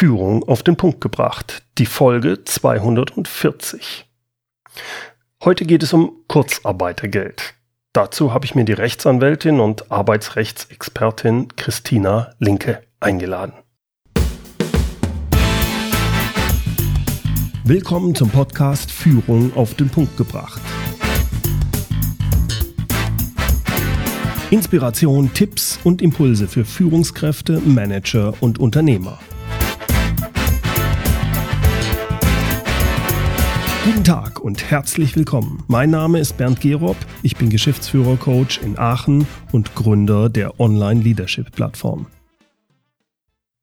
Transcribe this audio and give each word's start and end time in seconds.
Führung 0.00 0.48
auf 0.48 0.62
den 0.62 0.76
Punkt 0.76 1.02
gebracht, 1.02 1.62
die 1.76 1.84
Folge 1.84 2.42
240. 2.42 4.08
Heute 5.44 5.66
geht 5.66 5.82
es 5.82 5.92
um 5.92 6.24
Kurzarbeitergeld. 6.26 7.52
Dazu 7.92 8.32
habe 8.32 8.46
ich 8.46 8.54
mir 8.54 8.64
die 8.64 8.72
Rechtsanwältin 8.72 9.60
und 9.60 9.92
Arbeitsrechtsexpertin 9.92 11.54
Christina 11.54 12.32
Linke 12.38 12.80
eingeladen. 12.98 13.52
Willkommen 17.64 18.14
zum 18.14 18.30
Podcast 18.30 18.90
Führung 18.90 19.54
auf 19.54 19.74
den 19.74 19.90
Punkt 19.90 20.16
gebracht. 20.16 20.62
Inspiration, 24.50 25.34
Tipps 25.34 25.78
und 25.84 26.00
Impulse 26.00 26.48
für 26.48 26.64
Führungskräfte, 26.64 27.60
Manager 27.60 28.32
und 28.40 28.58
Unternehmer. 28.58 29.18
Guten 33.82 34.04
Tag 34.04 34.40
und 34.40 34.70
herzlich 34.70 35.16
willkommen. 35.16 35.64
Mein 35.66 35.88
Name 35.88 36.18
ist 36.18 36.36
Bernd 36.36 36.60
Gerob. 36.60 36.98
Ich 37.22 37.38
bin 37.38 37.48
Geschäftsführer-Coach 37.48 38.58
in 38.58 38.78
Aachen 38.78 39.26
und 39.52 39.74
Gründer 39.74 40.28
der 40.28 40.60
Online-Leadership-Plattform. 40.60 42.06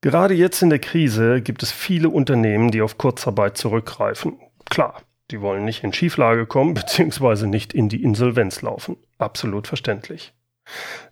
Gerade 0.01 0.33
jetzt 0.33 0.63
in 0.63 0.71
der 0.71 0.79
Krise 0.79 1.43
gibt 1.43 1.61
es 1.61 1.71
viele 1.71 2.09
Unternehmen, 2.09 2.71
die 2.71 2.81
auf 2.81 2.97
Kurzarbeit 2.97 3.57
zurückgreifen. 3.57 4.39
Klar, 4.65 5.03
die 5.29 5.39
wollen 5.39 5.65
nicht 5.65 5.83
in 5.83 5.93
Schieflage 5.93 6.47
kommen 6.47 6.73
bzw. 6.73 7.45
nicht 7.45 7.73
in 7.73 7.87
die 7.87 8.01
Insolvenz 8.01 8.63
laufen. 8.63 8.97
Absolut 9.19 9.67
verständlich. 9.67 10.33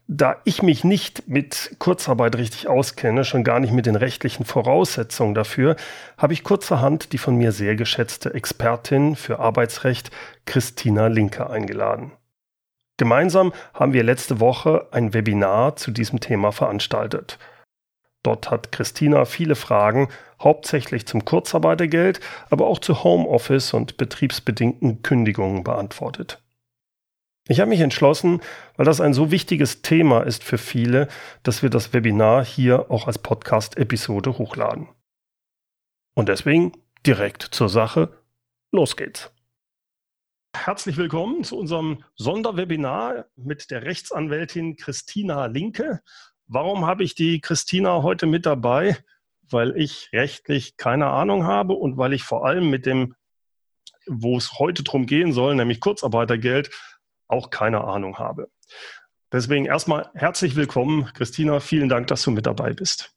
Da 0.07 0.37
ich 0.43 0.61
mich 0.61 0.83
nicht 0.83 1.27
mit 1.27 1.75
Kurzarbeit 1.79 2.35
richtig 2.35 2.67
auskenne, 2.67 3.25
schon 3.25 3.43
gar 3.43 3.59
nicht 3.59 3.73
mit 3.73 3.87
den 3.87 3.95
rechtlichen 3.95 4.45
Voraussetzungen 4.45 5.33
dafür, 5.33 5.75
habe 6.17 6.33
ich 6.33 6.43
kurzerhand 6.43 7.11
die 7.11 7.17
von 7.17 7.35
mir 7.35 7.51
sehr 7.51 7.75
geschätzte 7.75 8.33
Expertin 8.33 9.15
für 9.15 9.39
Arbeitsrecht 9.39 10.11
Christina 10.45 11.07
Linke 11.07 11.49
eingeladen. 11.49 12.11
Gemeinsam 12.97 13.51
haben 13.73 13.93
wir 13.93 14.03
letzte 14.03 14.39
Woche 14.39 14.87
ein 14.91 15.13
Webinar 15.13 15.75
zu 15.75 15.91
diesem 15.91 16.19
Thema 16.19 16.51
veranstaltet. 16.51 17.39
Dort 18.23 18.49
hat 18.51 18.71
Christina 18.71 19.25
viele 19.25 19.55
Fragen, 19.55 20.07
hauptsächlich 20.41 21.05
zum 21.05 21.25
Kurzarbeitergeld, 21.25 22.19
aber 22.49 22.67
auch 22.67 22.79
zu 22.79 23.03
Homeoffice 23.03 23.73
und 23.73 23.97
betriebsbedingten 23.97 25.01
Kündigungen 25.01 25.63
beantwortet. 25.63 26.41
Ich 27.47 27.59
habe 27.59 27.69
mich 27.69 27.81
entschlossen, 27.81 28.41
weil 28.75 28.87
das 28.87 28.99
ein 28.99 29.13
so 29.13 29.29
wichtiges 29.29 29.83
Thema 29.83 30.21
ist 30.21 30.43
für 30.43 30.57
viele, 30.57 31.07
dass 31.43 31.61
wir 31.61 31.69
das 31.69 31.93
Webinar 31.93 32.43
hier 32.43 32.89
auch 32.89 33.05
als 33.05 33.19
Podcast-Episode 33.19 34.39
hochladen. 34.39 34.87
Und 36.15 36.27
deswegen 36.27 36.71
direkt 37.05 37.43
zur 37.43 37.69
Sache. 37.69 38.17
Los 38.71 38.97
geht's. 38.97 39.31
Herzlich 40.55 40.97
willkommen 40.97 41.43
zu 41.43 41.59
unserem 41.59 42.03
Sonderwebinar 42.15 43.25
mit 43.35 43.69
der 43.69 43.83
Rechtsanwältin 43.83 44.75
Christina 44.75 45.45
Linke. 45.45 46.01
Warum 46.47 46.87
habe 46.87 47.03
ich 47.03 47.13
die 47.13 47.41
Christina 47.41 48.01
heute 48.01 48.25
mit 48.25 48.47
dabei? 48.47 48.97
Weil 49.47 49.77
ich 49.77 50.09
rechtlich 50.13 50.77
keine 50.77 51.07
Ahnung 51.11 51.43
habe 51.43 51.73
und 51.73 51.95
weil 51.97 52.13
ich 52.13 52.23
vor 52.23 52.43
allem 52.47 52.71
mit 52.71 52.87
dem, 52.87 53.13
wo 54.07 54.35
es 54.35 54.57
heute 54.57 54.81
drum 54.81 55.05
gehen 55.05 55.31
soll, 55.31 55.53
nämlich 55.53 55.79
Kurzarbeitergeld, 55.79 56.71
auch 57.27 57.49
keine 57.49 57.83
Ahnung 57.83 58.17
habe. 58.17 58.49
Deswegen 59.31 59.65
erstmal 59.65 60.09
herzlich 60.13 60.55
willkommen, 60.55 61.09
Christina. 61.13 61.59
Vielen 61.59 61.89
Dank, 61.89 62.07
dass 62.07 62.23
du 62.23 62.31
mit 62.31 62.45
dabei 62.45 62.73
bist. 62.73 63.11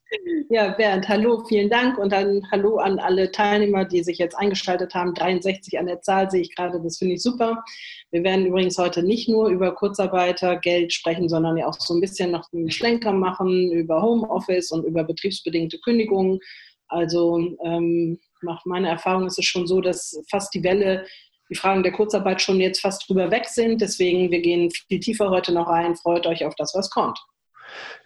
Ja, 0.51 0.71
Bernd, 0.71 1.07
hallo, 1.07 1.45
vielen 1.47 1.69
Dank 1.69 1.99
und 1.99 2.11
dann 2.11 2.43
hallo 2.51 2.79
an 2.79 2.99
alle 2.99 3.31
Teilnehmer, 3.31 3.85
die 3.85 4.03
sich 4.03 4.17
jetzt 4.17 4.35
eingeschaltet 4.35 4.95
haben. 4.95 5.13
63 5.13 5.79
an 5.79 5.85
der 5.85 6.01
Zahl 6.01 6.31
sehe 6.31 6.41
ich 6.41 6.57
gerade, 6.57 6.81
das 6.83 6.97
finde 6.97 7.17
ich 7.17 7.23
super. 7.23 7.63
Wir 8.11 8.25
werden 8.25 8.47
übrigens 8.47 8.79
heute 8.79 9.03
nicht 9.03 9.29
nur 9.29 9.49
über 9.49 9.75
Kurzarbeitergeld 9.75 10.95
sprechen, 10.95 11.29
sondern 11.29 11.59
ja 11.59 11.67
auch 11.67 11.79
so 11.79 11.93
ein 11.93 12.01
bisschen 12.01 12.31
noch 12.31 12.51
einen 12.55 12.71
Schlenker 12.71 13.13
machen 13.13 13.71
über 13.71 14.01
Homeoffice 14.01 14.73
und 14.73 14.87
über 14.87 15.05
betriebsbedingte 15.05 15.79
Kündigungen. 15.81 16.41
Also 16.89 17.39
ähm, 17.63 18.19
nach 18.41 18.65
meiner 18.65 18.89
Erfahrung 18.89 19.27
ist 19.27 19.39
es 19.39 19.45
schon 19.45 19.67
so, 19.67 19.83
dass 19.83 20.19
fast 20.31 20.55
die 20.55 20.65
Welle 20.65 21.05
die 21.51 21.57
Fragen 21.57 21.83
der 21.83 21.93
Kurzarbeit 21.93 22.43
schon 22.43 22.61
jetzt 22.61 22.81
fast 22.81 23.09
drüber 23.09 23.31
weg 23.31 23.47
sind. 23.47 23.81
Deswegen, 23.81 24.31
wir 24.31 24.41
gehen 24.41 24.71
viel 24.71 25.01
tiefer 25.01 25.31
heute 25.31 25.53
noch 25.53 25.69
rein. 25.69 25.97
Freut 25.97 26.27
euch 26.27 26.45
auf 26.45 26.55
das, 26.57 26.75
was 26.75 26.91
kommt. 26.91 27.19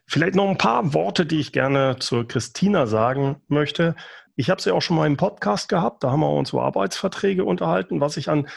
Vielleicht 0.06 0.34
noch 0.34 0.48
ein 0.48 0.58
paar 0.58 0.94
Worte, 0.94 1.26
die 1.26 1.41
ich 1.41 1.53
gerne 1.53 1.97
zur 1.98 2.26
Christina 2.26 2.86
sagen 2.86 3.36
möchte. 3.48 3.94
Ich 4.34 4.50
habe 4.50 4.60
sie 4.60 4.72
auch 4.72 4.80
schon 4.80 4.97
mal 4.97 5.06
im 5.06 5.16
Podcast 5.16 5.69
gehabt, 5.69 6.03
da 6.03 6.10
haben 6.10 6.20
wir 6.20 6.30
uns 6.30 6.53
über 6.53 6.62
Arbeitsverträge 6.62 7.44
unterhalten. 7.44 8.00
Was 8.00 8.16
ich 8.16 8.28
an 8.28 8.48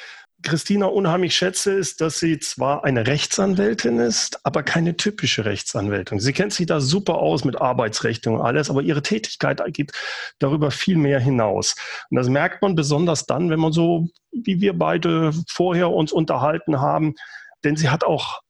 Christina 0.46 0.86
unheimlich 0.86 1.36
schätze, 1.36 1.74
ist, 1.74 2.00
dass 2.00 2.20
sie 2.20 2.40
zwar 2.40 2.86
eine 2.86 3.08
Rechtsanwältin 3.08 4.00
ist, 4.00 4.40
aber 4.46 4.64
keine 4.64 4.96
typische 4.96 5.44
Rechtsanwältin. 5.44 6.20
Sie 6.20 6.32
kennt 6.32 6.54
sich 6.54 6.68
da 6.68 6.80
super 6.80 7.16
aus 7.16 7.44
mit 7.44 7.60
Arbeitsrecht 7.60 8.26
und 8.28 8.40
alles, 8.40 8.70
aber 8.70 8.82
ihre 8.82 9.02
Tätigkeit 9.02 9.62
geht 9.74 9.92
darüber 10.40 10.72
viel 10.72 10.96
mehr 10.96 11.20
hinaus. 11.20 11.76
Und 12.10 12.18
das 12.18 12.30
merkt 12.30 12.62
man 12.62 12.76
besonders 12.76 13.26
dann, 13.26 13.50
wenn 13.50 13.60
man 13.60 13.74
so, 13.74 14.08
wie 14.32 14.62
wir 14.62 14.78
beide 14.78 15.34
vorher 15.50 15.90
uns 15.90 16.14
unterhalten 16.14 16.80
haben, 16.80 17.16
denn 17.64 17.76
sie 17.76 17.90
hat 17.90 18.04
auch 18.04 18.42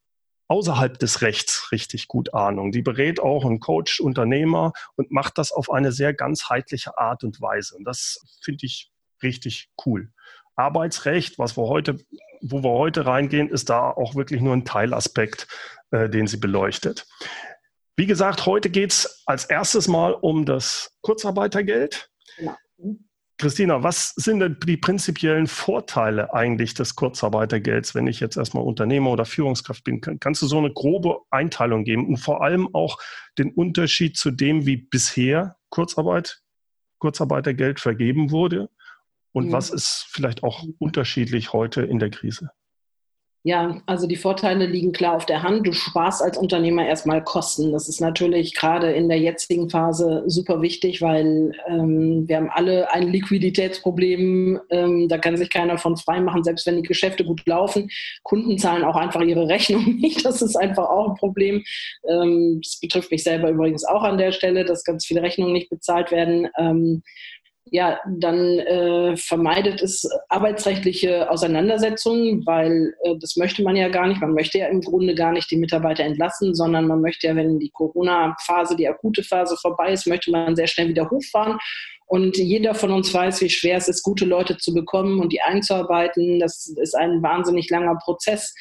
außerhalb 0.48 1.00
des 1.00 1.22
Rechts 1.22 1.72
richtig 1.72 2.08
gut 2.08 2.34
Ahnung. 2.34 2.72
Die 2.72 2.82
berät 2.82 3.20
auch 3.20 3.46
und 3.46 3.60
coacht 3.62 4.00
Unternehmer 4.00 4.74
und 4.96 5.12
macht 5.12 5.38
das 5.38 5.52
auf 5.52 5.72
eine 5.72 5.92
sehr 5.92 6.14
ganzheitliche 6.14 6.98
Art 6.98 7.24
und 7.24 7.42
Weise. 7.42 7.76
Und 7.76 7.86
das 7.86 8.20
finde 8.44 8.66
ich 8.66 8.92
richtig 9.24 9.70
cool. 9.86 10.12
Arbeitsrecht, 10.56 11.38
was 11.38 11.58
wir 11.58 11.68
heute, 11.68 11.98
wo 12.42 12.64
wir 12.64 12.72
heute 12.72 13.06
reingehen, 13.06 13.50
ist 13.50 13.70
da 13.70 13.90
auch 13.90 14.16
wirklich 14.16 14.42
nur 14.42 14.54
ein 14.54 14.66
Teilaspekt, 14.66 15.48
äh, 15.92 16.10
den 16.10 16.28
sie 16.28 16.38
beleuchtet. 16.38 17.06
Wie 17.98 18.06
gesagt, 18.06 18.46
heute 18.46 18.70
geht 18.70 18.92
es 18.92 19.24
als 19.26 19.46
erstes 19.46 19.88
mal 19.88 20.14
um 20.14 20.46
das 20.46 20.98
Kurzarbeitergeld. 21.02 22.10
Ja. 22.38 22.58
Christina, 23.38 23.84
was 23.84 24.14
sind 24.16 24.40
denn 24.40 24.58
die 24.66 24.78
prinzipiellen 24.78 25.48
Vorteile 25.48 26.34
eigentlich 26.34 26.74
des 26.74 26.96
Kurzarbeitergelds, 26.96 27.94
wenn 27.94 28.08
ich 28.08 28.22
jetzt 28.22 28.38
erstmal 28.38 28.64
Unternehmer 28.64 29.12
oder 29.12 29.26
Führungskraft 29.26 29.84
bin? 29.84 30.00
Kannst 30.00 30.42
du 30.42 30.48
so 30.48 30.58
eine 30.58 30.72
grobe 30.72 31.20
Einteilung 31.32 31.84
geben 31.84 32.08
und 32.08 32.18
vor 32.18 32.44
allem 32.44 32.74
auch 32.74 32.98
den 33.38 33.52
Unterschied 33.52 34.16
zu 34.18 34.32
dem, 34.32 34.66
wie 34.66 34.78
bisher 34.78 35.58
Kurzarbeit, 35.70 36.42
Kurzarbeitergeld 37.00 37.82
vergeben 37.82 38.32
wurde 38.32 38.70
und 39.36 39.48
mhm. 39.48 39.52
was 39.52 39.70
ist 39.70 40.08
vielleicht 40.10 40.44
auch 40.44 40.64
unterschiedlich 40.80 41.52
heute 41.52 41.82
in 41.82 42.00
der 42.00 42.10
Krise? 42.10 42.52
Ja, 43.48 43.80
also 43.86 44.08
die 44.08 44.16
Vorteile 44.16 44.66
liegen 44.66 44.92
klar 44.92 45.16
auf 45.16 45.28
der 45.28 45.44
Hand. 45.44 45.68
Du 45.68 45.72
sparst 45.72 46.24
als 46.24 46.36
Unternehmer 46.36 46.88
erstmal 46.88 47.24
Kosten. 47.24 47.74
Das 47.74 47.88
ist 47.88 48.02
natürlich 48.02 48.56
gerade 48.56 48.92
in 48.92 49.08
der 49.08 49.20
jetzigen 49.20 49.70
Phase 49.70 50.24
super 50.26 50.64
wichtig, 50.64 51.00
weil 51.04 51.52
ähm, 51.68 52.28
wir 52.28 52.38
haben 52.38 52.50
alle 52.50 52.92
ein 52.92 53.12
Liquiditätsproblem. 53.12 54.62
Ähm, 54.72 55.10
da 55.10 55.20
kann 55.20 55.38
sich 55.38 55.52
keiner 55.52 55.78
von 55.78 55.96
frei 55.96 56.22
machen, 56.22 56.44
selbst 56.44 56.66
wenn 56.66 56.78
die 56.78 56.88
Geschäfte 56.88 57.24
gut 57.24 57.46
laufen. 57.46 57.92
Kunden 58.24 58.58
zahlen 58.58 58.84
auch 58.84 58.96
einfach 58.96 59.22
ihre 59.22 59.48
Rechnung 59.48 59.98
nicht. 59.98 60.26
Das 60.26 60.42
ist 60.42 60.56
einfach 60.56 60.90
auch 60.90 61.10
ein 61.10 61.16
Problem. 61.16 61.64
Ähm, 62.10 62.62
das 62.64 62.80
betrifft 62.80 63.12
mich 63.12 63.22
selber 63.22 63.52
übrigens 63.52 63.86
auch 63.86 64.02
an 64.02 64.18
der 64.18 64.32
Stelle, 64.32 64.66
dass 64.66 64.84
ganz 64.84 65.06
viele 65.06 65.22
Rechnungen 65.22 65.54
nicht 65.54 65.70
bezahlt 65.70 66.10
werden. 66.10 66.48
Ähm, 66.58 67.04
ja, 67.72 68.00
dann 68.08 68.60
äh, 68.60 69.18
vermeidet 69.18 69.82
es 69.82 70.08
arbeitsrechtliche 70.30 71.30
Auseinandersetzungen, 71.30 72.46
weil 72.46 72.94
äh, 73.04 73.16
das 73.20 73.38
möchte 73.38 73.64
man 73.64 73.76
ja 73.76 73.90
gar 73.90 74.08
nicht. 74.08 74.22
Man 74.22 74.34
möchte 74.34 74.60
ja 74.60 74.68
im 74.68 74.82
Grunde 74.82 75.16
gar 75.16 75.32
nicht 75.32 75.50
die 75.50 75.58
Mitarbeiter 75.58 76.04
entlassen, 76.04 76.54
sondern 76.54 76.88
man 76.88 77.02
möchte 77.02 77.28
ja, 77.28 77.36
wenn 77.36 77.60
die 77.60 77.72
Corona-Phase, 77.72 78.76
die 78.76 78.88
akute 78.88 79.24
Phase 79.24 79.58
vorbei 79.58 79.92
ist, 79.94 80.06
möchte 80.06 80.30
man 80.30 80.56
sehr 80.56 80.68
schnell 80.68 80.90
wieder 80.90 81.10
hochfahren. 81.10 81.58
Und 82.08 82.38
jeder 82.38 82.76
von 82.76 82.92
uns 82.92 83.12
weiß, 83.12 83.42
wie 83.42 83.50
schwer 83.50 83.78
es 83.78 83.88
ist, 83.88 84.04
gute 84.04 84.26
Leute 84.26 84.58
zu 84.58 84.74
bekommen 84.74 85.20
und 85.20 85.34
die 85.34 85.42
einzuarbeiten. 85.42 86.40
Das 86.40 86.68
ist 86.68 86.96
ein 86.96 87.24
wahnsinnig 87.24 87.70
langer 87.72 87.98
Prozess. 88.04 88.54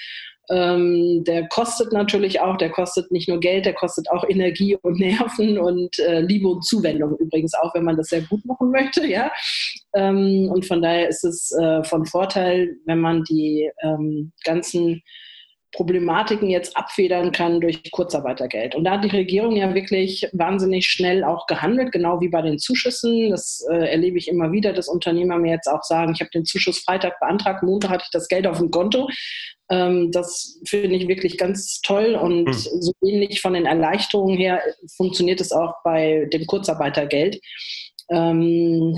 Ähm, 0.51 1.25
der 1.25 1.49
kostet 1.49 1.93
natürlich 1.93 2.41
auch, 2.41 2.57
der 2.57 2.71
kostet 2.71 3.11
nicht 3.11 3.29
nur 3.29 3.41
Geld, 3.41 3.65
der 3.65 3.75
kostet 3.75 4.11
auch 4.11 4.25
Energie 4.29 4.77
und 4.83 4.99
Nerven 4.99 5.59
und 5.59 5.99
äh, 5.99 6.21
Liebe 6.21 6.49
und 6.49 6.65
Zuwendung 6.65 7.17
übrigens 7.19 7.55
auch, 7.55 7.75
wenn 7.75 7.85
man 7.85 7.97
das 7.97 8.09
sehr 8.09 8.23
gut 8.23 8.45
machen 8.45 8.71
möchte, 8.71 9.07
ja. 9.07 9.31
Ähm, 9.95 10.51
und 10.53 10.67
von 10.67 10.83
daher 10.83 11.09
ist 11.09 11.25
es 11.25 11.51
äh, 11.53 11.83
von 11.85 12.05
Vorteil, 12.05 12.77
wenn 12.85 13.01
man 13.01 13.25
die 13.25 13.71
ähm, 13.83 14.33
ganzen 14.45 15.03
Problematiken 15.75 16.49
jetzt 16.49 16.77
abfedern 16.77 17.33
kann 17.33 17.61
durch 17.61 17.91
Kurzarbeitergeld. 17.91 18.75
Und 18.75 18.85
da 18.85 18.93
hat 18.93 19.05
die 19.05 19.15
Regierung 19.15 19.57
ja 19.57 19.75
wirklich 19.75 20.29
wahnsinnig 20.33 20.87
schnell 20.87 21.25
auch 21.25 21.47
gehandelt, 21.47 21.93
genau 21.93 22.21
wie 22.21 22.29
bei 22.29 22.43
den 22.43 22.59
Zuschüssen. 22.59 23.31
Das 23.31 23.65
äh, 23.71 23.91
erlebe 23.91 24.17
ich 24.17 24.29
immer 24.29 24.53
wieder, 24.53 24.73
dass 24.73 24.89
Unternehmer 24.89 25.39
mir 25.39 25.53
jetzt 25.53 25.69
auch 25.69 25.83
sagen, 25.83 26.13
ich 26.15 26.21
habe 26.21 26.31
den 26.31 26.45
Zuschuss 26.45 26.79
Freitag 26.79 27.19
beantragt, 27.21 27.63
Montag 27.63 27.91
hatte 27.91 28.05
ich 28.05 28.11
das 28.13 28.29
Geld 28.29 28.47
auf 28.47 28.59
dem 28.59 28.71
Konto. 28.71 29.09
Ähm, 29.71 30.11
das 30.13 30.61
finde 30.67 30.95
ich 30.97 31.09
wirklich 31.09 31.39
ganz 31.39 31.81
toll 31.81 32.15
und 32.15 32.45
mhm. 32.45 32.53
so 32.53 32.93
ähnlich 33.03 33.41
von 33.41 33.55
den 33.55 33.67
Erleichterungen 33.67 34.37
her 34.37 34.61
funktioniert 34.97 35.41
es 35.41 35.53
auch 35.53 35.75
bei 35.83 36.29
dem 36.33 36.47
Kurzarbeitergeld. 36.47 37.41
Ähm, 38.11 38.97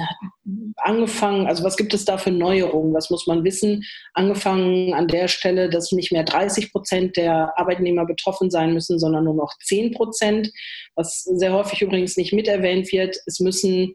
angefangen, 0.77 1.47
also 1.47 1.65
was 1.65 1.77
gibt 1.77 1.95
es 1.95 2.05
da 2.05 2.19
für 2.19 2.31
Neuerungen? 2.31 2.95
Was 2.95 3.11
muss 3.11 3.27
man 3.27 3.45
wissen? 3.45 3.85
Angefangen 4.15 4.95
an 4.95 5.09
der 5.09 5.29
Stelle, 5.29 5.71
dass 5.71 5.93
nicht 5.93 6.13
mehr 6.13 6.25
30 6.25 6.73
Prozent 6.73 7.17
der 7.17 7.59
Arbeitnehmer 7.59 8.05
betroffen 8.05 8.51
sein 8.51 8.73
müssen, 8.73 8.99
sondern 8.99 9.25
nur 9.25 9.35
noch 9.35 9.53
10 9.65 9.93
Prozent. 9.93 10.51
Was 10.95 11.23
sehr 11.23 11.53
häufig 11.53 11.83
übrigens 11.83 12.17
nicht 12.17 12.33
mit 12.33 12.49
erwähnt 12.49 12.91
wird, 12.93 13.17
es 13.27 13.41
müssen 13.41 13.95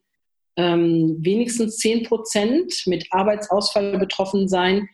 ähm, 0.58 1.18
wenigstens 1.19 1.78
10 1.78 2.04
Prozent 2.04 2.84
mit 2.86 3.08
Arbeitsausfall 3.12 3.98
betroffen 3.98 4.48
sein, 4.48 4.88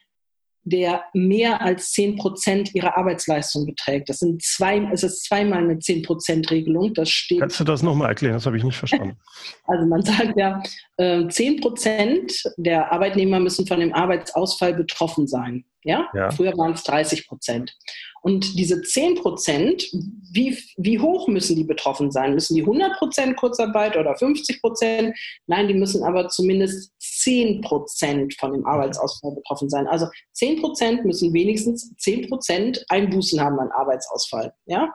der 0.70 1.04
mehr 1.14 1.62
als 1.62 1.92
10 1.92 2.18
Prozent 2.18 2.76
ihrer 2.76 2.98
Arbeitsleistung 2.98 3.66
beträgt. 3.66 4.10
Das 4.10 4.20
sind 4.20 4.42
zwei, 4.44 4.88
es 4.92 5.04
ist 5.04 5.26
zweimal 5.26 5.60
eine 5.60 5.80
10 5.80 6.04
Prozent 6.04 6.52
Regelung. 6.52 6.94
Das 6.94 7.10
steht. 7.10 7.40
Kannst 7.40 7.60
du 7.60 7.64
das 7.64 7.84
nochmal 7.84 8.10
erklären? 8.10 8.34
Das 8.34 8.46
habe 8.46 8.58
ich 8.58 8.64
nicht 8.64 8.78
verstanden. 8.78 9.18
Also 9.66 9.86
man 9.86 10.02
sagt 10.02 10.38
ja, 10.38 10.62
10 10.98 11.30
ähm, 11.38 11.60
Prozent 11.60 12.44
der 12.58 12.92
Arbeitnehmer 12.92 13.40
müssen 13.40 13.68
von 13.68 13.80
dem 13.80 13.94
Arbeitsausfall 13.94 14.74
betroffen 14.74 15.28
sein. 15.28 15.66
Ja? 15.84 16.10
ja. 16.14 16.32
Früher 16.32 16.58
waren 16.58 16.74
es 16.74 16.84
30 16.84 17.28
Prozent. 17.28 17.76
Und 18.22 18.58
diese 18.58 18.82
10 18.82 19.16
Prozent, 19.16 19.90
wie, 20.32 20.58
wie 20.78 21.00
hoch 21.00 21.28
müssen 21.28 21.56
die 21.56 21.64
betroffen 21.64 22.12
sein? 22.12 22.34
Müssen 22.34 22.56
die 22.56 22.62
100 22.62 22.98
Prozent 22.98 23.38
Kurzarbeit 23.38 23.96
oder 23.96 24.16
50 24.16 24.62
Prozent? 24.62 25.18
Nein, 25.46 25.68
die 25.68 25.74
müssen 25.74 26.04
aber 26.04 26.28
zumindest 26.28 26.92
10 27.00 27.62
Prozent 27.62 28.36
von 28.40 28.54
dem 28.54 28.66
Arbeitsausfall 28.66 29.34
betroffen 29.34 29.70
sein. 29.70 29.88
Also 29.88 30.08
10 30.34 30.62
Prozent 30.62 31.06
müssen 31.06 31.34
wenigstens 31.34 31.96
10 31.98 32.28
Prozent 32.28 32.84
Einbußen 32.90 33.40
haben 33.40 33.60
an 33.60 33.72
Arbeitsausfall. 33.72 34.54
Ja? 34.66 34.94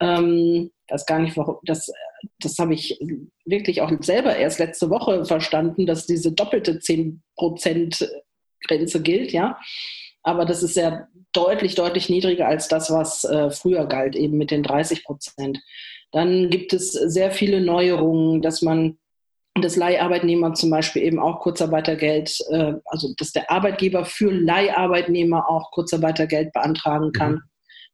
Ähm, 0.00 0.72
das 0.88 1.06
gar 1.06 1.20
nicht, 1.20 1.36
warum, 1.36 1.58
das, 1.64 1.90
das 2.40 2.58
habe 2.58 2.74
ich 2.74 2.98
wirklich 3.44 3.82
auch 3.82 3.90
selber 4.00 4.36
erst 4.36 4.58
letzte 4.58 4.90
Woche 4.90 5.24
verstanden, 5.24 5.86
dass 5.86 6.06
diese 6.06 6.32
doppelte 6.32 6.80
10 6.80 7.22
Prozent 7.36 8.08
Grenze 8.66 9.02
gilt, 9.02 9.32
ja. 9.32 9.58
Aber 10.26 10.44
das 10.44 10.64
ist 10.64 10.74
sehr 10.74 11.06
deutlich, 11.32 11.76
deutlich 11.76 12.08
niedriger 12.08 12.48
als 12.48 12.66
das, 12.66 12.90
was 12.90 13.22
äh, 13.22 13.50
früher 13.50 13.86
galt, 13.86 14.16
eben 14.16 14.36
mit 14.36 14.50
den 14.50 14.64
30 14.64 15.04
Prozent. 15.04 15.60
Dann 16.10 16.50
gibt 16.50 16.72
es 16.72 16.92
sehr 16.92 17.30
viele 17.30 17.60
Neuerungen, 17.60 18.42
dass 18.42 18.60
man 18.60 18.98
das 19.54 19.76
Leiharbeitnehmer 19.76 20.52
zum 20.54 20.70
Beispiel 20.70 21.02
eben 21.02 21.20
auch 21.20 21.38
Kurzarbeitergeld, 21.38 22.36
äh, 22.50 22.74
also 22.86 23.14
dass 23.16 23.32
der 23.32 23.52
Arbeitgeber 23.52 24.04
für 24.04 24.32
Leiharbeitnehmer 24.32 25.48
auch 25.48 25.70
Kurzarbeitergeld 25.70 26.52
beantragen 26.52 27.12
kann. 27.12 27.32
Mhm. 27.34 27.42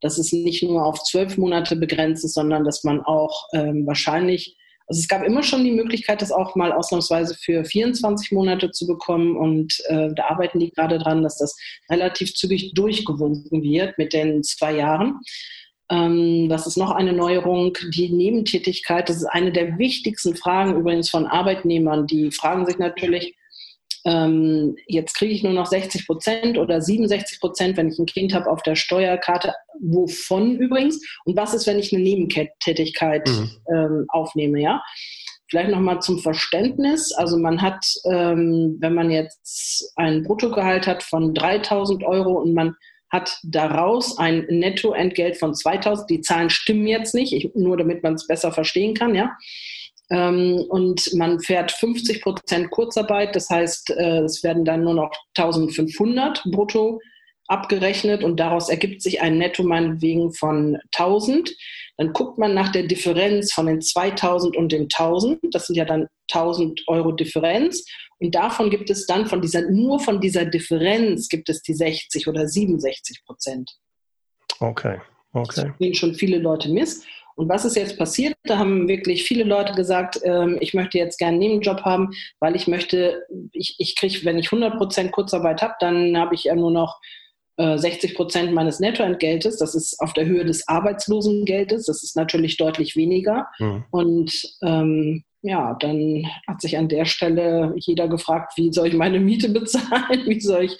Dass 0.01 0.17
es 0.17 0.33
nicht 0.33 0.63
nur 0.63 0.87
auf 0.87 1.03
zwölf 1.05 1.37
Monate 1.37 1.77
begrenzt 1.77 2.25
ist, 2.25 2.35
sondern 2.35 2.65
dass 2.65 2.83
man 2.83 3.03
auch 3.03 3.47
ähm, 3.53 3.87
wahrscheinlich 3.87 4.57
also 4.93 5.01
es 5.01 5.09
gab 5.09 5.23
immer 5.23 5.43
schon 5.43 5.65
die 5.65 5.73
Möglichkeit, 5.73 6.21
das 6.21 6.31
auch 6.31 6.55
mal 6.55 6.71
ausnahmsweise 6.71 7.35
für 7.35 7.65
24 7.65 8.31
Monate 8.33 8.73
zu 8.73 8.87
bekommen. 8.87 9.39
Und 9.39 9.83
äh, 9.87 10.11
da 10.15 10.25
arbeiten 10.25 10.61
die 10.61 10.71
gerade 10.71 10.99
dran, 10.99 11.23
dass 11.23 11.39
das 11.39 11.57
relativ 11.91 12.35
zügig 12.35 12.75
durchgewunken 12.75 13.63
wird 13.63 13.97
mit 13.97 14.13
den 14.13 14.43
zwei 14.43 14.77
Jahren. 14.77 15.21
Ähm, 15.89 16.51
das 16.51 16.67
ist 16.67 16.77
noch 16.77 16.91
eine 16.91 17.15
Neuerung. 17.15 17.73
Die 17.95 18.11
Nebentätigkeit, 18.11 19.09
das 19.09 19.17
ist 19.17 19.25
eine 19.25 19.51
der 19.51 19.79
wichtigsten 19.79 20.37
Fragen 20.37 20.77
übrigens 20.77 21.09
von 21.09 21.27
Arbeitnehmern. 21.27 22.07
Die 22.07 22.31
fragen 22.31 22.67
sich 22.67 22.77
natürlich, 22.77 23.35
ähm, 24.05 24.77
jetzt 24.87 25.15
kriege 25.15 25.33
ich 25.33 25.43
nur 25.43 25.53
noch 25.53 25.67
60 25.67 26.07
Prozent 26.07 26.59
oder 26.59 26.81
67 26.81 27.41
Prozent, 27.41 27.77
wenn 27.77 27.89
ich 27.89 27.99
ein 27.99 28.07
Kind 28.07 28.35
habe 28.35 28.51
auf 28.51 28.63
der 28.63 28.75
Steuerkarte. 28.75 29.55
Wovon 29.81 30.57
übrigens? 30.57 31.01
Und 31.25 31.37
was 31.37 31.55
ist, 31.55 31.67
wenn 31.67 31.79
ich 31.79 31.93
eine 31.93 32.03
Nebentätigkeit 32.03 33.29
mhm. 33.29 33.51
ähm, 33.73 34.05
aufnehme? 34.09 34.61
Ja. 34.61 34.83
Vielleicht 35.49 35.71
nochmal 35.71 36.01
zum 36.01 36.19
Verständnis. 36.19 37.13
Also 37.13 37.37
man 37.37 37.61
hat, 37.63 37.85
ähm, 38.11 38.79
wenn 38.81 38.95
man 38.95 39.11
jetzt 39.11 39.93
ein 39.97 40.23
Bruttogehalt 40.25 40.87
hat 40.87 41.03
von 41.03 41.35
3000 41.35 42.03
Euro 42.05 42.41
und 42.41 42.55
man 42.55 42.75
hat 43.11 43.39
daraus 43.43 44.17
ein 44.17 44.47
Nettoentgelt 44.49 45.37
von 45.37 45.55
2000. 45.55 46.09
Die 46.09 46.23
Zahlen 46.23 46.49
stimmen 46.49 46.87
jetzt 46.87 47.15
nicht, 47.15 47.35
ich, 47.35 47.51
nur 47.55 47.77
damit 47.77 48.03
man 48.03 48.15
es 48.15 48.27
besser 48.27 48.51
verstehen 48.51 48.95
kann, 48.95 49.15
ja. 49.15 49.37
Ähm, 50.13 50.67
und 50.69 51.15
man 51.15 51.41
fährt 51.41 51.73
50 51.73 52.21
Prozent 52.21 52.71
Kurzarbeit, 52.71 53.35
das 53.35 53.49
heißt, 53.49 53.91
äh, 53.91 54.19
es 54.21 54.45
werden 54.45 54.65
dann 54.65 54.85
nur 54.85 54.95
noch 54.95 55.11
1500 55.37 56.43
brutto 56.45 57.01
abgerechnet 57.49 58.23
und 58.23 58.39
daraus 58.39 58.69
ergibt 58.69 59.03
sich 59.03 59.23
ein 59.23 59.39
Netto 59.39 59.63
meinetwegen 59.63 60.33
von 60.35 60.79
1000. 60.93 61.51
Dann 61.97 62.13
guckt 62.13 62.39
man 62.39 62.53
nach 62.55 62.71
der 62.73 62.85
Differenz 62.85 63.53
von 63.53 63.67
den 63.67 63.81
2000 63.81 64.57
und 64.57 64.71
den 64.71 64.83
1000. 64.83 65.41
Das 65.51 65.67
sind 65.67 65.77
ja 65.77 65.87
dann 65.87 66.09
1000 66.31 66.83
Euro 66.89 67.13
Differenz. 67.13 67.85
Und 68.19 68.35
davon 68.35 68.71
gibt 68.71 68.91
es 68.91 69.07
dann 69.07 69.27
von 69.27 69.41
dieser, 69.41 69.71
nur 69.71 69.99
von 69.99 70.21
dieser 70.21 70.45
Differenz 70.45 71.29
gibt 71.29 71.49
es 71.49 71.63
die 71.63 71.75
60 71.75 72.29
oder 72.29 72.47
67 72.47 73.25
Prozent. 73.25 73.71
Okay, 74.61 75.01
okay. 75.33 75.63
Das 75.67 75.79
gehen 75.79 75.95
schon 75.95 76.15
viele 76.15 76.39
Leute 76.39 76.69
miss. 76.69 77.05
Und 77.37 77.49
was 77.49 77.65
ist 77.65 77.77
jetzt 77.77 77.99
passiert? 77.99 78.35
Da 78.45 78.59
haben 78.59 78.89
wirklich 78.89 79.25
viele 79.25 79.45
Leute 79.45 79.75
gesagt, 79.75 80.21
ähm, 80.25 80.59
ich 80.61 80.75
möchte 80.75 80.99
jetzt 80.99 81.19
gerne 81.19 81.33
einen 81.33 81.41
Nebenjob 81.41 81.83
haben, 81.83 82.11
weil 82.41 82.57
ich 82.57 82.67
möchte, 82.67 83.23
ich, 83.53 83.77
ich 83.79 83.97
kriege, 83.97 84.25
wenn 84.25 84.39
ich 84.39 84.47
100 84.47 84.77
Prozent 84.77 85.13
Kurzarbeit 85.13 85.63
habe, 85.63 85.75
dann 85.81 86.17
habe 86.17 86.35
ich 86.35 86.45
ja 86.45 86.55
nur 86.55 86.71
noch 86.71 87.01
äh, 87.57 87.77
60 87.77 88.15
Prozent 88.15 88.53
meines 88.53 88.81
Nettoentgeltes. 88.81 89.59
Das 89.59 89.75
ist 89.75 90.01
auf 90.01 90.13
der 90.13 90.27
Höhe 90.27 90.45
des 90.45 90.69
Arbeitslosengeldes. 90.69 91.87
Das 91.87 92.03
ist 92.03 92.17
natürlich 92.17 92.57
deutlich 92.57 92.97
weniger. 92.97 93.49
Mhm. 93.59 93.85
Und 93.91 94.33
ähm, 94.63 95.25
ja, 95.43 95.77
dann 95.81 96.25
hat 96.47 96.61
sich 96.61 96.79
an 96.79 96.89
der 96.89 97.05
Stelle 97.05 97.75
jeder 97.77 98.09
gefragt, 98.09 98.53
wie 98.57 98.73
soll 98.73 98.89
ich 98.89 98.95
meine 98.95 99.21
Miete 99.21 99.49
bezahlen? 99.51 100.23
Wie 100.27 100.41
soll 100.41 100.65
ich 100.65 100.79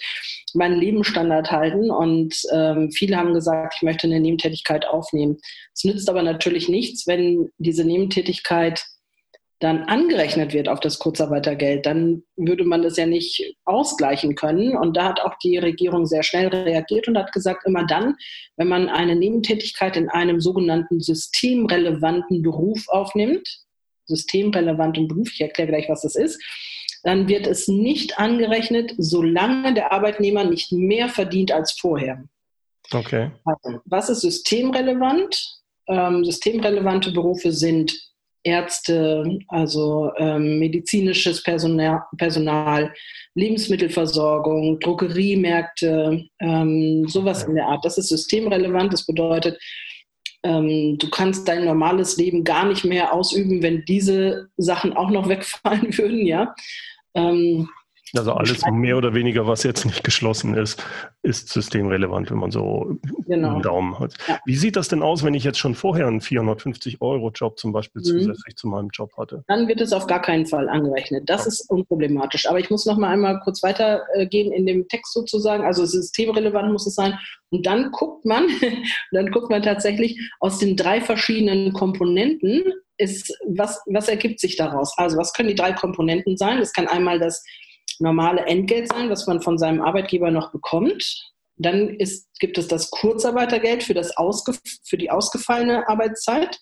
meinen 0.55 0.79
Lebensstandard 0.79 1.51
halten. 1.51 1.91
Und 1.91 2.35
ähm, 2.53 2.91
viele 2.91 3.17
haben 3.17 3.33
gesagt, 3.33 3.75
ich 3.77 3.81
möchte 3.81 4.07
eine 4.07 4.19
Nebentätigkeit 4.19 4.85
aufnehmen. 4.85 5.37
Es 5.73 5.83
nützt 5.83 6.09
aber 6.09 6.23
natürlich 6.23 6.69
nichts, 6.69 7.07
wenn 7.07 7.49
diese 7.57 7.85
Nebentätigkeit 7.85 8.85
dann 9.63 9.83
angerechnet 9.83 10.51
wird 10.53 10.67
auf 10.67 10.81
das 10.81 10.99
Kurzarbeitergeld, 10.99 11.85
dann 11.85 12.23
würde 12.35 12.65
man 12.65 12.81
das 12.81 12.97
ja 12.97 13.05
nicht 13.05 13.55
ausgleichen 13.63 14.35
können. 14.35 14.75
Und 14.75 14.97
da 14.97 15.05
hat 15.05 15.21
auch 15.21 15.35
die 15.41 15.57
Regierung 15.57 16.05
sehr 16.05 16.21
schnell 16.21 16.47
reagiert 16.47 17.07
und 17.07 17.17
hat 17.17 17.31
gesagt, 17.31 17.65
immer 17.65 17.85
dann, 17.85 18.15
wenn 18.57 18.67
man 18.67 18.89
eine 18.89 19.15
Nebentätigkeit 19.15 19.95
in 19.95 20.09
einem 20.09 20.41
sogenannten 20.41 20.99
systemrelevanten 20.99 22.41
Beruf 22.41 22.89
aufnimmt, 22.89 23.47
systemrelevanten 24.05 25.07
Beruf, 25.07 25.29
ich 25.31 25.39
erkläre 25.39 25.69
gleich, 25.69 25.87
was 25.87 26.01
das 26.01 26.15
ist, 26.15 26.43
dann 27.03 27.27
wird 27.27 27.47
es 27.47 27.67
nicht 27.67 28.19
angerechnet, 28.19 28.93
solange 28.97 29.73
der 29.73 29.91
Arbeitnehmer 29.91 30.45
nicht 30.45 30.71
mehr 30.71 31.09
verdient 31.09 31.51
als 31.51 31.73
vorher. 31.73 32.23
Okay. 32.91 33.31
Also, 33.45 33.79
was 33.85 34.09
ist 34.09 34.21
systemrelevant? 34.21 35.59
Ähm, 35.87 36.23
systemrelevante 36.23 37.11
Berufe 37.11 37.51
sind 37.51 37.93
Ärzte, 38.43 39.39
also 39.47 40.11
ähm, 40.17 40.59
medizinisches 40.59 41.41
Personal, 41.43 42.01
Personal, 42.17 42.93
Lebensmittelversorgung, 43.35 44.79
Drogeriemärkte, 44.79 46.25
ähm, 46.39 47.07
sowas 47.07 47.43
in 47.43 47.55
der 47.55 47.67
Art. 47.67 47.85
Das 47.85 47.97
ist 47.97 48.09
systemrelevant. 48.09 48.91
Das 48.91 49.05
bedeutet, 49.05 49.57
ähm, 50.43 50.97
du 50.97 51.09
kannst 51.09 51.47
dein 51.47 51.65
normales 51.65 52.17
Leben 52.17 52.43
gar 52.43 52.65
nicht 52.65 52.83
mehr 52.83 53.13
ausüben, 53.13 53.61
wenn 53.61 53.85
diese 53.85 54.49
Sachen 54.57 54.93
auch 54.93 55.09
noch 55.09 55.29
wegfallen 55.29 55.97
würden, 55.97 56.25
ja. 56.25 56.53
Ähm, 57.15 57.69
also 58.15 58.33
alles 58.33 58.61
mehr 58.71 58.97
oder 58.97 59.13
weniger, 59.13 59.47
was 59.47 59.63
jetzt 59.63 59.85
nicht 59.85 60.03
geschlossen 60.03 60.55
ist, 60.55 60.83
ist 61.23 61.49
systemrelevant, 61.49 62.29
wenn 62.29 62.37
man 62.37 62.51
so 62.51 62.97
genau. 63.25 63.53
einen 63.53 63.61
Daumen 63.61 63.97
hat. 63.99 64.13
Ja. 64.27 64.39
Wie 64.45 64.55
sieht 64.55 64.75
das 64.75 64.87
denn 64.87 65.01
aus, 65.01 65.23
wenn 65.23 65.33
ich 65.33 65.43
jetzt 65.43 65.57
schon 65.57 65.73
vorher 65.73 66.07
einen 66.07 66.21
450-Euro-Job 66.21 67.57
zum 67.57 67.71
Beispiel 67.71 68.01
mhm. 68.01 68.05
zusätzlich 68.05 68.55
zu 68.55 68.67
meinem 68.67 68.89
Job 68.93 69.11
hatte? 69.17 69.43
Dann 69.47 69.67
wird 69.67 69.81
es 69.81 69.93
auf 69.93 70.05
gar 70.05 70.21
keinen 70.21 70.45
Fall 70.45 70.69
angerechnet. 70.69 71.27
Das 71.27 71.41
ja. 71.41 71.47
ist 71.47 71.69
unproblematisch. 71.69 72.47
Aber 72.47 72.59
ich 72.59 72.69
muss 72.69 72.85
noch 72.85 72.97
mal 72.97 73.09
einmal 73.09 73.39
kurz 73.43 73.63
weitergehen 73.63 74.51
in 74.51 74.65
dem 74.67 74.87
Text 74.87 75.13
sozusagen. 75.13 75.63
Also 75.63 75.85
systemrelevant 75.85 76.71
muss 76.71 76.85
es 76.85 76.95
sein. 76.95 77.17
Und 77.49 77.65
dann 77.65 77.91
guckt 77.91 78.25
man, 78.25 78.45
dann 79.11 79.31
guckt 79.31 79.49
man 79.49 79.63
tatsächlich 79.63 80.19
aus 80.39 80.59
den 80.59 80.77
drei 80.77 81.01
verschiedenen 81.01 81.73
Komponenten 81.73 82.63
ist, 82.97 83.35
was, 83.47 83.81
was 83.87 84.07
ergibt 84.07 84.39
sich 84.39 84.55
daraus? 84.55 84.93
Also 84.97 85.17
was 85.17 85.33
können 85.33 85.49
die 85.49 85.55
drei 85.55 85.73
Komponenten 85.73 86.37
sein? 86.37 86.59
Das 86.59 86.73
kann 86.73 86.87
einmal 86.87 87.19
das 87.19 87.43
normale 87.99 88.45
Entgelt 88.45 88.91
sein, 88.91 89.09
was 89.09 89.27
man 89.27 89.41
von 89.41 89.57
seinem 89.57 89.81
Arbeitgeber 89.81 90.31
noch 90.31 90.51
bekommt. 90.51 91.31
Dann 91.57 91.89
ist, 91.89 92.27
gibt 92.39 92.57
es 92.57 92.67
das 92.67 92.89
Kurzarbeitergeld 92.89 93.83
für, 93.83 93.93
das 93.93 94.17
ausge, 94.17 94.53
für 94.83 94.97
die 94.97 95.11
ausgefallene 95.11 95.87
Arbeitszeit 95.87 96.59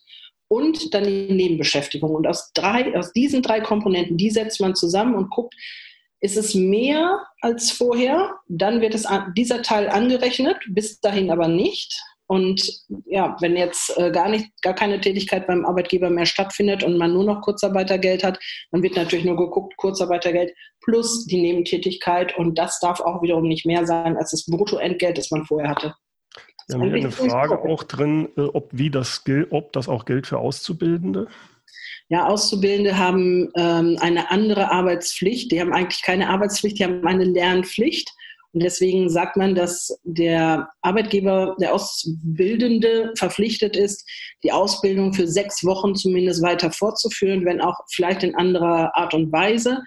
und 0.47 0.93
dann 0.93 1.05
die 1.05 1.33
Nebenbeschäftigung. 1.33 2.13
Und 2.13 2.27
aus, 2.27 2.51
drei, 2.53 2.97
aus 2.97 3.13
diesen 3.13 3.41
drei 3.41 3.61
Komponenten, 3.61 4.17
die 4.17 4.29
setzt 4.29 4.59
man 4.59 4.75
zusammen 4.75 5.15
und 5.15 5.29
guckt, 5.29 5.55
ist 6.19 6.37
es 6.37 6.53
mehr 6.53 7.25
als 7.41 7.71
vorher, 7.71 8.35
dann 8.47 8.81
wird 8.81 8.93
es 8.93 9.07
dieser 9.35 9.63
Teil 9.63 9.89
angerechnet, 9.89 10.57
bis 10.67 10.99
dahin 10.99 11.31
aber 11.31 11.47
nicht. 11.47 11.99
Und 12.31 12.85
ja, 13.07 13.35
wenn 13.41 13.57
jetzt 13.57 13.97
äh, 13.97 14.09
gar 14.09 14.29
nicht, 14.29 14.49
gar 14.61 14.73
keine 14.73 15.01
Tätigkeit 15.01 15.47
beim 15.47 15.65
Arbeitgeber 15.65 16.09
mehr 16.09 16.25
stattfindet 16.25 16.81
und 16.81 16.97
man 16.97 17.11
nur 17.11 17.25
noch 17.25 17.41
Kurzarbeitergeld 17.41 18.23
hat, 18.23 18.39
dann 18.71 18.81
wird 18.81 18.95
natürlich 18.95 19.25
nur 19.25 19.35
geguckt, 19.35 19.75
Kurzarbeitergeld 19.75 20.53
plus 20.81 21.25
die 21.25 21.41
Nebentätigkeit 21.41 22.37
und 22.37 22.57
das 22.57 22.79
darf 22.79 23.01
auch 23.01 23.21
wiederum 23.21 23.49
nicht 23.49 23.65
mehr 23.65 23.85
sein 23.85 24.15
als 24.15 24.31
das 24.31 24.45
Bruttoentgelt, 24.45 25.17
das 25.17 25.29
man 25.29 25.45
vorher 25.45 25.71
hatte. 25.71 25.93
Wir 26.69 26.75
haben 26.75 26.83
hier 26.85 26.95
eine 26.95 27.11
Frage 27.11 27.59
auch 27.59 27.83
drin, 27.83 28.29
äh, 28.37 28.43
ob, 28.43 28.69
wie 28.71 28.89
das, 28.89 29.25
ob 29.49 29.73
das 29.73 29.89
auch 29.89 30.05
gilt 30.05 30.25
für 30.25 30.37
Auszubildende. 30.37 31.27
Ja, 32.07 32.27
Auszubildende 32.27 32.97
haben 32.97 33.49
ähm, 33.57 33.97
eine 33.99 34.31
andere 34.31 34.71
Arbeitspflicht. 34.71 35.51
Die 35.51 35.59
haben 35.59 35.73
eigentlich 35.73 36.01
keine 36.01 36.29
Arbeitspflicht, 36.29 36.79
die 36.79 36.85
haben 36.85 37.05
eine 37.05 37.25
Lernpflicht. 37.25 38.09
Und 38.53 38.63
deswegen 38.63 39.09
sagt 39.09 39.37
man, 39.37 39.55
dass 39.55 39.97
der 40.03 40.69
Arbeitgeber, 40.81 41.55
der 41.59 41.73
Ausbildende 41.73 43.13
verpflichtet 43.17 43.77
ist, 43.77 44.05
die 44.43 44.51
Ausbildung 44.51 45.13
für 45.13 45.27
sechs 45.27 45.63
Wochen 45.63 45.95
zumindest 45.95 46.41
weiter 46.41 46.71
fortzuführen, 46.71 47.45
wenn 47.45 47.61
auch 47.61 47.77
vielleicht 47.93 48.23
in 48.23 48.35
anderer 48.35 48.95
Art 48.95 49.13
und 49.13 49.31
Weise. 49.31 49.81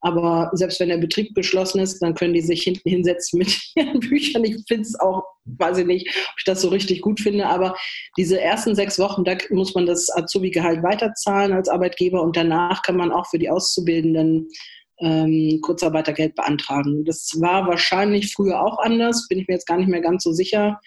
Aber 0.00 0.50
selbst 0.52 0.78
wenn 0.78 0.90
der 0.90 0.98
Betrieb 0.98 1.34
geschlossen 1.34 1.80
ist, 1.80 2.00
dann 2.00 2.14
können 2.14 2.34
die 2.34 2.40
sich 2.40 2.62
hinten 2.62 2.88
hinsetzen 2.88 3.38
mit 3.38 3.60
ihren 3.74 4.00
Büchern. 4.00 4.44
Ich 4.44 4.56
finde 4.66 4.82
es 4.82 4.98
auch, 4.98 5.24
weiß 5.44 5.78
ich 5.78 5.86
nicht, 5.86 6.08
ob 6.08 6.34
ich 6.38 6.44
das 6.44 6.62
so 6.62 6.68
richtig 6.68 7.00
gut 7.00 7.20
finde. 7.20 7.46
Aber 7.46 7.74
diese 8.16 8.40
ersten 8.40 8.74
sechs 8.74 8.98
Wochen, 8.98 9.24
da 9.24 9.36
muss 9.50 9.74
man 9.74 9.86
das 9.86 10.08
Azubi-Gehalt 10.14 10.82
weiterzahlen 10.82 11.52
als 11.52 11.68
Arbeitgeber 11.68 12.22
und 12.22 12.36
danach 12.36 12.82
kann 12.82 12.96
man 12.96 13.12
auch 13.12 13.26
für 13.26 13.38
die 13.38 13.50
Auszubildenden 13.50 14.48
ähm, 15.00 15.60
Kurzarbeitergeld 15.62 16.34
beantragen. 16.34 17.04
Das 17.04 17.32
war 17.40 17.66
wahrscheinlich 17.66 18.32
früher 18.32 18.60
auch 18.60 18.78
anders, 18.78 19.26
bin 19.28 19.38
ich 19.38 19.48
mir 19.48 19.54
jetzt 19.54 19.66
gar 19.66 19.76
nicht 19.76 19.88
mehr 19.88 20.00
ganz 20.00 20.24
so 20.24 20.32
sicher. 20.32 20.80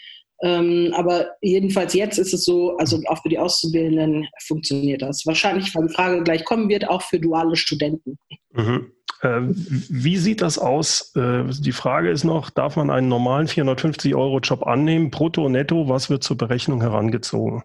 Ähm, 0.44 0.92
aber 0.96 1.28
jedenfalls 1.42 1.94
jetzt 1.94 2.18
ist 2.18 2.34
es 2.34 2.44
so, 2.44 2.76
also 2.78 3.00
auch 3.08 3.22
für 3.22 3.30
die 3.30 3.38
Auszubildenden 3.38 4.28
funktioniert 4.48 5.04
das. 5.04 5.26
Wahrscheinlich, 5.26 5.74
weil 5.76 5.88
die 5.88 5.94
Frage 5.94 6.24
gleich 6.24 6.46
kommen 6.46 6.68
wird, 6.68 6.88
auch 6.88 7.04
für 7.04 7.20
duale 7.20 7.56
Studenten. 7.56 8.18
Mhm. 8.54 8.92
Äh, 9.22 9.42
wie 9.44 10.18
sieht 10.18 10.42
das 10.42 10.58
aus? 10.58 11.12
Äh, 11.16 11.44
die 11.60 11.72
Frage 11.72 12.10
ist 12.10 12.24
noch, 12.24 12.50
darf 12.50 12.76
man 12.76 12.90
einen 12.90 13.08
normalen 13.08 13.48
450 13.48 14.16
Euro 14.16 14.40
Job 14.40 14.66
annehmen, 14.66 15.12
brutto, 15.12 15.48
netto? 15.48 15.88
Was 15.88 16.10
wird 16.10 16.24
zur 16.24 16.38
Berechnung 16.38 16.82
herangezogen? 16.82 17.62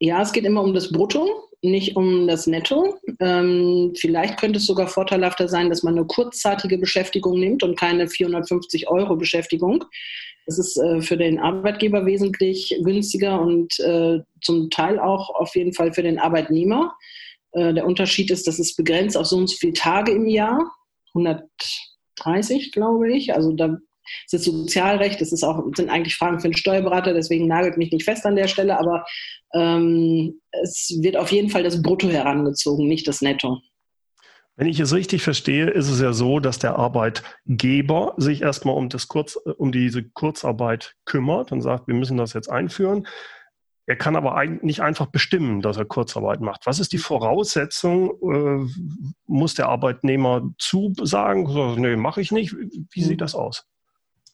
Ja, 0.00 0.22
es 0.22 0.32
geht 0.32 0.44
immer 0.44 0.62
um 0.64 0.74
das 0.74 0.90
Brutto 0.90 1.51
nicht 1.62 1.96
um 1.96 2.26
das 2.26 2.46
Netto. 2.46 2.98
Ähm, 3.20 3.92
vielleicht 3.96 4.38
könnte 4.38 4.58
es 4.58 4.66
sogar 4.66 4.88
vorteilhafter 4.88 5.48
sein, 5.48 5.70
dass 5.70 5.82
man 5.82 5.96
eine 5.96 6.06
kurzzeitige 6.06 6.76
Beschäftigung 6.76 7.38
nimmt 7.38 7.62
und 7.62 7.78
keine 7.78 8.08
450 8.08 8.88
Euro 8.88 9.16
Beschäftigung. 9.16 9.84
Das 10.46 10.58
ist 10.58 10.76
äh, 10.76 11.00
für 11.00 11.16
den 11.16 11.38
Arbeitgeber 11.38 12.04
wesentlich 12.04 12.76
günstiger 12.82 13.40
und 13.40 13.78
äh, 13.78 14.20
zum 14.40 14.70
Teil 14.70 14.98
auch 14.98 15.30
auf 15.30 15.54
jeden 15.54 15.72
Fall 15.72 15.92
für 15.92 16.02
den 16.02 16.18
Arbeitnehmer. 16.18 16.94
Äh, 17.52 17.72
der 17.74 17.86
Unterschied 17.86 18.30
ist, 18.32 18.48
dass 18.48 18.58
es 18.58 18.74
begrenzt 18.74 19.16
auf 19.16 19.26
so 19.26 19.36
und 19.36 19.48
so 19.48 19.56
viele 19.56 19.74
Tage 19.74 20.12
im 20.12 20.26
Jahr, 20.26 20.72
130 21.14 22.72
glaube 22.72 23.12
ich. 23.12 23.34
Also 23.34 23.52
da 23.52 23.78
es 24.26 24.32
ist 24.32 24.44
Sozialrecht, 24.44 25.20
das 25.20 25.32
ist 25.32 25.42
auch, 25.42 25.62
sind 25.76 25.90
eigentlich 25.90 26.16
Fragen 26.16 26.40
für 26.40 26.46
einen 26.46 26.56
Steuerberater, 26.56 27.14
deswegen 27.14 27.46
nagelt 27.46 27.76
mich 27.76 27.92
nicht 27.92 28.04
fest 28.04 28.26
an 28.26 28.36
der 28.36 28.48
Stelle, 28.48 28.78
aber 28.78 29.04
ähm, 29.54 30.40
es 30.62 30.98
wird 31.00 31.16
auf 31.16 31.32
jeden 31.32 31.50
Fall 31.50 31.62
das 31.62 31.82
Brutto 31.82 32.08
herangezogen, 32.08 32.88
nicht 32.88 33.06
das 33.08 33.20
Netto. 33.20 33.60
Wenn 34.56 34.68
ich 34.68 34.78
es 34.80 34.92
richtig 34.92 35.22
verstehe, 35.22 35.70
ist 35.70 35.88
es 35.88 36.00
ja 36.00 36.12
so, 36.12 36.38
dass 36.38 36.58
der 36.58 36.76
Arbeitgeber 36.76 38.14
sich 38.18 38.42
erstmal 38.42 38.76
um, 38.76 38.90
das 38.90 39.08
Kurz, 39.08 39.36
um 39.36 39.72
diese 39.72 40.02
Kurzarbeit 40.02 40.94
kümmert 41.06 41.52
und 41.52 41.62
sagt, 41.62 41.88
wir 41.88 41.94
müssen 41.94 42.18
das 42.18 42.34
jetzt 42.34 42.50
einführen. 42.50 43.06
Er 43.86 43.96
kann 43.96 44.14
aber 44.14 44.44
nicht 44.44 44.80
einfach 44.80 45.06
bestimmen, 45.06 45.62
dass 45.62 45.78
er 45.78 45.84
Kurzarbeit 45.84 46.40
macht. 46.40 46.66
Was 46.66 46.78
ist 46.78 46.92
die 46.92 46.98
Voraussetzung? 46.98 48.10
Äh, 48.22 48.70
muss 49.26 49.54
der 49.54 49.68
Arbeitnehmer 49.68 50.50
zusagen? 50.58 51.80
Nee, 51.80 51.96
mache 51.96 52.20
ich 52.20 52.30
nicht. 52.30 52.54
Wie 52.54 53.02
sieht 53.02 53.20
das 53.20 53.34
aus? 53.34 53.66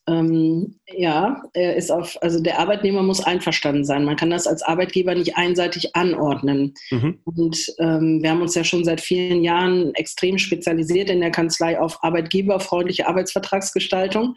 Ähm, 0.09 0.77
ja, 0.87 1.43
er 1.53 1.77
ist 1.77 1.91
auf, 1.91 2.17
also 2.23 2.43
der 2.43 2.59
Arbeitnehmer 2.59 3.03
muss 3.03 3.23
einverstanden 3.23 3.85
sein. 3.85 4.05
Man 4.05 4.17
kann 4.17 4.31
das 4.31 4.47
als 4.47 4.63
Arbeitgeber 4.63 5.15
nicht 5.15 5.37
einseitig 5.37 5.95
anordnen. 5.95 6.75
Mhm. 6.91 7.19
Und 7.25 7.67
ähm, 7.79 8.23
wir 8.23 8.31
haben 8.31 8.41
uns 8.41 8.55
ja 8.55 8.65
schon 8.65 8.85
seit 8.85 9.03
vielen 9.03 9.45
Jahren 9.45 9.95
extrem 9.95 10.39
spezialisiert 10.39 11.11
in 11.11 11.21
der 11.21 11.31
Kanzlei 11.31 11.79
auf 11.79 12.03
arbeitgeberfreundliche 12.03 13.07
Arbeitsvertragsgestaltung. 13.07 14.35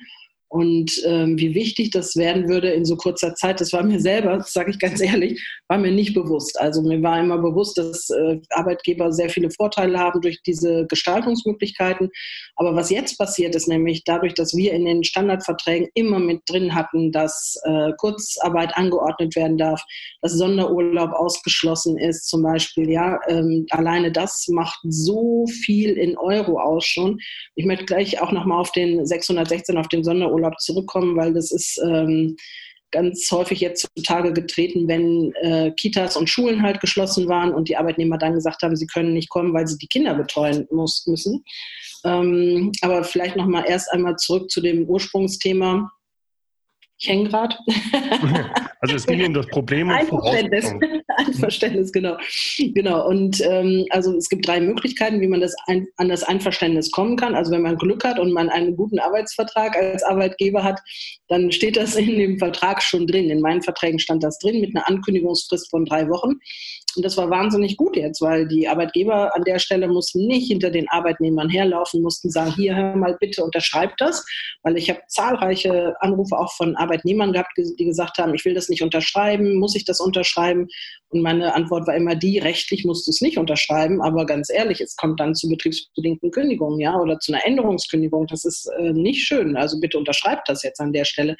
Und 0.51 0.91
ähm, 1.05 1.39
wie 1.39 1.55
wichtig 1.55 1.91
das 1.91 2.17
werden 2.17 2.49
würde 2.49 2.71
in 2.71 2.83
so 2.83 2.97
kurzer 2.97 3.33
Zeit, 3.35 3.61
das 3.61 3.71
war 3.71 3.83
mir 3.83 4.01
selber, 4.01 4.43
sage 4.45 4.71
ich 4.71 4.79
ganz 4.79 4.99
ehrlich, 5.01 5.41
war 5.69 5.77
mir 5.77 5.93
nicht 5.93 6.13
bewusst. 6.13 6.59
Also 6.59 6.81
mir 6.81 7.01
war 7.01 7.21
immer 7.21 7.37
bewusst, 7.37 7.77
dass 7.77 8.09
äh, 8.09 8.37
Arbeitgeber 8.49 9.13
sehr 9.13 9.29
viele 9.29 9.49
Vorteile 9.49 9.97
haben 9.97 10.19
durch 10.19 10.41
diese 10.43 10.85
Gestaltungsmöglichkeiten. 10.87 12.09
Aber 12.57 12.75
was 12.75 12.89
jetzt 12.89 13.17
passiert 13.17 13.55
ist, 13.55 13.69
nämlich 13.69 14.03
dadurch, 14.03 14.33
dass 14.33 14.53
wir 14.53 14.73
in 14.73 14.83
den 14.83 15.05
Standardverträgen 15.05 15.87
immer 15.93 16.19
mit 16.19 16.41
drin 16.49 16.75
hatten, 16.75 17.13
dass 17.13 17.57
äh, 17.63 17.93
Kurzarbeit 17.97 18.75
angeordnet 18.75 19.37
werden 19.37 19.57
darf, 19.57 19.81
dass 20.21 20.33
Sonderurlaub 20.33 21.13
ausgeschlossen 21.13 21.97
ist 21.97 22.27
zum 22.27 22.43
Beispiel, 22.43 22.89
ja, 22.89 23.21
ähm, 23.29 23.67
alleine 23.69 24.11
das 24.11 24.49
macht 24.49 24.79
so 24.83 25.45
viel 25.47 25.91
in 25.91 26.17
Euro 26.17 26.59
aus 26.59 26.83
schon. 26.83 27.19
Ich 27.55 27.65
möchte 27.65 27.85
gleich 27.85 28.21
auch 28.21 28.33
nochmal 28.33 28.59
auf 28.59 28.73
den 28.73 29.05
616, 29.05 29.77
auf 29.77 29.87
den 29.87 30.03
Sonderurlaub 30.03 30.40
Urlaub 30.41 30.59
zurückkommen, 30.59 31.15
weil 31.15 31.33
das 31.33 31.51
ist 31.51 31.79
ähm, 31.85 32.35
ganz 32.91 33.29
häufig 33.31 33.61
jetzt 33.61 33.87
zutage 33.95 34.33
getreten, 34.33 34.87
wenn 34.87 35.33
äh, 35.41 35.71
Kitas 35.71 36.17
und 36.17 36.29
Schulen 36.29 36.61
halt 36.61 36.81
geschlossen 36.81 37.27
waren 37.27 37.53
und 37.53 37.69
die 37.69 37.77
Arbeitnehmer 37.77 38.17
dann 38.17 38.33
gesagt 38.33 38.61
haben, 38.61 38.75
sie 38.75 38.87
können 38.87 39.13
nicht 39.13 39.29
kommen, 39.29 39.53
weil 39.53 39.67
sie 39.67 39.77
die 39.77 39.87
Kinder 39.87 40.13
betreuen 40.13 40.67
muss, 40.71 41.05
müssen. 41.07 41.43
Ähm, 42.03 42.71
aber 42.81 43.03
vielleicht 43.03 43.35
noch 43.35 43.47
mal 43.47 43.63
erst 43.65 43.91
einmal 43.91 44.15
zurück 44.17 44.49
zu 44.49 44.61
dem 44.61 44.85
Ursprungsthema 44.87 45.89
ich 47.01 47.09
hänge 47.09 47.29
gerade. 47.29 47.57
Also 48.83 48.95
es 48.95 49.05
ging 49.05 49.23
um 49.23 49.33
das 49.35 49.45
Problem 49.45 49.89
und 49.89 49.93
Einverständnis. 49.93 50.73
Einverständnis, 51.17 51.91
genau. 51.91 52.17
Genau. 52.57 53.07
Und 53.07 53.39
ähm, 53.41 53.85
also 53.91 54.17
es 54.17 54.27
gibt 54.27 54.47
drei 54.47 54.59
Möglichkeiten, 54.59 55.21
wie 55.21 55.27
man 55.27 55.39
das 55.39 55.53
ein, 55.67 55.85
an 55.97 56.09
das 56.09 56.23
Einverständnis 56.23 56.89
kommen 56.89 57.15
kann. 57.15 57.35
Also 57.35 57.51
wenn 57.51 57.61
man 57.61 57.77
Glück 57.77 58.03
hat 58.03 58.17
und 58.17 58.33
man 58.33 58.49
einen 58.49 58.75
guten 58.75 58.97
Arbeitsvertrag 58.97 59.75
als 59.75 60.01
Arbeitgeber 60.01 60.63
hat, 60.63 60.79
dann 61.27 61.51
steht 61.51 61.77
das 61.77 61.95
in 61.95 62.17
dem 62.17 62.39
Vertrag 62.39 62.81
schon 62.81 63.05
drin. 63.05 63.29
In 63.29 63.41
meinen 63.41 63.61
Verträgen 63.61 63.99
stand 63.99 64.23
das 64.23 64.39
drin 64.39 64.61
mit 64.61 64.75
einer 64.75 64.89
Ankündigungsfrist 64.89 65.69
von 65.69 65.85
drei 65.85 66.09
Wochen. 66.09 66.39
Und 66.95 67.05
das 67.05 67.17
war 67.17 67.29
wahnsinnig 67.29 67.77
gut 67.77 67.95
jetzt, 67.95 68.21
weil 68.21 68.47
die 68.47 68.67
Arbeitgeber 68.67 69.35
an 69.35 69.43
der 69.43 69.59
Stelle 69.59 69.87
mussten 69.87 70.25
nicht 70.25 70.47
hinter 70.47 70.69
den 70.69 70.87
Arbeitnehmern 70.89 71.49
herlaufen, 71.49 72.01
mussten 72.01 72.29
sagen, 72.29 72.53
hier, 72.55 72.75
hör 72.75 72.95
mal 72.95 73.17
bitte, 73.19 73.43
unterschreib 73.43 73.97
das. 73.97 74.25
Weil 74.63 74.77
ich 74.77 74.89
habe 74.89 75.01
zahlreiche 75.07 75.95
Anrufe 76.01 76.37
auch 76.37 76.51
von 76.53 76.75
Arbeitnehmern 76.75 77.33
gehabt, 77.33 77.51
die 77.57 77.85
gesagt 77.85 78.17
haben, 78.17 78.33
ich 78.33 78.45
will 78.45 78.53
das 78.53 78.69
nicht 78.69 78.81
unterschreiben, 78.81 79.55
muss 79.55 79.75
ich 79.75 79.85
das 79.85 79.99
unterschreiben? 79.99 80.67
Und 81.09 81.21
meine 81.21 81.53
Antwort 81.53 81.87
war 81.87 81.95
immer 81.95 82.15
die, 82.15 82.39
rechtlich 82.39 82.85
musst 82.85 83.05
du 83.07 83.11
es 83.11 83.21
nicht 83.21 83.37
unterschreiben, 83.37 84.01
aber 84.01 84.25
ganz 84.25 84.49
ehrlich, 84.49 84.79
es 84.79 84.95
kommt 84.95 85.19
dann 85.19 85.35
zu 85.35 85.49
betriebsbedingten 85.49 86.31
Kündigungen, 86.31 86.79
ja, 86.79 86.97
oder 86.97 87.19
zu 87.19 87.33
einer 87.33 87.45
Änderungskündigung. 87.45 88.27
Das 88.27 88.45
ist 88.45 88.69
äh, 88.79 88.93
nicht 88.93 89.25
schön. 89.25 89.57
Also 89.57 89.79
bitte 89.79 89.97
unterschreibt 89.97 90.47
das 90.47 90.63
jetzt 90.63 90.79
an 90.79 90.93
der 90.93 91.05
Stelle. 91.05 91.35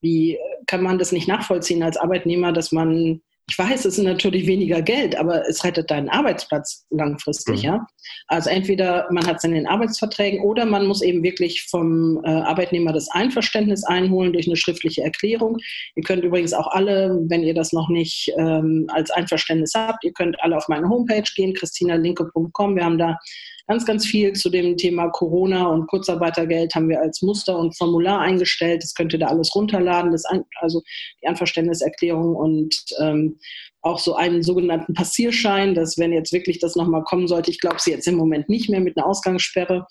Wie 0.00 0.38
kann 0.66 0.82
man 0.82 0.98
das 0.98 1.12
nicht 1.12 1.28
nachvollziehen 1.28 1.82
als 1.82 1.96
Arbeitnehmer, 1.96 2.52
dass 2.52 2.72
man 2.72 3.22
ich 3.46 3.58
weiß, 3.58 3.84
es 3.84 3.98
ist 3.98 4.04
natürlich 4.04 4.46
weniger 4.46 4.80
Geld, 4.80 5.16
aber 5.16 5.46
es 5.46 5.64
rettet 5.64 5.90
deinen 5.90 6.08
Arbeitsplatz 6.08 6.86
langfristig, 6.90 7.58
mhm. 7.58 7.64
ja. 7.68 7.86
Also 8.26 8.48
entweder 8.48 9.06
man 9.10 9.26
hat 9.26 9.36
es 9.36 9.44
in 9.44 9.52
den 9.52 9.66
Arbeitsverträgen 9.66 10.40
oder 10.40 10.64
man 10.64 10.86
muss 10.86 11.02
eben 11.02 11.22
wirklich 11.22 11.66
vom 11.68 12.22
äh, 12.24 12.30
Arbeitnehmer 12.30 12.92
das 12.94 13.10
Einverständnis 13.10 13.84
einholen 13.84 14.32
durch 14.32 14.46
eine 14.46 14.56
schriftliche 14.56 15.02
Erklärung. 15.02 15.58
Ihr 15.94 16.04
könnt 16.04 16.24
übrigens 16.24 16.54
auch 16.54 16.68
alle, 16.68 17.18
wenn 17.28 17.42
ihr 17.42 17.54
das 17.54 17.72
noch 17.72 17.90
nicht 17.90 18.32
ähm, 18.38 18.86
als 18.88 19.10
Einverständnis 19.10 19.72
habt, 19.74 20.04
ihr 20.04 20.12
könnt 20.12 20.40
alle 20.40 20.56
auf 20.56 20.68
meine 20.68 20.88
Homepage 20.88 21.30
gehen, 21.36 21.52
christinalinke.com. 21.52 22.76
Wir 22.76 22.84
haben 22.84 22.98
da 22.98 23.18
ganz, 23.66 23.86
ganz 23.86 24.06
viel 24.06 24.32
zu 24.32 24.50
dem 24.50 24.76
Thema 24.76 25.08
Corona 25.08 25.66
und 25.66 25.86
Kurzarbeitergeld 25.86 26.74
haben 26.74 26.88
wir 26.88 27.00
als 27.00 27.22
Muster 27.22 27.58
und 27.58 27.76
Formular 27.76 28.20
eingestellt. 28.20 28.82
Das 28.82 28.94
könnt 28.94 29.12
ihr 29.12 29.18
da 29.18 29.28
alles 29.28 29.54
runterladen, 29.54 30.12
das 30.12 30.24
also 30.60 30.82
die 31.22 31.26
Einverständniserklärung 31.26 32.36
und 32.36 32.74
ähm, 33.00 33.38
auch 33.82 33.98
so 33.98 34.14
einen 34.14 34.42
sogenannten 34.42 34.94
Passierschein, 34.94 35.74
dass 35.74 35.98
wenn 35.98 36.12
jetzt 36.12 36.32
wirklich 36.32 36.58
das 36.58 36.74
nochmal 36.74 37.02
kommen 37.04 37.28
sollte, 37.28 37.50
ich 37.50 37.60
glaube 37.60 37.76
sie 37.78 37.90
jetzt 37.90 38.08
im 38.08 38.16
Moment 38.16 38.48
nicht 38.48 38.70
mehr 38.70 38.80
mit 38.80 38.96
einer 38.96 39.06
Ausgangssperre, 39.06 39.86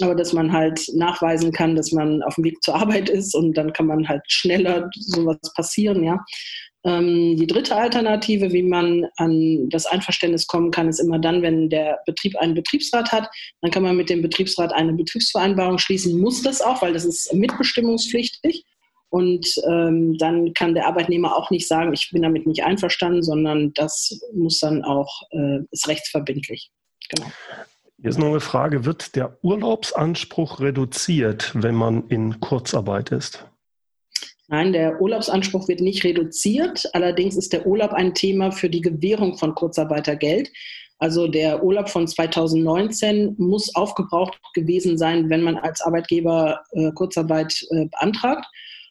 aber 0.00 0.14
dass 0.14 0.32
man 0.32 0.52
halt 0.52 0.80
nachweisen 0.94 1.50
kann, 1.50 1.74
dass 1.74 1.90
man 1.92 2.22
auf 2.22 2.34
dem 2.34 2.44
Weg 2.44 2.62
zur 2.62 2.74
Arbeit 2.74 3.08
ist 3.08 3.34
und 3.34 3.54
dann 3.54 3.72
kann 3.72 3.86
man 3.86 4.08
halt 4.08 4.22
schneller 4.28 4.90
sowas 4.94 5.38
passieren, 5.54 6.04
ja. 6.04 6.18
Ähm, 6.84 7.36
die 7.36 7.46
dritte 7.46 7.76
Alternative, 7.76 8.52
wie 8.52 8.62
man 8.62 9.06
an 9.16 9.68
das 9.68 9.86
Einverständnis 9.86 10.46
kommen 10.46 10.70
kann, 10.70 10.88
ist 10.88 10.98
immer 10.98 11.18
dann, 11.18 11.42
wenn 11.42 11.68
der 11.68 12.00
Betrieb 12.06 12.36
einen 12.38 12.54
Betriebsrat 12.54 13.12
hat. 13.12 13.28
Dann 13.60 13.70
kann 13.70 13.82
man 13.82 13.96
mit 13.96 14.08
dem 14.08 14.22
Betriebsrat 14.22 14.72
eine 14.72 14.94
Betriebsvereinbarung 14.94 15.78
schließen, 15.78 16.18
muss 16.18 16.42
das 16.42 16.62
auch, 16.62 16.80
weil 16.80 16.92
das 16.92 17.04
ist 17.04 17.32
mitbestimmungspflichtig. 17.34 18.64
Und 19.10 19.46
ähm, 19.68 20.16
dann 20.18 20.54
kann 20.54 20.74
der 20.74 20.86
Arbeitnehmer 20.86 21.36
auch 21.36 21.50
nicht 21.50 21.66
sagen, 21.66 21.92
ich 21.92 22.10
bin 22.12 22.22
damit 22.22 22.46
nicht 22.46 22.64
einverstanden, 22.64 23.24
sondern 23.24 23.74
das 23.74 24.20
muss 24.32 24.60
dann 24.60 24.84
auch, 24.84 25.22
äh, 25.32 25.58
ist 25.72 25.88
rechtsverbindlich. 25.88 26.70
Genau. 27.08 27.30
Ist 28.02 28.18
noch 28.18 28.28
eine 28.28 28.40
Frage, 28.40 28.86
wird 28.86 29.16
der 29.16 29.36
Urlaubsanspruch 29.42 30.60
reduziert, 30.60 31.50
wenn 31.54 31.74
man 31.74 32.08
in 32.08 32.40
Kurzarbeit 32.40 33.10
ist? 33.10 33.46
Nein, 34.50 34.72
der 34.72 35.00
Urlaubsanspruch 35.00 35.68
wird 35.68 35.80
nicht 35.80 36.02
reduziert. 36.02 36.82
Allerdings 36.92 37.36
ist 37.36 37.52
der 37.52 37.68
Urlaub 37.68 37.92
ein 37.92 38.14
Thema 38.14 38.50
für 38.50 38.68
die 38.68 38.80
Gewährung 38.80 39.38
von 39.38 39.54
Kurzarbeitergeld. 39.54 40.50
Also 40.98 41.28
der 41.28 41.62
Urlaub 41.62 41.88
von 41.88 42.08
2019 42.08 43.36
muss 43.38 43.72
aufgebraucht 43.76 44.40
gewesen 44.54 44.98
sein, 44.98 45.30
wenn 45.30 45.42
man 45.42 45.56
als 45.56 45.80
Arbeitgeber 45.80 46.62
äh, 46.72 46.90
Kurzarbeit 46.90 47.64
äh, 47.70 47.86
beantragt. 47.86 48.44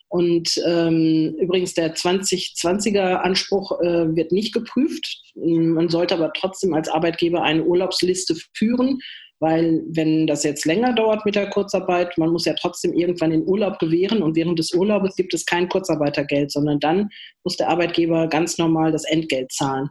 Und 0.07 0.49
ähm, 0.65 1.35
übrigens 1.37 1.73
der 1.73 1.93
2020er 1.93 3.15
Anspruch 3.17 3.81
äh, 3.81 4.15
wird 4.15 4.31
nicht 4.31 4.53
geprüft. 4.53 5.21
Man 5.35 5.89
sollte 5.89 6.15
aber 6.15 6.31
trotzdem 6.31 6.73
als 6.73 6.87
Arbeitgeber 6.87 7.43
eine 7.43 7.65
Urlaubsliste 7.65 8.35
führen, 8.53 8.99
weil 9.39 9.83
wenn 9.87 10.27
das 10.27 10.43
jetzt 10.43 10.65
länger 10.65 10.93
dauert 10.93 11.25
mit 11.25 11.35
der 11.35 11.49
Kurzarbeit, 11.49 12.17
man 12.17 12.31
muss 12.31 12.45
ja 12.45 12.53
trotzdem 12.53 12.93
irgendwann 12.93 13.31
den 13.31 13.47
Urlaub 13.47 13.79
gewähren 13.79 14.21
und 14.21 14.35
während 14.35 14.59
des 14.59 14.73
Urlaubes 14.73 15.15
gibt 15.15 15.33
es 15.33 15.45
kein 15.45 15.69
Kurzarbeitergeld, 15.69 16.51
sondern 16.51 16.79
dann 16.79 17.09
muss 17.43 17.57
der 17.57 17.69
Arbeitgeber 17.69 18.27
ganz 18.27 18.57
normal 18.57 18.91
das 18.91 19.05
Entgelt 19.05 19.51
zahlen. 19.51 19.89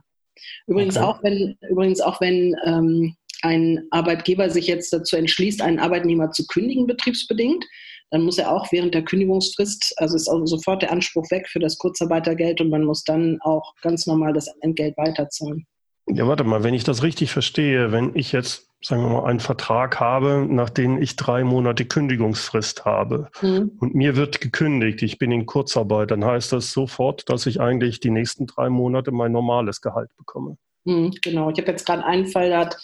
Übrigens 0.67 0.97
okay. 0.97 1.07
auch 1.07 1.23
wenn, 1.23 1.57
übrigens 1.69 2.01
auch 2.01 2.21
wenn 2.21 2.55
ähm, 2.65 3.15
ein 3.43 3.87
Arbeitgeber 3.91 4.51
sich 4.51 4.67
jetzt 4.67 4.93
dazu 4.93 5.17
entschließt, 5.17 5.63
einen 5.63 5.79
Arbeitnehmer 5.79 6.31
zu 6.31 6.47
kündigen, 6.47 6.87
betriebsbedingt, 6.87 7.65
dann 8.11 8.23
muss 8.23 8.39
er 8.39 8.51
auch 8.51 8.71
während 8.73 8.95
der 8.95 9.05
Kündigungsfrist, 9.05 9.95
also 9.97 10.17
ist 10.17 10.29
auch 10.29 10.45
sofort 10.47 10.83
der 10.83 10.93
Anspruch 10.93 11.31
weg 11.31 11.49
für 11.49 11.59
das 11.59 11.77
Kurzarbeitergeld 11.79 12.61
und 12.61 12.71
man 12.71 12.85
muss 12.85 13.05
dann 13.05 13.39
auch 13.43 13.75
ganz 13.83 14.07
normal 14.07 14.33
das 14.33 14.49
Entgelt 14.61 14.97
weiterzahlen. 14.97 15.67
Ja, 16.11 16.27
warte 16.27 16.45
mal, 16.45 16.65
wenn 16.65 16.75
ich 16.75 16.85
das 16.85 17.03
richtig 17.03 17.31
verstehe, 17.31 17.93
wenn 17.93 18.13
ich 18.15 18.33
jetzt, 18.33 18.68
sagen 18.81 19.03
wir 19.03 19.09
mal, 19.09 19.25
einen 19.25 19.41
Vertrag 19.41 19.99
habe, 19.99 20.47
nach 20.49 20.71
dem 20.71 21.03
ich 21.03 21.17
drei 21.17 21.43
Monate 21.45 21.85
Kündigungsfrist 21.85 22.85
habe 22.85 23.29
mhm. 23.43 23.73
und 23.81 23.95
mir 23.95 24.17
wird 24.17 24.41
gekündigt, 24.41 25.03
ich 25.03 25.19
bin 25.19 25.33
in 25.33 25.47
Kurzarbeit, 25.47 26.11
dann 26.11 26.25
heißt 26.25 26.53
das 26.53 26.73
sofort, 26.73 27.29
dass 27.29 27.47
ich 27.47 27.61
eigentlich 27.61 28.01
die 28.01 28.11
nächsten 28.11 28.47
drei 28.47 28.69
Monate 28.69 29.11
mein 29.11 29.33
normales 29.33 29.81
Gehalt 29.81 30.11
bekomme. 30.17 30.57
Mhm, 30.85 31.13
genau, 31.23 31.51
ich 31.51 31.59
habe 31.59 31.71
jetzt 31.71 31.87
gerade 31.87 32.05
einen 32.05 32.27
Fall, 32.27 32.51
da 32.51 32.61
hat 32.61 32.77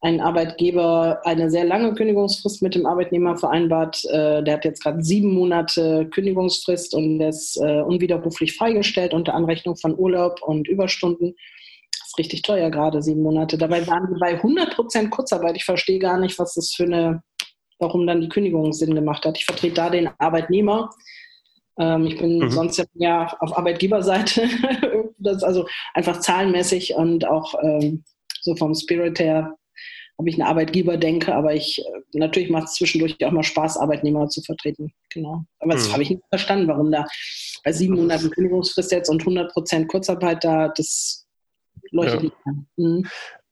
ein 0.00 0.20
Arbeitgeber 0.20 1.20
eine 1.24 1.50
sehr 1.50 1.64
lange 1.64 1.94
Kündigungsfrist 1.94 2.62
mit 2.62 2.74
dem 2.74 2.86
Arbeitnehmer 2.86 3.36
vereinbart. 3.36 4.04
Äh, 4.04 4.42
der 4.42 4.54
hat 4.54 4.64
jetzt 4.64 4.82
gerade 4.82 5.02
sieben 5.02 5.32
Monate 5.34 6.06
Kündigungsfrist 6.10 6.94
und 6.94 7.20
ist 7.20 7.56
äh, 7.56 7.80
unwiderruflich 7.80 8.56
freigestellt 8.56 9.14
unter 9.14 9.34
Anrechnung 9.34 9.76
von 9.76 9.98
Urlaub 9.98 10.42
und 10.42 10.68
Überstunden. 10.68 11.34
Ist 12.16 12.18
richtig 12.18 12.42
teuer 12.42 12.70
gerade, 12.70 13.02
sieben 13.02 13.22
Monate. 13.22 13.58
Dabei 13.58 13.86
waren 13.86 14.08
wir 14.08 14.18
bei 14.18 14.34
100 14.34 14.74
Prozent 14.74 15.10
Kurzarbeit. 15.10 15.56
Ich 15.56 15.64
verstehe 15.64 15.98
gar 15.98 16.18
nicht, 16.18 16.38
was 16.38 16.54
das 16.54 16.72
für 16.72 16.84
eine, 16.84 17.22
warum 17.78 18.06
dann 18.06 18.22
die 18.22 18.28
Kündigung 18.30 18.72
Sinn 18.72 18.94
gemacht 18.94 19.26
hat. 19.26 19.36
Ich 19.36 19.44
vertrete 19.44 19.74
da 19.74 19.90
den 19.90 20.08
Arbeitnehmer. 20.18 20.90
Ähm, 21.78 22.06
ich 22.06 22.16
bin 22.16 22.38
mhm. 22.38 22.50
sonst 22.50 22.82
ja 22.94 23.36
auf 23.40 23.56
Arbeitgeberseite. 23.56 24.48
also 25.24 25.66
einfach 25.92 26.20
zahlenmäßig 26.20 26.94
und 26.94 27.26
auch 27.26 27.54
ähm, 27.62 28.02
so 28.40 28.56
vom 28.56 28.74
Spirit 28.74 29.18
her 29.18 29.54
ob 30.18 30.26
ich 30.26 30.34
einen 30.36 30.48
Arbeitgeber 30.48 30.96
denke, 30.96 31.34
aber 31.34 31.54
ich 31.54 31.78
äh, 31.78 32.18
natürlich 32.18 32.48
macht 32.48 32.68
es 32.68 32.74
zwischendurch 32.74 33.22
auch 33.24 33.30
mal 33.32 33.42
Spaß, 33.42 33.76
Arbeitnehmer 33.76 34.28
zu 34.28 34.40
vertreten. 34.42 34.92
Genau. 35.10 35.44
Aber 35.58 35.74
das 35.74 35.86
hm. 35.86 35.92
habe 35.92 36.02
ich 36.04 36.10
nicht 36.10 36.22
verstanden, 36.30 36.68
warum 36.68 36.90
da 36.90 37.04
bei 37.64 37.72
sieben 37.72 37.96
Monaten 37.96 38.30
Kündigungsfrist 38.30 38.92
jetzt 38.92 39.10
und 39.10 39.20
100 39.20 39.52
Prozent 39.52 39.88
Kurzarbeit 39.88 40.42
da, 40.42 40.68
das 40.68 41.25
leuchtet 41.90 42.24
ja. 42.24 42.30
an. 42.44 42.66
Mhm. 42.76 43.06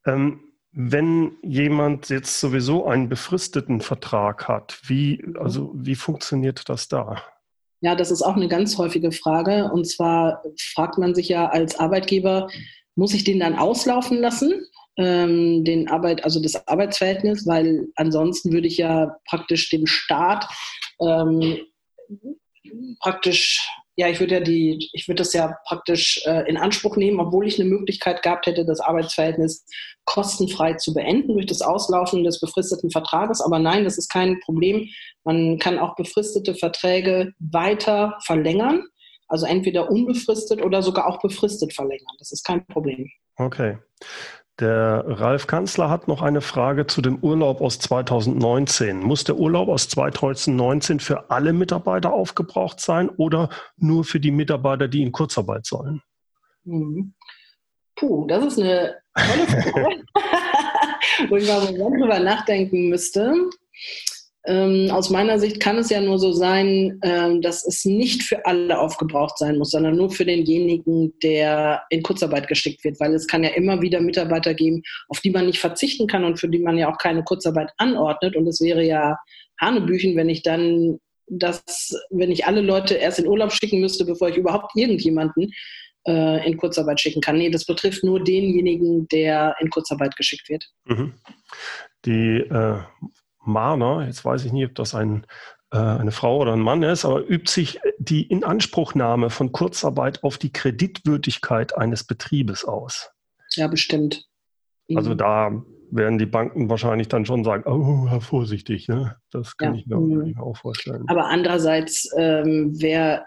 Ähm, 0.06 0.40
wenn 0.72 1.32
jemand 1.42 2.08
jetzt 2.08 2.40
sowieso 2.40 2.86
einen 2.86 3.08
befristeten 3.08 3.80
Vertrag 3.80 4.48
hat, 4.48 4.80
wie, 4.84 5.24
also 5.38 5.72
wie 5.74 5.94
funktioniert 5.94 6.68
das 6.68 6.88
da? 6.88 7.22
Ja, 7.80 7.94
das 7.94 8.10
ist 8.10 8.22
auch 8.22 8.34
eine 8.34 8.48
ganz 8.48 8.76
häufige 8.78 9.12
Frage. 9.12 9.70
Und 9.72 9.86
zwar 9.86 10.42
fragt 10.74 10.98
man 10.98 11.14
sich 11.14 11.28
ja 11.28 11.48
als 11.48 11.78
Arbeitgeber, 11.78 12.48
muss 12.96 13.14
ich 13.14 13.24
den 13.24 13.40
dann 13.40 13.56
auslaufen 13.56 14.18
lassen? 14.18 14.64
ähm, 14.96 15.64
den 15.64 15.88
Arbeit, 15.88 16.24
also 16.24 16.40
das 16.40 16.68
Arbeitsverhältnis, 16.68 17.46
weil 17.46 17.88
ansonsten 17.96 18.52
würde 18.52 18.66
ich 18.68 18.78
ja 18.78 19.16
praktisch 19.26 19.70
dem 19.70 19.86
Staat 19.86 20.46
ähm, 21.00 21.58
praktisch, 23.00 23.68
ja, 23.96 24.08
ich 24.08 24.18
würde 24.18 24.34
ja 24.34 24.40
die, 24.40 24.90
ich 24.92 25.06
würde 25.08 25.22
das 25.22 25.32
ja 25.32 25.56
praktisch 25.66 26.20
äh, 26.26 26.48
in 26.48 26.56
Anspruch 26.56 26.96
nehmen, 26.96 27.20
obwohl 27.20 27.46
ich 27.46 27.60
eine 27.60 27.68
Möglichkeit 27.68 28.22
gehabt 28.22 28.46
hätte, 28.46 28.64
das 28.64 28.80
Arbeitsverhältnis 28.80 29.64
kostenfrei 30.04 30.74
zu 30.74 30.92
beenden 30.92 31.34
durch 31.34 31.46
das 31.46 31.62
Auslaufen 31.62 32.24
des 32.24 32.40
befristeten 32.40 32.90
Vertrages. 32.90 33.40
Aber 33.40 33.58
nein, 33.58 33.84
das 33.84 33.96
ist 33.96 34.10
kein 34.10 34.40
Problem. 34.40 34.88
Man 35.24 35.58
kann 35.58 35.78
auch 35.78 35.94
befristete 35.94 36.54
Verträge 36.54 37.32
weiter 37.38 38.18
verlängern. 38.24 38.84
Also 39.28 39.46
entweder 39.46 39.90
unbefristet 39.90 40.62
oder 40.62 40.82
sogar 40.82 41.06
auch 41.06 41.20
befristet 41.20 41.72
verlängern. 41.72 42.14
Das 42.18 42.32
ist 42.32 42.44
kein 42.44 42.66
Problem. 42.66 43.08
Okay. 43.36 43.78
Der 44.60 45.04
Ralf 45.06 45.48
Kanzler 45.48 45.90
hat 45.90 46.06
noch 46.06 46.22
eine 46.22 46.40
Frage 46.40 46.86
zu 46.86 47.02
dem 47.02 47.18
Urlaub 47.18 47.60
aus 47.60 47.80
2019. 47.80 49.00
Muss 49.00 49.24
der 49.24 49.36
Urlaub 49.36 49.68
aus 49.68 49.88
2019 49.88 51.00
für 51.00 51.28
alle 51.30 51.52
Mitarbeiter 51.52 52.12
aufgebraucht 52.12 52.78
sein 52.78 53.08
oder 53.08 53.48
nur 53.76 54.04
für 54.04 54.20
die 54.20 54.30
Mitarbeiter, 54.30 54.86
die 54.86 55.02
in 55.02 55.10
Kurzarbeit 55.10 55.66
sollen? 55.66 56.02
Mhm. 56.62 57.14
Puh, 57.96 58.26
das 58.26 58.44
ist 58.44 58.60
eine 58.60 58.96
tolle 59.16 59.46
Frage, 59.46 60.04
wo 61.28 61.36
ich 61.36 61.48
mal 61.48 61.66
drüber 61.66 62.18
nachdenken 62.20 62.90
müsste. 62.90 63.34
Ähm, 64.46 64.90
aus 64.90 65.08
meiner 65.08 65.38
Sicht 65.38 65.58
kann 65.58 65.78
es 65.78 65.88
ja 65.88 66.02
nur 66.02 66.18
so 66.18 66.32
sein, 66.32 66.98
ähm, 67.02 67.40
dass 67.40 67.66
es 67.66 67.86
nicht 67.86 68.22
für 68.22 68.44
alle 68.44 68.78
aufgebraucht 68.78 69.38
sein 69.38 69.56
muss, 69.56 69.70
sondern 69.70 69.96
nur 69.96 70.10
für 70.10 70.26
denjenigen, 70.26 71.14
der 71.22 71.82
in 71.88 72.02
Kurzarbeit 72.02 72.46
geschickt 72.46 72.84
wird, 72.84 73.00
weil 73.00 73.14
es 73.14 73.26
kann 73.26 73.42
ja 73.42 73.50
immer 73.50 73.80
wieder 73.80 74.00
Mitarbeiter 74.00 74.52
geben, 74.52 74.82
auf 75.08 75.20
die 75.20 75.30
man 75.30 75.46
nicht 75.46 75.60
verzichten 75.60 76.06
kann 76.06 76.24
und 76.24 76.38
für 76.38 76.48
die 76.48 76.58
man 76.58 76.76
ja 76.76 76.92
auch 76.92 76.98
keine 76.98 77.24
Kurzarbeit 77.24 77.70
anordnet. 77.78 78.36
Und 78.36 78.46
es 78.46 78.60
wäre 78.60 78.84
ja 78.84 79.16
Hanebüchen, 79.60 80.14
wenn 80.14 80.28
ich 80.28 80.42
dann 80.42 80.98
das, 81.26 81.64
wenn 82.10 82.30
ich 82.30 82.46
alle 82.46 82.60
Leute 82.60 82.96
erst 82.96 83.18
in 83.18 83.26
Urlaub 83.26 83.50
schicken 83.50 83.80
müsste, 83.80 84.04
bevor 84.04 84.28
ich 84.28 84.36
überhaupt 84.36 84.76
irgendjemanden 84.76 85.52
äh, 86.06 86.46
in 86.46 86.58
Kurzarbeit 86.58 87.00
schicken 87.00 87.22
kann. 87.22 87.38
Nee, 87.38 87.48
das 87.48 87.64
betrifft 87.64 88.04
nur 88.04 88.22
denjenigen, 88.22 89.08
der 89.08 89.56
in 89.60 89.70
Kurzarbeit 89.70 90.16
geschickt 90.16 90.50
wird. 90.50 90.66
Mhm. 90.84 91.14
Die 92.04 92.40
äh, 92.40 92.80
Mahner, 93.44 94.06
jetzt 94.06 94.24
weiß 94.24 94.44
ich 94.44 94.52
nicht, 94.52 94.66
ob 94.66 94.74
das 94.74 94.94
ein, 94.94 95.26
äh, 95.72 95.78
eine 95.78 96.12
Frau 96.12 96.38
oder 96.38 96.52
ein 96.52 96.60
Mann 96.60 96.82
ist, 96.82 97.04
aber 97.04 97.26
übt 97.28 97.50
sich 97.50 97.80
die 97.98 98.22
Inanspruchnahme 98.22 99.30
von 99.30 99.52
Kurzarbeit 99.52 100.22
auf 100.24 100.38
die 100.38 100.52
Kreditwürdigkeit 100.52 101.76
eines 101.76 102.04
Betriebes 102.04 102.64
aus. 102.64 103.10
Ja, 103.52 103.68
bestimmt. 103.68 104.26
Mhm. 104.88 104.96
Also 104.96 105.14
da 105.14 105.62
werden 105.90 106.18
die 106.18 106.26
Banken 106.26 106.68
wahrscheinlich 106.68 107.08
dann 107.08 107.24
schon 107.24 107.44
sagen, 107.44 107.64
oh, 107.66 108.20
vorsichtig, 108.20 108.88
ne? 108.88 109.16
Das 109.30 109.56
kann 109.56 109.74
ja. 109.74 109.80
ich, 109.80 109.86
mir, 109.86 109.96
mhm. 109.96 110.38
auch 110.38 110.56
vorstellen. 110.56 111.04
Aber 111.06 111.26
andererseits, 111.26 112.08
ähm, 112.16 112.72
wer 112.74 113.26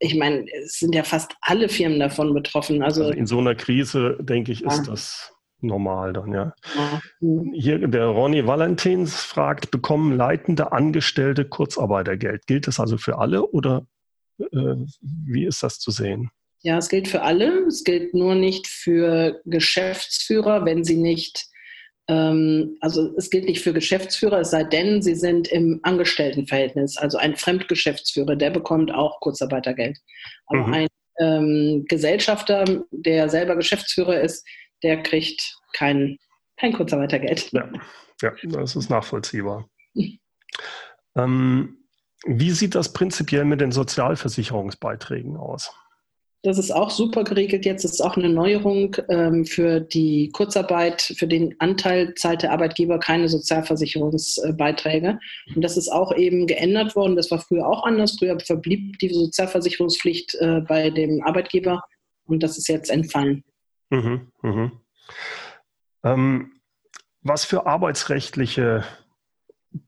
ich 0.00 0.14
meine, 0.14 0.46
es 0.64 0.78
sind 0.78 0.94
ja 0.94 1.02
fast 1.02 1.34
alle 1.40 1.68
Firmen 1.68 1.98
davon 1.98 2.32
betroffen. 2.32 2.82
Also, 2.82 3.02
also 3.02 3.14
in 3.14 3.26
so 3.26 3.38
einer 3.38 3.54
Krise, 3.54 4.16
denke 4.20 4.52
ich, 4.52 4.62
ist 4.64 4.86
ja. 4.86 4.92
das 4.92 5.32
normal 5.60 6.12
dann, 6.12 6.32
ja. 6.32 6.54
Hier 7.52 7.86
der 7.86 8.06
Ronny 8.06 8.46
Valentins 8.46 9.16
fragt, 9.16 9.70
bekommen 9.70 10.16
leitende 10.16 10.72
Angestellte 10.72 11.44
Kurzarbeitergeld? 11.44 12.46
Gilt 12.46 12.66
das 12.66 12.80
also 12.80 12.98
für 12.98 13.18
alle 13.18 13.46
oder 13.46 13.86
äh, 14.38 14.76
wie 15.00 15.46
ist 15.46 15.62
das 15.62 15.78
zu 15.78 15.90
sehen? 15.90 16.30
Ja, 16.62 16.78
es 16.78 16.88
gilt 16.88 17.08
für 17.08 17.22
alle. 17.22 17.66
Es 17.66 17.84
gilt 17.84 18.14
nur 18.14 18.34
nicht 18.34 18.66
für 18.66 19.40
Geschäftsführer, 19.44 20.64
wenn 20.64 20.82
sie 20.84 20.96
nicht, 20.96 21.46
ähm, 22.08 22.76
also 22.80 23.14
es 23.16 23.30
gilt 23.30 23.44
nicht 23.44 23.62
für 23.62 23.72
Geschäftsführer, 23.72 24.40
es 24.40 24.50
sei 24.50 24.64
denn, 24.64 25.00
sie 25.02 25.14
sind 25.14 25.48
im 25.48 25.80
Angestelltenverhältnis. 25.82 26.96
Also 26.96 27.18
ein 27.18 27.36
Fremdgeschäftsführer, 27.36 28.34
der 28.34 28.50
bekommt 28.50 28.92
auch 28.92 29.20
Kurzarbeitergeld. 29.20 29.98
Aber 30.46 30.66
mhm. 30.66 30.74
ein 30.74 30.86
ähm, 31.20 31.84
Gesellschafter, 31.88 32.64
der 32.90 33.28
selber 33.28 33.56
Geschäftsführer 33.56 34.20
ist, 34.20 34.46
der 34.82 35.02
kriegt 35.02 35.58
kein, 35.72 36.18
kein 36.56 36.72
Kurzarbeitergeld. 36.72 37.50
Ja, 37.52 37.68
ja 38.22 38.32
das 38.44 38.76
ist 38.76 38.90
nachvollziehbar. 38.90 39.68
ähm, 41.16 41.78
wie 42.26 42.50
sieht 42.50 42.74
das 42.74 42.92
prinzipiell 42.92 43.44
mit 43.44 43.60
den 43.60 43.72
Sozialversicherungsbeiträgen 43.72 45.36
aus? 45.36 45.72
Das 46.42 46.56
ist 46.56 46.70
auch 46.70 46.90
super 46.90 47.24
geregelt. 47.24 47.66
Jetzt 47.66 47.84
ist 47.84 48.00
auch 48.00 48.16
eine 48.16 48.28
Neuerung 48.28 48.96
ähm, 49.08 49.44
für 49.44 49.80
die 49.80 50.30
Kurzarbeit, 50.32 51.02
für 51.02 51.26
den 51.26 51.56
Anteil 51.58 52.14
zahlt 52.14 52.42
der 52.42 52.52
Arbeitgeber 52.52 53.00
keine 53.00 53.28
Sozialversicherungsbeiträge. 53.28 55.18
Und 55.54 55.62
das 55.62 55.76
ist 55.76 55.88
auch 55.88 56.16
eben 56.16 56.46
geändert 56.46 56.94
worden. 56.94 57.16
Das 57.16 57.32
war 57.32 57.40
früher 57.40 57.66
auch 57.66 57.84
anders. 57.84 58.16
Früher 58.18 58.38
verblieb 58.38 59.00
die 59.00 59.12
Sozialversicherungspflicht 59.12 60.36
äh, 60.36 60.60
bei 60.60 60.90
dem 60.90 61.22
Arbeitgeber 61.24 61.82
und 62.24 62.42
das 62.42 62.56
ist 62.56 62.68
jetzt 62.68 62.90
entfallen. 62.90 63.42
Mhm, 63.90 64.32
mh. 64.42 64.70
ähm, 66.04 66.60
was 67.22 67.44
für 67.44 67.66
arbeitsrechtliche 67.66 68.84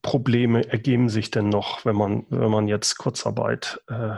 Probleme 0.02 0.66
ergeben 0.68 1.08
sich 1.08 1.30
denn 1.30 1.48
noch, 1.48 1.84
wenn 1.84 1.96
man, 1.96 2.26
wenn 2.30 2.50
man 2.50 2.68
jetzt 2.68 2.96
Kurzarbeit 2.96 3.80
äh, 3.88 4.16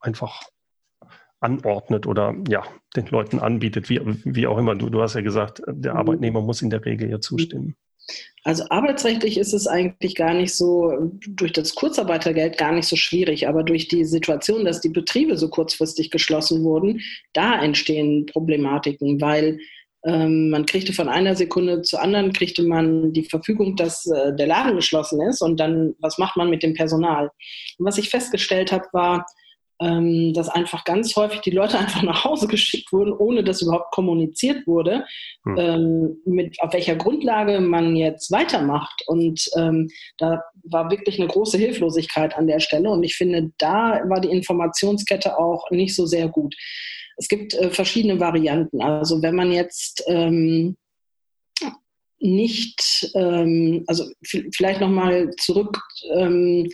einfach 0.00 0.42
anordnet 1.40 2.06
oder 2.06 2.34
ja, 2.48 2.64
den 2.96 3.06
Leuten 3.06 3.38
anbietet, 3.38 3.88
wie, 3.88 4.00
wie 4.24 4.46
auch 4.46 4.58
immer. 4.58 4.74
Du, 4.74 4.90
du 4.90 5.02
hast 5.02 5.14
ja 5.14 5.20
gesagt, 5.20 5.62
der 5.66 5.92
mhm. 5.92 5.98
Arbeitnehmer 5.98 6.40
muss 6.40 6.62
in 6.62 6.70
der 6.70 6.84
Regel 6.84 7.10
ja 7.10 7.20
zustimmen. 7.20 7.76
Also 8.44 8.64
arbeitsrechtlich 8.70 9.36
ist 9.36 9.52
es 9.52 9.66
eigentlich 9.66 10.14
gar 10.14 10.32
nicht 10.32 10.54
so, 10.54 11.10
durch 11.26 11.52
das 11.52 11.74
Kurzarbeitergeld 11.74 12.56
gar 12.56 12.72
nicht 12.72 12.88
so 12.88 12.96
schwierig, 12.96 13.46
aber 13.46 13.62
durch 13.62 13.88
die 13.88 14.04
Situation, 14.04 14.64
dass 14.64 14.80
die 14.80 14.88
Betriebe 14.88 15.36
so 15.36 15.48
kurzfristig 15.48 16.10
geschlossen 16.10 16.64
wurden, 16.64 17.00
da 17.34 17.60
entstehen 17.60 18.26
Problematiken, 18.26 19.20
weil 19.20 19.58
ähm, 20.04 20.50
man 20.50 20.64
kriegte 20.64 20.92
von 20.92 21.08
einer 21.08 21.34
Sekunde 21.34 21.82
zur 21.82 22.00
anderen, 22.00 22.32
kriegte 22.32 22.62
man 22.62 23.12
die 23.12 23.24
Verfügung, 23.24 23.76
dass 23.76 24.06
äh, 24.06 24.34
der 24.34 24.46
Laden 24.46 24.76
geschlossen 24.76 25.20
ist 25.22 25.42
und 25.42 25.58
dann, 25.58 25.94
was 25.98 26.18
macht 26.18 26.36
man 26.36 26.50
mit 26.50 26.62
dem 26.62 26.74
Personal? 26.74 27.30
Und 27.78 27.86
was 27.86 27.98
ich 27.98 28.08
festgestellt 28.08 28.70
habe, 28.70 28.86
war, 28.92 29.26
ähm, 29.80 30.32
dass 30.34 30.48
einfach 30.48 30.84
ganz 30.84 31.14
häufig 31.16 31.40
die 31.40 31.50
Leute 31.50 31.78
einfach 31.78 32.02
nach 32.02 32.24
Hause 32.24 32.48
geschickt 32.48 32.92
wurden, 32.92 33.12
ohne 33.12 33.44
dass 33.44 33.62
überhaupt 33.62 33.92
kommuniziert 33.92 34.66
wurde, 34.66 35.04
hm. 35.44 35.56
ähm, 35.58 36.16
mit 36.24 36.60
auf 36.60 36.72
welcher 36.72 36.96
Grundlage 36.96 37.60
man 37.60 37.96
jetzt 37.96 38.30
weitermacht. 38.30 39.02
Und 39.06 39.48
ähm, 39.56 39.88
da 40.18 40.42
war 40.64 40.90
wirklich 40.90 41.18
eine 41.18 41.28
große 41.28 41.58
Hilflosigkeit 41.58 42.36
an 42.36 42.46
der 42.46 42.60
Stelle. 42.60 42.90
Und 42.90 43.02
ich 43.02 43.16
finde, 43.16 43.50
da 43.58 44.00
war 44.08 44.20
die 44.20 44.30
Informationskette 44.30 45.38
auch 45.38 45.70
nicht 45.70 45.94
so 45.94 46.06
sehr 46.06 46.28
gut. 46.28 46.54
Es 47.16 47.28
gibt 47.28 47.54
äh, 47.54 47.70
verschiedene 47.70 48.20
Varianten. 48.20 48.80
Also 48.82 49.22
wenn 49.22 49.34
man 49.34 49.52
jetzt 49.52 50.04
ähm, 50.06 50.76
nicht, 52.20 53.10
ähm, 53.14 53.84
also 53.86 54.04
vielleicht 54.52 54.80
nochmal 54.80 55.30
zurück 55.36 55.78
ähm, 56.14 56.68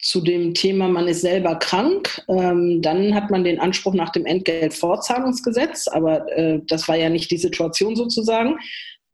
zu 0.00 0.20
dem 0.20 0.54
Thema, 0.54 0.88
man 0.88 1.08
ist 1.08 1.22
selber 1.22 1.56
krank, 1.56 2.22
ähm, 2.28 2.80
dann 2.82 3.14
hat 3.14 3.30
man 3.30 3.42
den 3.42 3.58
Anspruch 3.58 3.94
nach 3.94 4.10
dem 4.10 4.26
Entgeltvorzahlungsgesetz, 4.26 5.88
aber 5.88 6.30
äh, 6.36 6.60
das 6.68 6.86
war 6.86 6.96
ja 6.96 7.08
nicht 7.08 7.30
die 7.30 7.38
Situation 7.38 7.96
sozusagen. 7.96 8.58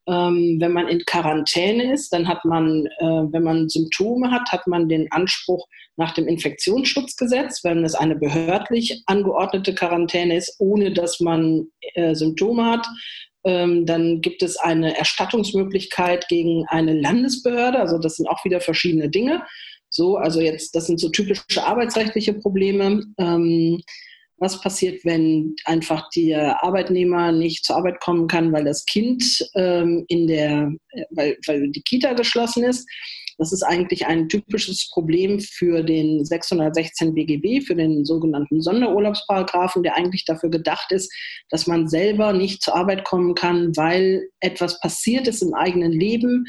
Ähm, 0.06 0.58
wenn 0.60 0.72
man 0.72 0.88
in 0.88 1.02
Quarantäne 1.06 1.94
ist, 1.94 2.12
dann 2.12 2.28
hat 2.28 2.44
man, 2.44 2.86
äh, 2.98 3.04
wenn 3.32 3.42
man 3.42 3.70
Symptome 3.70 4.30
hat, 4.30 4.52
hat 4.52 4.66
man 4.66 4.88
den 4.88 5.10
Anspruch 5.10 5.66
nach 5.96 6.12
dem 6.12 6.28
Infektionsschutzgesetz, 6.28 7.64
wenn 7.64 7.82
es 7.84 7.94
eine 7.94 8.16
behördlich 8.16 9.02
angeordnete 9.06 9.74
Quarantäne 9.74 10.36
ist, 10.36 10.56
ohne 10.58 10.92
dass 10.92 11.20
man 11.20 11.68
äh, 11.94 12.14
Symptome 12.14 12.66
hat, 12.66 12.86
ähm, 13.44 13.86
dann 13.86 14.20
gibt 14.20 14.42
es 14.42 14.58
eine 14.58 14.96
Erstattungsmöglichkeit 14.98 16.28
gegen 16.28 16.66
eine 16.68 16.92
Landesbehörde. 16.92 17.78
Also 17.78 17.98
das 17.98 18.16
sind 18.16 18.26
auch 18.26 18.44
wieder 18.44 18.60
verschiedene 18.60 19.08
Dinge. 19.08 19.42
So, 19.94 20.16
also 20.16 20.40
jetzt, 20.40 20.74
das 20.74 20.88
sind 20.88 20.98
so 20.98 21.08
typische 21.08 21.62
arbeitsrechtliche 21.62 22.34
Probleme. 22.34 23.00
Ähm, 23.16 23.80
was 24.38 24.60
passiert, 24.60 25.04
wenn 25.04 25.54
einfach 25.66 26.10
der 26.16 26.64
Arbeitnehmer 26.64 27.30
nicht 27.30 27.64
zur 27.64 27.76
Arbeit 27.76 28.00
kommen 28.00 28.26
kann, 28.26 28.52
weil 28.52 28.64
das 28.64 28.84
Kind 28.86 29.22
ähm, 29.54 30.04
in 30.08 30.26
der, 30.26 30.72
weil, 31.10 31.38
weil 31.46 31.70
die 31.70 31.82
Kita 31.82 32.14
geschlossen 32.14 32.64
ist? 32.64 32.88
Das 33.38 33.52
ist 33.52 33.62
eigentlich 33.62 34.06
ein 34.06 34.28
typisches 34.28 34.90
Problem 34.90 35.38
für 35.38 35.84
den 35.84 36.24
616 36.24 37.14
BGB, 37.14 37.64
für 37.64 37.76
den 37.76 38.04
sogenannten 38.04 38.62
Sonderurlaubsparagraphen, 38.62 39.84
der 39.84 39.96
eigentlich 39.96 40.24
dafür 40.24 40.50
gedacht 40.50 40.90
ist, 40.90 41.12
dass 41.50 41.68
man 41.68 41.88
selber 41.88 42.32
nicht 42.32 42.62
zur 42.62 42.74
Arbeit 42.74 43.04
kommen 43.04 43.36
kann, 43.36 43.76
weil 43.76 44.28
etwas 44.40 44.80
passiert 44.80 45.28
ist 45.28 45.42
im 45.42 45.54
eigenen 45.54 45.92
Leben, 45.92 46.46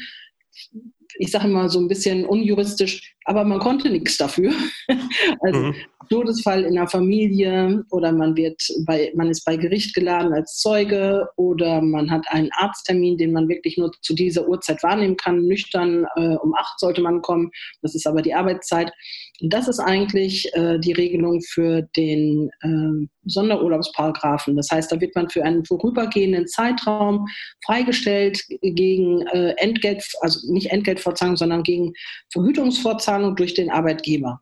ich 1.18 1.30
sage 1.30 1.46
immer 1.46 1.68
so 1.68 1.78
ein 1.78 1.88
bisschen 1.88 2.24
unjuristisch, 2.24 3.15
aber 3.26 3.44
man 3.44 3.58
konnte 3.58 3.90
nichts 3.90 4.16
dafür. 4.16 4.52
also 5.40 5.60
mhm. 5.60 5.74
Todesfall 6.08 6.64
in 6.64 6.74
der 6.74 6.86
Familie 6.86 7.84
oder 7.90 8.12
man 8.12 8.36
wird 8.36 8.62
bei, 8.86 9.12
man 9.16 9.28
ist 9.28 9.44
bei 9.44 9.56
Gericht 9.56 9.94
geladen 9.94 10.32
als 10.32 10.58
Zeuge 10.58 11.28
oder 11.36 11.80
man 11.80 12.10
hat 12.10 12.24
einen 12.28 12.50
Arzttermin, 12.52 13.16
den 13.16 13.32
man 13.32 13.48
wirklich 13.48 13.76
nur 13.76 13.90
zu 14.02 14.14
dieser 14.14 14.48
Uhrzeit 14.48 14.82
wahrnehmen 14.82 15.16
kann. 15.16 15.46
Nüchtern 15.46 16.06
äh, 16.16 16.36
um 16.36 16.54
acht 16.54 16.78
sollte 16.78 17.00
man 17.00 17.22
kommen. 17.22 17.50
Das 17.82 17.94
ist 17.94 18.06
aber 18.06 18.22
die 18.22 18.34
Arbeitszeit. 18.34 18.92
Das 19.40 19.68
ist 19.68 19.80
eigentlich 19.80 20.50
äh, 20.54 20.78
die 20.78 20.92
Regelung 20.92 21.42
für 21.42 21.82
den 21.96 22.50
äh, 22.60 23.06
Sonderurlaubsparagraphen. 23.26 24.56
Das 24.56 24.68
heißt, 24.70 24.90
da 24.90 25.00
wird 25.00 25.14
man 25.14 25.28
für 25.28 25.44
einen 25.44 25.64
vorübergehenden 25.64 26.46
Zeitraum 26.46 27.26
freigestellt 27.64 28.40
gegen 28.62 29.26
äh, 29.28 29.54
Entgelt, 29.56 30.04
also 30.20 30.52
nicht 30.52 30.70
Entgeltfortzahlung, 30.70 31.36
sondern 31.36 31.64
gegen 31.64 31.92
Verhütungsfortzahlung 32.32 33.15
durch 33.34 33.54
den 33.54 33.70
Arbeitgeber. 33.70 34.40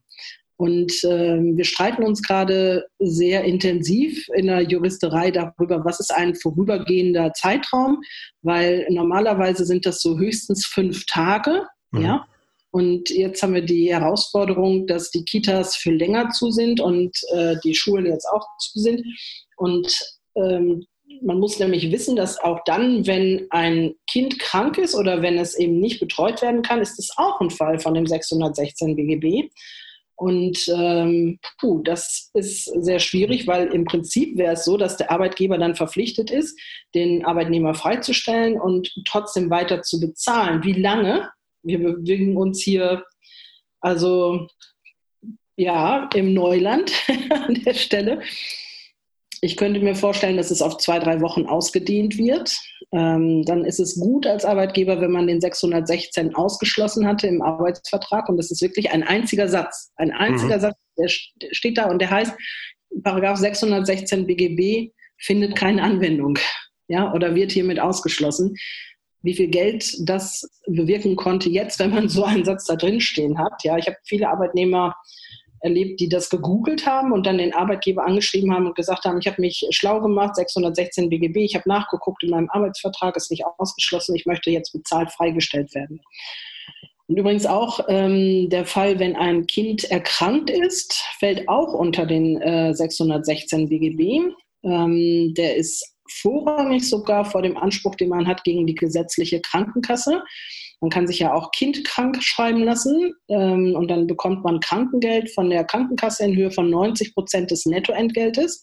Und 0.57 0.93
äh, 1.03 1.41
wir 1.41 1.65
streiten 1.65 2.05
uns 2.05 2.23
gerade 2.23 2.87
sehr 3.01 3.45
intensiv 3.45 4.27
in 4.35 4.47
der 4.47 4.63
Juristerei 4.63 5.31
darüber, 5.31 5.85
was 5.85 5.99
ist 5.99 6.15
ein 6.15 6.37
vorübergehender 6.37 7.33
Zeitraum, 7.33 8.01
weil 8.43 8.87
normalerweise 8.89 9.65
sind 9.65 9.85
das 9.85 10.01
so 10.01 10.17
höchstens 10.19 10.65
fünf 10.67 11.07
Tage, 11.07 11.67
mhm. 11.91 12.03
ja. 12.03 12.27
Und 12.71 13.09
jetzt 13.11 13.41
haben 13.41 13.55
wir 13.55 13.65
die 13.65 13.93
Herausforderung, 13.93 14.89
dass 14.89 15.13
die 15.13 15.25
Kitas 15.25 15.77
viel 15.77 15.95
länger 15.95 16.31
zu 16.31 16.51
sind 16.51 16.81
und 16.81 17.17
äh, 17.33 17.55
die 17.63 17.73
Schulen 17.73 18.07
jetzt 18.07 18.27
auch 18.33 18.45
zu 18.59 18.81
sind. 18.81 19.01
Und 19.57 19.97
ähm, 20.35 20.85
man 21.23 21.39
muss 21.39 21.59
nämlich 21.59 21.91
wissen, 21.91 22.17
dass 22.17 22.41
auch 22.41 22.61
dann, 22.65 23.07
wenn 23.07 23.47
ein 23.51 23.95
Kind 24.11 24.39
krank 24.39 24.79
ist 24.79 24.95
oder 24.95 25.23
wenn 25.23 25.39
es 25.39 25.59
eben 25.59 25.81
nicht 25.81 26.01
betreut 26.01 26.43
werden 26.43 26.63
kann, 26.63 26.81
ist 26.81 26.99
es 26.99 27.11
auch 27.17 27.41
ein 27.41 27.51
Fall 27.51 27.79
von 27.79 27.95
dem 27.95 28.07
616 28.07 28.97
BGB. 28.97 29.51
Und 30.17 30.69
ähm, 30.69 31.41
puh, 31.59 31.83
das 31.83 32.31
ist 32.35 32.65
sehr 32.65 33.01
schwierig, 33.01 33.47
weil 33.47 33.67
im 33.69 33.85
Prinzip 33.85 34.39
wäre 34.39 34.53
es 34.53 34.65
so, 34.65 34.77
dass 34.77 34.97
der 34.97 35.11
Arbeitgeber 35.11 35.59
dann 35.59 35.75
verpflichtet 35.75 36.31
ist, 36.31 36.59
den 36.95 37.25
Arbeitnehmer 37.25 37.75
freizustellen 37.75 38.61
und 38.61 38.93
trotzdem 39.07 39.51
weiter 39.51 39.83
zu 39.83 39.99
bezahlen. 39.99 40.63
Wie 40.63 40.75
lange? 40.75 41.31
Wir 41.63 41.81
bewegen 41.81 42.37
uns 42.37 42.63
hier 42.63 43.05
also 43.81 44.47
ja 45.57 46.09
im 46.15 46.33
Neuland 46.33 46.93
an 47.31 47.55
der 47.65 47.75
Stelle. 47.75 48.23
Ich 49.45 49.59
könnte 49.59 49.81
mir 49.81 49.95
vorstellen, 49.95 50.39
dass 50.39 50.51
es 50.51 50.63
auf 50.63 50.79
zwei, 50.79 50.99
drei 50.99 51.21
Wochen 51.21 51.45
ausgedehnt 51.45 52.17
wird. 52.17 52.57
Ähm, 52.93 53.43
dann 53.45 53.67
ist 53.67 53.79
es 53.79 54.01
gut 54.01 54.27
als 54.27 54.47
Arbeitgeber, 54.47 55.03
wenn 55.03 55.11
man 55.11 55.27
den 55.27 55.39
616 55.39 56.35
ausgeschlossen 56.35 57.07
hatte 57.07 57.27
im 57.27 57.43
Arbeitsvertrag. 57.43 58.31
Und 58.31 58.39
das 58.39 58.51
ist 58.51 58.63
wirklich 58.63 58.91
ein 58.91 59.03
einziger 59.03 59.47
Satz. 59.47 59.93
Ein 59.97 60.13
einziger 60.13 60.57
mhm. 60.57 60.61
Satz, 60.61 60.77
der 60.97 61.09
steht 61.09 61.77
da 61.77 61.91
und 61.91 62.01
der 62.01 62.09
heißt, 62.09 62.33
Paragraph 63.03 63.37
616 63.37 64.27
BGB 64.27 64.93
findet 65.19 65.57
keine 65.57 65.83
Anwendung. 65.83 66.39
Ja, 66.89 67.13
oder 67.13 67.35
wird 67.35 67.53
hiermit 67.53 67.81
ausgeschlossen 67.81 68.57
wie 69.21 69.35
viel 69.35 69.49
Geld 69.49 69.97
das 70.07 70.47
bewirken 70.67 71.17
konnte 71.17 71.49
jetzt, 71.49 71.79
wenn 71.79 71.91
man 71.91 72.11
so 72.11 72.25
einen 72.25 72.45
Satz 72.45 72.67
da 72.67 72.77
drin 72.77 73.01
stehen 73.01 73.39
hat. 73.39 73.65
Ja, 73.65 73.79
ich 73.79 73.87
habe 73.87 73.97
viele 74.05 74.29
Arbeitnehmer 74.29 74.95
erlebt, 75.65 75.99
die 75.99 76.11
das 76.11 76.29
gegoogelt 76.29 76.87
haben 76.87 77.11
und 77.11 77.27
dann 77.27 77.39
den 77.39 77.55
Arbeitgeber 77.55 78.05
angeschrieben 78.05 78.53
haben 78.53 78.67
und 78.67 78.77
gesagt 78.77 79.05
haben, 79.05 79.19
ich 79.19 79.27
habe 79.27 79.41
mich 79.41 79.67
schlau 79.71 80.01
gemacht, 80.01 80.37
616 80.37 81.09
BGB, 81.09 81.39
ich 81.39 81.55
habe 81.55 81.69
nachgeguckt, 81.69 82.23
in 82.23 82.31
meinem 82.31 82.51
Arbeitsvertrag 82.51 83.17
ist 83.17 83.31
nicht 83.31 83.45
ausgeschlossen, 83.59 84.15
ich 84.15 84.27
möchte 84.27 84.51
jetzt 84.51 84.73
bezahlt 84.73 85.11
freigestellt 85.11 85.75
werden. 85.75 86.03
Und 87.07 87.19
übrigens 87.19 87.47
auch 87.47 87.81
ähm, 87.89 88.49
der 88.51 88.67
Fall, 88.67 88.99
wenn 88.99 89.17
ein 89.17 89.47
Kind 89.47 89.85
erkrankt 89.85 90.51
ist, 90.51 91.03
fällt 91.19 91.49
auch 91.49 91.73
unter 91.73 92.07
den 92.07 92.41
äh, 92.43 92.75
616 92.75 93.69
BGB. 93.69 94.35
Ähm, 94.65 95.35
der 95.35 95.57
ist 95.57 95.95
vorrangig 96.11 96.89
sogar 96.89 97.25
vor 97.25 97.43
dem 97.43 97.57
Anspruch, 97.57 97.95
den 97.95 98.11
man 98.11 98.27
hat 98.27 98.45
gegen 98.45 98.67
die 98.67 98.75
gesetzliche 98.75 99.41
Krankenkasse. 99.41 100.23
Man 100.81 100.91
kann 100.91 101.07
sich 101.07 101.19
ja 101.19 101.33
auch 101.33 101.51
kindkrank 101.53 102.23
schreiben 102.23 102.63
lassen 102.63 103.13
ähm, 103.29 103.75
und 103.75 103.91
dann 103.91 104.07
bekommt 104.07 104.45
man 104.45 104.61
Krankengeld 104.61 105.31
von 105.31 105.51
der 105.51 105.65
Krankenkasse 105.65 106.25
in 106.25 106.37
Höhe 106.37 106.51
von 106.51 106.71
90 106.71 107.15
Prozent 107.15 107.51
des 107.51 107.67
Nettoentgeltes, 107.67 108.63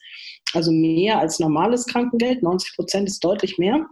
also 0.54 0.72
mehr 0.72 1.20
als 1.20 1.40
normales 1.40 1.86
Krankengeld. 1.86 2.44
90 2.44 2.76
Prozent 2.76 3.10
ist 3.10 3.24
deutlich 3.24 3.58
mehr. 3.58 3.86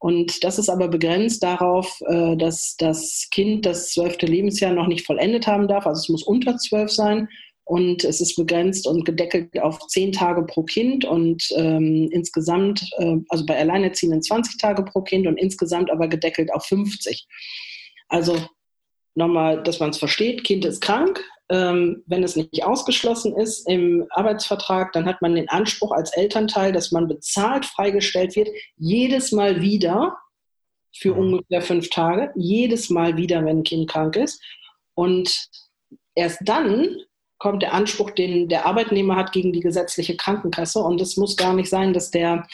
Und 0.00 0.44
das 0.44 0.58
ist 0.58 0.68
aber 0.68 0.88
begrenzt 0.88 1.42
darauf, 1.42 2.00
äh, 2.06 2.36
dass 2.36 2.76
das 2.78 3.28
Kind 3.30 3.66
das 3.66 3.90
zwölfte 3.90 4.26
Lebensjahr 4.26 4.72
noch 4.72 4.86
nicht 4.86 5.04
vollendet 5.04 5.46
haben 5.46 5.66
darf. 5.66 5.86
Also 5.86 6.00
es 6.00 6.08
muss 6.08 6.22
unter 6.22 6.56
zwölf 6.56 6.90
sein 6.90 7.28
und 7.68 8.02
es 8.02 8.22
ist 8.22 8.36
begrenzt 8.36 8.86
und 8.86 9.04
gedeckelt 9.04 9.60
auf 9.60 9.78
zehn 9.88 10.10
Tage 10.10 10.42
pro 10.44 10.62
Kind 10.62 11.04
und 11.04 11.46
ähm, 11.54 12.08
insgesamt, 12.10 12.82
äh, 12.96 13.16
also 13.28 13.44
bei 13.44 13.58
Alleinerziehenden 13.58 14.22
20 14.22 14.56
Tage 14.56 14.82
pro 14.84 15.02
Kind 15.02 15.26
und 15.26 15.36
insgesamt 15.36 15.90
aber 15.90 16.08
gedeckelt 16.08 16.50
auf 16.50 16.64
50. 16.64 17.26
Also 18.08 18.38
nochmal, 19.14 19.62
dass 19.62 19.80
man 19.80 19.90
es 19.90 19.98
versteht, 19.98 20.44
Kind 20.44 20.64
ist 20.64 20.80
krank. 20.80 21.22
Ähm, 21.50 22.02
wenn 22.06 22.22
es 22.22 22.36
nicht 22.36 22.64
ausgeschlossen 22.64 23.36
ist 23.36 23.68
im 23.68 24.06
Arbeitsvertrag, 24.10 24.92
dann 24.94 25.04
hat 25.04 25.20
man 25.20 25.34
den 25.34 25.50
Anspruch 25.50 25.92
als 25.92 26.16
Elternteil, 26.16 26.72
dass 26.72 26.90
man 26.90 27.06
bezahlt 27.06 27.66
freigestellt 27.66 28.34
wird, 28.34 28.48
jedes 28.78 29.30
Mal 29.30 29.60
wieder 29.60 30.16
für 30.96 31.12
mhm. 31.12 31.20
ungefähr 31.20 31.60
fünf 31.60 31.90
Tage, 31.90 32.32
jedes 32.34 32.88
Mal 32.88 33.18
wieder, 33.18 33.44
wenn 33.44 33.58
ein 33.58 33.64
Kind 33.64 33.90
krank 33.90 34.16
ist. 34.16 34.42
Und 34.94 35.50
erst 36.14 36.40
dann 36.46 36.96
kommt 37.38 37.62
der 37.62 37.72
Anspruch, 37.72 38.10
den 38.10 38.48
der 38.48 38.66
Arbeitnehmer 38.66 39.16
hat 39.16 39.32
gegen 39.32 39.52
die 39.52 39.60
gesetzliche 39.60 40.16
Krankenkasse. 40.16 40.80
Und 40.80 41.00
es 41.00 41.16
muss 41.16 41.36
gar 41.36 41.54
nicht 41.54 41.70
sein, 41.70 41.92
dass 41.92 42.10
der 42.10 42.46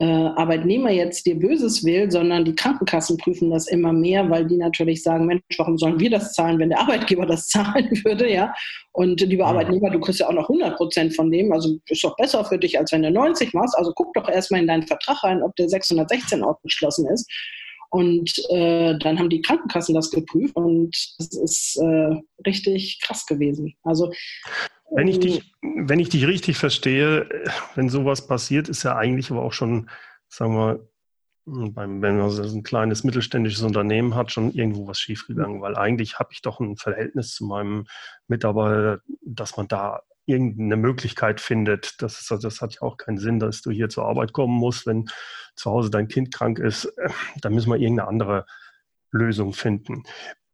äh, 0.00 0.04
Arbeitnehmer 0.04 0.90
jetzt 0.90 1.24
dir 1.24 1.38
Böses 1.38 1.84
will, 1.84 2.10
sondern 2.10 2.44
die 2.44 2.56
Krankenkassen 2.56 3.16
prüfen 3.16 3.50
das 3.50 3.68
immer 3.68 3.92
mehr, 3.92 4.28
weil 4.28 4.44
die 4.44 4.56
natürlich 4.56 5.02
sagen, 5.02 5.26
Mensch, 5.26 5.42
warum 5.56 5.78
sollen 5.78 6.00
wir 6.00 6.10
das 6.10 6.32
zahlen, 6.32 6.58
wenn 6.58 6.70
der 6.70 6.80
Arbeitgeber 6.80 7.26
das 7.26 7.46
zahlen 7.48 7.90
würde, 8.04 8.30
ja? 8.30 8.52
Und 8.92 9.20
lieber 9.20 9.46
Arbeitnehmer, 9.46 9.90
du 9.90 10.00
kriegst 10.00 10.20
ja 10.20 10.28
auch 10.28 10.32
noch 10.32 10.48
100 10.48 10.76
Prozent 10.76 11.14
von 11.14 11.30
dem, 11.30 11.52
also 11.52 11.78
ist 11.88 12.02
doch 12.02 12.16
besser 12.16 12.44
für 12.44 12.58
dich, 12.58 12.78
als 12.78 12.92
wenn 12.92 13.02
du 13.02 13.10
90 13.10 13.52
machst. 13.54 13.76
Also 13.76 13.92
guck 13.94 14.12
doch 14.14 14.28
erstmal 14.28 14.60
in 14.60 14.66
deinen 14.66 14.86
Vertrag 14.86 15.22
rein, 15.22 15.42
ob 15.42 15.54
der 15.56 15.68
616 15.68 16.42
ausgeschlossen 16.42 17.08
ist. 17.08 17.30
Und 17.94 18.44
äh, 18.50 18.98
dann 18.98 19.20
haben 19.20 19.30
die 19.30 19.40
Krankenkassen 19.40 19.94
das 19.94 20.10
geprüft 20.10 20.56
und 20.56 20.96
es 21.20 21.28
ist 21.32 21.76
äh, 21.76 22.20
richtig 22.44 22.98
krass 23.00 23.24
gewesen. 23.24 23.76
Also 23.84 24.12
wenn 24.90 25.06
ich, 25.06 25.20
dich, 25.20 25.54
wenn 25.62 26.00
ich 26.00 26.08
dich 26.08 26.26
richtig 26.26 26.56
verstehe, 26.56 27.28
wenn 27.76 27.88
sowas 27.88 28.26
passiert, 28.26 28.68
ist 28.68 28.82
ja 28.82 28.96
eigentlich 28.96 29.30
aber 29.30 29.42
auch 29.42 29.52
schon, 29.52 29.88
sagen 30.26 30.56
wir, 30.56 30.88
wenn 31.46 32.18
man 32.18 32.30
so 32.30 32.42
ein 32.42 32.64
kleines 32.64 33.04
mittelständisches 33.04 33.62
Unternehmen 33.62 34.16
hat, 34.16 34.32
schon 34.32 34.50
irgendwo 34.50 34.88
was 34.88 34.98
schiefgegangen, 34.98 35.60
weil 35.60 35.76
eigentlich 35.76 36.18
habe 36.18 36.30
ich 36.32 36.42
doch 36.42 36.58
ein 36.58 36.76
Verhältnis 36.76 37.32
zu 37.32 37.44
meinem 37.44 37.86
Mitarbeiter, 38.26 39.02
dass 39.24 39.56
man 39.56 39.68
da 39.68 40.02
irgendeine 40.26 40.76
Möglichkeit 40.76 41.40
findet. 41.40 42.00
Das, 42.02 42.20
ist, 42.20 42.44
das 42.44 42.60
hat 42.60 42.74
ja 42.74 42.82
auch 42.82 42.96
keinen 42.96 43.18
Sinn, 43.18 43.38
dass 43.38 43.62
du 43.62 43.70
hier 43.70 43.88
zur 43.88 44.06
Arbeit 44.06 44.32
kommen 44.32 44.54
musst, 44.54 44.86
wenn 44.86 45.06
zu 45.56 45.70
Hause 45.70 45.90
dein 45.90 46.08
Kind 46.08 46.32
krank 46.32 46.58
ist. 46.58 46.92
Da 47.40 47.50
müssen 47.50 47.70
wir 47.70 47.76
irgendeine 47.76 48.08
andere 48.08 48.46
Lösung 49.10 49.52
finden. 49.52 50.04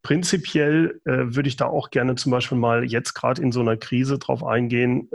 Prinzipiell 0.02 1.00
äh, 1.04 1.34
würde 1.34 1.48
ich 1.48 1.56
da 1.56 1.66
auch 1.66 1.90
gerne 1.90 2.14
zum 2.14 2.32
Beispiel 2.32 2.56
mal 2.56 2.84
jetzt 2.84 3.12
gerade 3.12 3.42
in 3.42 3.52
so 3.52 3.60
einer 3.60 3.76
Krise 3.76 4.18
drauf 4.18 4.42
eingehen. 4.42 5.10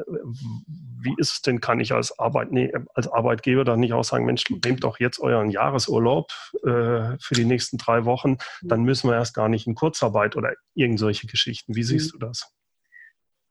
Wie 1.02 1.16
ist 1.18 1.34
es 1.34 1.42
denn, 1.42 1.60
kann 1.60 1.80
ich 1.80 1.92
als, 1.92 2.20
Arbeitne 2.20 2.86
als 2.94 3.08
Arbeitgeber 3.08 3.66
dann 3.66 3.80
nicht 3.80 3.94
auch 3.94 4.04
sagen, 4.04 4.26
Mensch, 4.26 4.44
nehmt 4.64 4.84
doch 4.84 5.00
jetzt 5.00 5.20
euren 5.20 5.50
Jahresurlaub 5.50 6.32
äh, 6.64 7.18
für 7.20 7.34
die 7.34 7.46
nächsten 7.46 7.80
drei 7.80 8.06
Wochen, 8.06 8.38
dann 8.62 8.84
müssen 8.84 9.10
wir 9.10 9.16
erst 9.16 9.34
gar 9.34 9.50
nicht 9.50 9.66
in 9.66 9.74
Kurzarbeit 9.74 10.36
oder 10.36 10.54
irgend 10.76 11.00
solche 11.00 11.26
Geschichten. 11.26 11.76
Wie 11.76 11.84
siehst 11.84 12.14
mhm. 12.14 12.20
du 12.20 12.26
das? 12.28 12.56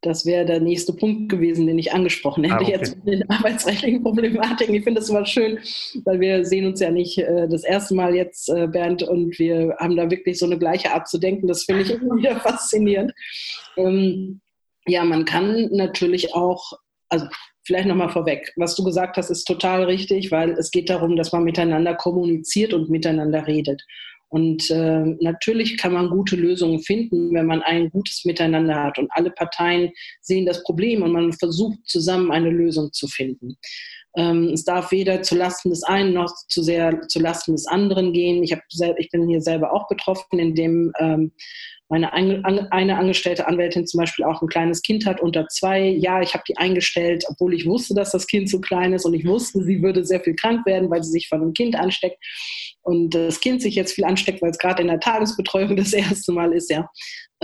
Das 0.05 0.27
wäre 0.27 0.45
der 0.45 0.61
nächste 0.61 0.93
Punkt 0.93 1.31
gewesen, 1.31 1.67
den 1.67 1.79
ich 1.79 1.95
angesprochen 1.95 2.45
hätte, 2.45 2.57
ah, 2.57 2.61
okay. 2.61 2.73
jetzt 2.73 2.97
mit 3.05 3.15
den 3.15 3.31
arbeitsrechtlichen 3.31 4.03
Problematiken. 4.03 4.75
Ich 4.75 4.85
finde 4.85 5.01
das 5.01 5.09
immer 5.09 5.25
schön, 5.25 5.59
weil 6.05 6.21
wir 6.21 6.45
sehen 6.45 6.67
uns 6.67 6.81
ja 6.81 6.91
nicht 6.91 7.17
äh, 7.19 7.49
das 7.49 7.65
erste 7.65 7.95
Mal 7.95 8.15
jetzt, 8.15 8.51
äh, 8.51 8.67
Bernd, 8.67 9.03
und 9.03 9.39
wir 9.39 9.75
haben 9.81 9.97
da 9.97 10.11
wirklich 10.11 10.39
so 10.39 10.45
eine 10.45 10.59
gleiche 10.59 10.93
Art 10.93 11.09
zu 11.09 11.17
denken. 11.19 11.47
Das 11.47 11.65
finde 11.65 11.83
ich 11.83 11.91
immer 11.91 12.17
wieder 12.17 12.39
faszinierend. 12.39 13.13
Ähm, 13.79 14.43
ja, 14.87 15.05
man 15.05 15.25
kann 15.25 15.71
natürlich 15.73 16.35
auch, 16.35 16.75
also 17.09 17.27
vielleicht 17.67 17.89
nochmal 17.89 18.11
vorweg, 18.11 18.53
was 18.57 18.77
du 18.77 18.85
gesagt 18.85 19.17
hast, 19.17 19.31
ist 19.31 19.45
total 19.45 19.85
richtig, 19.85 20.31
weil 20.31 20.51
es 20.51 20.71
geht 20.71 20.91
darum, 20.91 21.17
dass 21.17 21.33
man 21.33 21.45
miteinander 21.45 21.95
kommuniziert 21.95 22.75
und 22.75 22.91
miteinander 22.91 23.47
redet. 23.47 23.83
Und 24.35 24.69
äh, 24.69 25.05
natürlich 25.21 25.79
kann 25.79 25.93
man 25.93 26.11
gute 26.11 26.35
Lösungen 26.35 26.81
finden, 26.81 27.33
wenn 27.35 27.47
man 27.47 27.63
ein 27.63 27.89
gutes 27.91 28.25
Miteinander 28.25 28.83
hat 28.83 28.99
und 28.99 29.09
alle 29.13 29.31
Parteien 29.31 29.93
sehen 30.23 30.45
das 30.45 30.65
Problem 30.65 31.05
und 31.05 31.13
man 31.13 31.33
versucht 31.33 31.79
zusammen 31.85 32.33
eine 32.33 32.51
Lösung 32.51 32.93
zu 32.93 33.07
finden. 33.07 33.57
Ähm, 34.17 34.51
es 34.53 34.65
darf 34.65 34.93
weder 34.93 35.23
zu 35.23 35.37
Lasten 35.37 35.71
des 35.71 35.83
einen 35.83 36.13
noch 36.13 36.33
zu 36.49 36.63
sehr 36.63 37.01
zu 37.09 37.21
Lasten 37.21 37.53
des 37.53 37.67
anderen 37.67 38.13
gehen. 38.13 38.43
Ich, 38.43 38.53
hab, 38.53 38.61
ich 38.99 39.11
bin 39.11 39.29
hier 39.29 39.41
selber 39.41 39.73
auch 39.73 39.89
betroffen, 39.89 40.39
indem 40.39 40.93
ähm, 40.99 41.33
meine 41.89 42.13
eine 42.13 42.97
angestellte 42.97 43.47
Anwältin 43.47 43.87
zum 43.87 43.99
Beispiel 43.99 44.25
auch 44.25 44.41
ein 44.41 44.49
kleines 44.49 44.83
Kind 44.83 45.05
hat 45.07 45.21
unter 45.21 45.47
zwei. 45.49 45.87
Ja, 45.87 46.23
ich 46.23 46.35
habe 46.35 46.45
die 46.49 46.57
eingestellt, 46.57 47.25
obwohl 47.29 47.55
ich 47.55 47.67
wusste, 47.67 47.95
dass 47.95 48.11
das 48.11 48.27
Kind 48.27 48.49
zu 48.49 48.61
klein 48.61 48.95
ist 48.95 49.05
und 49.05 49.15
ich 49.15 49.27
wusste, 49.27 49.63
sie 49.63 49.83
würde 49.83 50.05
sehr 50.05 50.21
viel 50.21 50.35
krank 50.35 50.65
werden, 50.67 50.91
weil 50.91 51.05
sie 51.05 51.11
sich 51.11 51.29
von 51.29 51.43
einem 51.43 51.53
Kind 51.53 51.77
ansteckt 51.77 52.17
und 52.83 53.15
das 53.15 53.41
Kind 53.41 53.63
sich 53.63 53.75
jetzt 53.75 53.93
viel 53.93 54.05
ansteckt, 54.05 54.41
weil 54.43 54.51
es 54.51 54.59
gerade 54.59 54.83
in 54.83 54.89
der 54.89 55.01
Tagesbetreuung 55.01 55.77
das 55.77 55.93
erste 55.93 56.33
Mal 56.33 56.53
ist, 56.53 56.71
ja. 56.71 56.89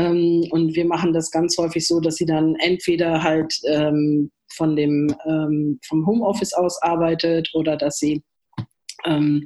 Ähm, 0.01 0.47
und 0.51 0.75
wir 0.75 0.87
machen 0.87 1.13
das 1.13 1.31
ganz 1.31 1.57
häufig 1.59 1.87
so, 1.87 2.01
dass 2.01 2.17
sie 2.17 2.27
dann 2.27 2.57
entweder 2.57 3.23
halt 3.23 3.55
ähm, 3.67 4.31
von 4.53 4.75
dem 4.75 5.15
ähm, 5.27 5.79
vom 5.87 6.07
Homeoffice 6.07 6.55
aus 6.55 6.81
arbeitet 6.83 7.51
oder 7.55 7.77
dass 7.77 7.99
sie 7.99 8.23
ähm, 9.05 9.45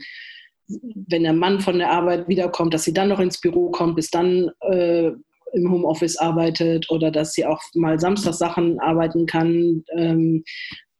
wenn 0.68 1.24
der 1.24 1.32
Mann 1.32 1.60
von 1.60 1.78
der 1.78 1.90
Arbeit 1.90 2.28
wiederkommt, 2.28 2.72
dass 2.72 2.84
sie 2.84 2.94
dann 2.94 3.08
noch 3.08 3.20
ins 3.20 3.40
Büro 3.40 3.70
kommt, 3.70 3.96
bis 3.96 4.10
dann 4.10 4.50
äh, 4.60 5.10
im 5.52 5.70
Homeoffice 5.70 6.16
arbeitet 6.16 6.90
oder 6.90 7.10
dass 7.10 7.32
sie 7.32 7.44
auch 7.44 7.60
mal 7.74 8.00
Samstagssachen 8.00 8.80
arbeiten 8.80 9.26
kann. 9.26 9.84
Ähm, 9.96 10.44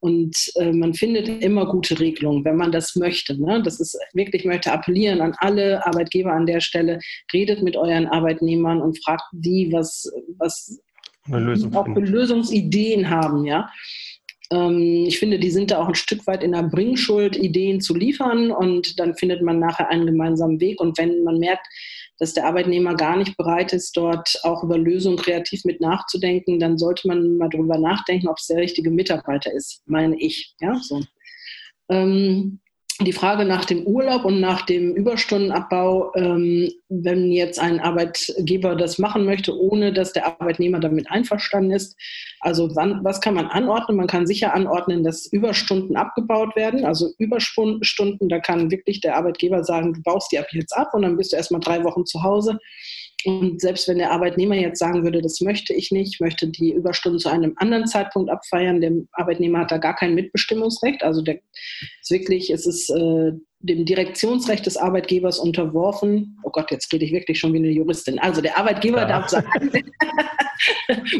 und 0.04 0.52
äh, 0.56 0.70
man 0.70 0.92
findet 0.92 1.42
immer 1.42 1.64
gute 1.64 1.98
Regelungen, 1.98 2.44
wenn 2.44 2.58
man 2.58 2.70
das 2.70 2.94
möchte. 2.94 3.40
Ne? 3.40 3.62
Das 3.62 3.80
ist 3.80 3.98
wirklich, 4.12 4.42
ich 4.42 4.46
möchte 4.46 4.70
appellieren 4.70 5.22
an 5.22 5.34
alle 5.38 5.86
Arbeitgeber 5.86 6.30
an 6.30 6.44
der 6.44 6.60
Stelle, 6.60 6.98
redet 7.32 7.62
mit 7.62 7.74
euren 7.74 8.06
Arbeitnehmern 8.08 8.82
und 8.82 9.02
fragt 9.02 9.24
die, 9.32 9.72
was, 9.72 10.12
was 10.36 10.78
Lösung 11.28 11.74
auch 11.74 11.86
für 11.86 12.00
Lösungsideen 12.00 13.08
haben, 13.08 13.46
ja. 13.46 13.70
Ähm, 14.50 15.06
ich 15.08 15.18
finde, 15.18 15.38
die 15.38 15.50
sind 15.50 15.70
da 15.70 15.78
auch 15.78 15.88
ein 15.88 15.94
Stück 15.94 16.26
weit 16.26 16.42
in 16.42 16.52
der 16.52 16.64
Bringschuld, 16.64 17.34
Ideen 17.34 17.80
zu 17.80 17.94
liefern 17.94 18.50
und 18.50 19.00
dann 19.00 19.14
findet 19.14 19.40
man 19.40 19.58
nachher 19.58 19.88
einen 19.88 20.04
gemeinsamen 20.04 20.60
Weg. 20.60 20.82
Und 20.82 20.98
wenn 20.98 21.24
man 21.24 21.38
merkt, 21.38 21.66
dass 22.24 22.32
der 22.32 22.46
Arbeitnehmer 22.46 22.94
gar 22.94 23.18
nicht 23.18 23.36
bereit 23.36 23.74
ist, 23.74 23.94
dort 23.98 24.40
auch 24.44 24.62
über 24.62 24.78
Lösungen 24.78 25.18
kreativ 25.18 25.62
mit 25.66 25.82
nachzudenken, 25.82 26.58
dann 26.58 26.78
sollte 26.78 27.06
man 27.06 27.36
mal 27.36 27.50
darüber 27.50 27.76
nachdenken, 27.76 28.28
ob 28.28 28.38
es 28.38 28.46
der 28.46 28.56
richtige 28.56 28.90
Mitarbeiter 28.90 29.52
ist, 29.52 29.82
meine 29.84 30.18
ich. 30.18 30.54
Ja, 30.58 30.74
so. 30.80 31.02
Ähm, 31.90 32.60
die 33.00 33.12
Frage 33.12 33.44
nach 33.44 33.64
dem 33.64 33.84
Urlaub 33.86 34.24
und 34.24 34.40
nach 34.40 34.66
dem 34.66 34.94
Überstundenabbau, 34.94 36.12
ähm, 36.14 36.70
wenn 36.88 37.32
jetzt 37.32 37.58
ein 37.58 37.80
Arbeitgeber 37.80 38.76
das 38.76 38.98
machen 38.98 39.24
möchte, 39.24 39.58
ohne 39.58 39.92
dass 39.92 40.12
der 40.12 40.26
Arbeitnehmer 40.26 40.78
damit 40.78 41.10
einverstanden 41.10 41.72
ist. 41.72 41.96
Also 42.40 42.70
wann, 42.76 43.02
was 43.02 43.20
kann 43.20 43.34
man 43.34 43.46
anordnen? 43.46 43.96
Man 43.96 44.06
kann 44.06 44.28
sicher 44.28 44.54
anordnen, 44.54 45.02
dass 45.02 45.26
Überstunden 45.26 45.96
abgebaut 45.96 46.54
werden. 46.54 46.84
Also 46.84 47.08
Überstunden, 47.18 48.28
da 48.28 48.38
kann 48.38 48.70
wirklich 48.70 49.00
der 49.00 49.16
Arbeitgeber 49.16 49.64
sagen, 49.64 49.94
du 49.94 50.02
baust 50.02 50.30
die 50.30 50.38
ab 50.38 50.46
jetzt 50.52 50.76
ab 50.76 50.94
und 50.94 51.02
dann 51.02 51.16
bist 51.16 51.32
du 51.32 51.36
erstmal 51.36 51.60
drei 51.60 51.82
Wochen 51.82 52.06
zu 52.06 52.22
Hause. 52.22 52.58
Und 53.24 53.60
selbst 53.60 53.88
wenn 53.88 53.98
der 53.98 54.10
Arbeitnehmer 54.10 54.54
jetzt 54.54 54.78
sagen 54.78 55.02
würde, 55.02 55.22
das 55.22 55.40
möchte 55.40 55.72
ich 55.72 55.90
nicht, 55.90 56.20
möchte 56.20 56.48
die 56.48 56.72
Überstunden 56.72 57.18
zu 57.18 57.28
einem 57.28 57.54
anderen 57.56 57.86
Zeitpunkt 57.86 58.30
abfeiern, 58.30 58.80
der 58.80 58.92
Arbeitnehmer 59.12 59.60
hat 59.60 59.70
da 59.70 59.78
gar 59.78 59.96
kein 59.96 60.14
Mitbestimmungsrecht. 60.14 61.02
Also 61.02 61.22
der 61.22 61.40
ist 62.02 62.10
wirklich, 62.10 62.50
es 62.50 62.66
ist 62.66 62.90
äh, 62.90 63.32
dem 63.60 63.86
Direktionsrecht 63.86 64.66
des 64.66 64.76
Arbeitgebers 64.76 65.38
unterworfen. 65.38 66.38
Oh 66.42 66.50
Gott, 66.50 66.70
jetzt 66.70 66.92
rede 66.92 67.06
ich 67.06 67.12
wirklich 67.12 67.38
schon 67.38 67.54
wie 67.54 67.58
eine 67.58 67.70
Juristin. 67.70 68.18
Also 68.18 68.42
der 68.42 68.58
Arbeitgeber 68.58 69.00
ja. 69.00 69.06
darf 69.06 69.28
sagen, 69.28 69.48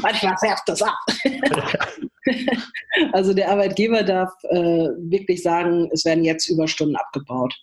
manchmal 0.02 0.36
färbt 0.36 0.62
das 0.66 0.82
ab. 0.82 0.98
also 3.12 3.32
der 3.32 3.50
Arbeitgeber 3.50 4.02
darf 4.02 4.30
äh, 4.50 4.88
wirklich 4.98 5.42
sagen, 5.42 5.88
es 5.92 6.04
werden 6.04 6.24
jetzt 6.24 6.48
Überstunden 6.50 6.96
abgebaut. 6.96 7.54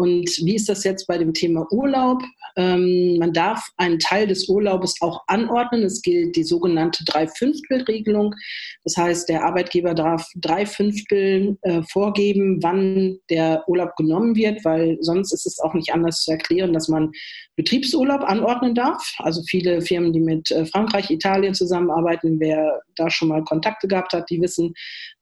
Und 0.00 0.30
wie 0.46 0.54
ist 0.54 0.70
das 0.70 0.82
jetzt 0.82 1.06
bei 1.06 1.18
dem 1.18 1.34
Thema 1.34 1.66
Urlaub? 1.70 2.22
Ähm, 2.56 3.18
man 3.18 3.34
darf 3.34 3.68
einen 3.76 3.98
Teil 3.98 4.26
des 4.26 4.48
Urlaubes 4.48 4.94
auch 5.02 5.22
anordnen. 5.26 5.82
Es 5.82 6.00
gilt 6.00 6.36
die 6.36 6.42
sogenannte 6.42 7.04
Dreifünftel-Regelung. 7.04 8.34
Das 8.82 8.96
heißt, 8.96 9.28
der 9.28 9.44
Arbeitgeber 9.44 9.92
darf 9.92 10.26
drei 10.36 10.64
Fünftel 10.64 11.58
äh, 11.60 11.82
vorgeben, 11.82 12.62
wann 12.62 13.18
der 13.28 13.62
Urlaub 13.68 13.94
genommen 13.96 14.34
wird, 14.36 14.64
weil 14.64 14.96
sonst 15.02 15.34
ist 15.34 15.44
es 15.44 15.60
auch 15.60 15.74
nicht 15.74 15.92
anders 15.92 16.22
zu 16.22 16.30
erklären, 16.30 16.72
dass 16.72 16.88
man 16.88 17.12
Betriebsurlaub 17.56 18.22
anordnen 18.22 18.74
darf. 18.74 19.02
Also 19.18 19.42
viele 19.42 19.82
Firmen, 19.82 20.14
die 20.14 20.20
mit 20.20 20.50
äh, 20.50 20.64
Frankreich, 20.64 21.10
Italien 21.10 21.52
zusammenarbeiten, 21.52 22.40
wer 22.40 22.80
da 22.96 23.10
schon 23.10 23.28
mal 23.28 23.44
Kontakte 23.44 23.86
gehabt 23.86 24.14
hat, 24.14 24.30
die 24.30 24.40
wissen, 24.40 24.72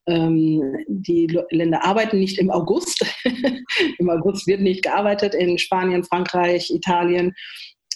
die 0.08 1.38
Länder 1.50 1.84
arbeiten 1.84 2.18
nicht 2.18 2.38
im 2.38 2.50
August. 2.50 3.04
Im 3.98 4.08
August 4.08 4.46
wird 4.46 4.60
nicht 4.62 4.82
gearbeitet 4.82 5.34
in 5.34 5.58
Spanien, 5.58 6.02
Frankreich, 6.02 6.70
Italien. 6.70 7.34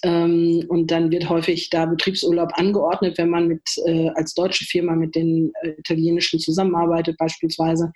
Ähm, 0.02 0.64
und 0.68 0.90
dann 0.90 1.10
wird 1.10 1.28
häufig 1.28 1.70
da 1.70 1.86
Betriebsurlaub 1.86 2.50
angeordnet, 2.54 3.18
wenn 3.18 3.30
man 3.30 3.48
mit, 3.48 3.62
äh, 3.86 4.08
als 4.14 4.34
deutsche 4.34 4.64
Firma 4.64 4.94
mit 4.94 5.14
den 5.14 5.52
äh, 5.62 5.70
italienischen 5.70 6.40
zusammenarbeitet 6.40 7.16
beispielsweise. 7.18 7.92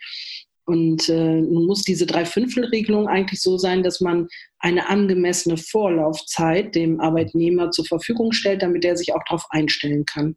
Und 0.69 1.09
äh, 1.09 1.41
nun 1.41 1.67
muss 1.67 1.83
diese 1.83 2.07
Dreiviertelregelung 2.07 3.07
eigentlich 3.07 3.41
so 3.41 3.57
sein, 3.57 3.85
dass 3.85 4.01
man 4.01 4.27
eine 4.59 4.89
angemessene 4.89 5.57
Vorlaufzeit 5.57 6.75
dem 6.75 7.01
Arbeitnehmer 7.01 7.71
zur 7.71 7.85
Verfügung 7.85 8.33
stellt, 8.33 8.63
damit 8.63 8.85
er 8.85 8.97
sich 8.97 9.15
auch 9.15 9.23
darauf 9.29 9.45
einstellen 9.51 10.05
kann. 10.07 10.35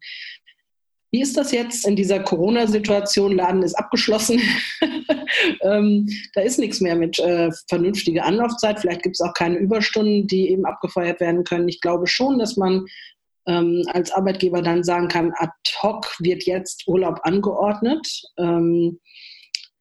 Wie 1.12 1.20
ist 1.20 1.36
das 1.36 1.50
jetzt 1.50 1.86
in 1.86 1.96
dieser 1.96 2.20
Corona-Situation? 2.20 3.36
Laden 3.36 3.62
ist 3.62 3.74
abgeschlossen. 3.74 4.40
ähm, 5.62 6.08
da 6.34 6.42
ist 6.42 6.58
nichts 6.58 6.80
mehr 6.80 6.94
mit 6.94 7.18
äh, 7.18 7.50
vernünftiger 7.68 8.24
Anlaufzeit. 8.24 8.78
Vielleicht 8.78 9.02
gibt 9.02 9.16
es 9.16 9.20
auch 9.20 9.34
keine 9.34 9.58
Überstunden, 9.58 10.28
die 10.28 10.50
eben 10.50 10.64
abgefeuert 10.64 11.20
werden 11.20 11.42
können. 11.42 11.68
Ich 11.68 11.80
glaube 11.80 12.06
schon, 12.06 12.38
dass 12.38 12.56
man 12.56 12.86
ähm, 13.46 13.82
als 13.88 14.12
Arbeitgeber 14.12 14.62
dann 14.62 14.84
sagen 14.84 15.08
kann, 15.08 15.32
ad 15.36 15.52
hoc 15.82 16.14
wird 16.20 16.44
jetzt 16.44 16.86
Urlaub 16.86 17.20
angeordnet. 17.24 18.22
Ähm, 18.38 19.00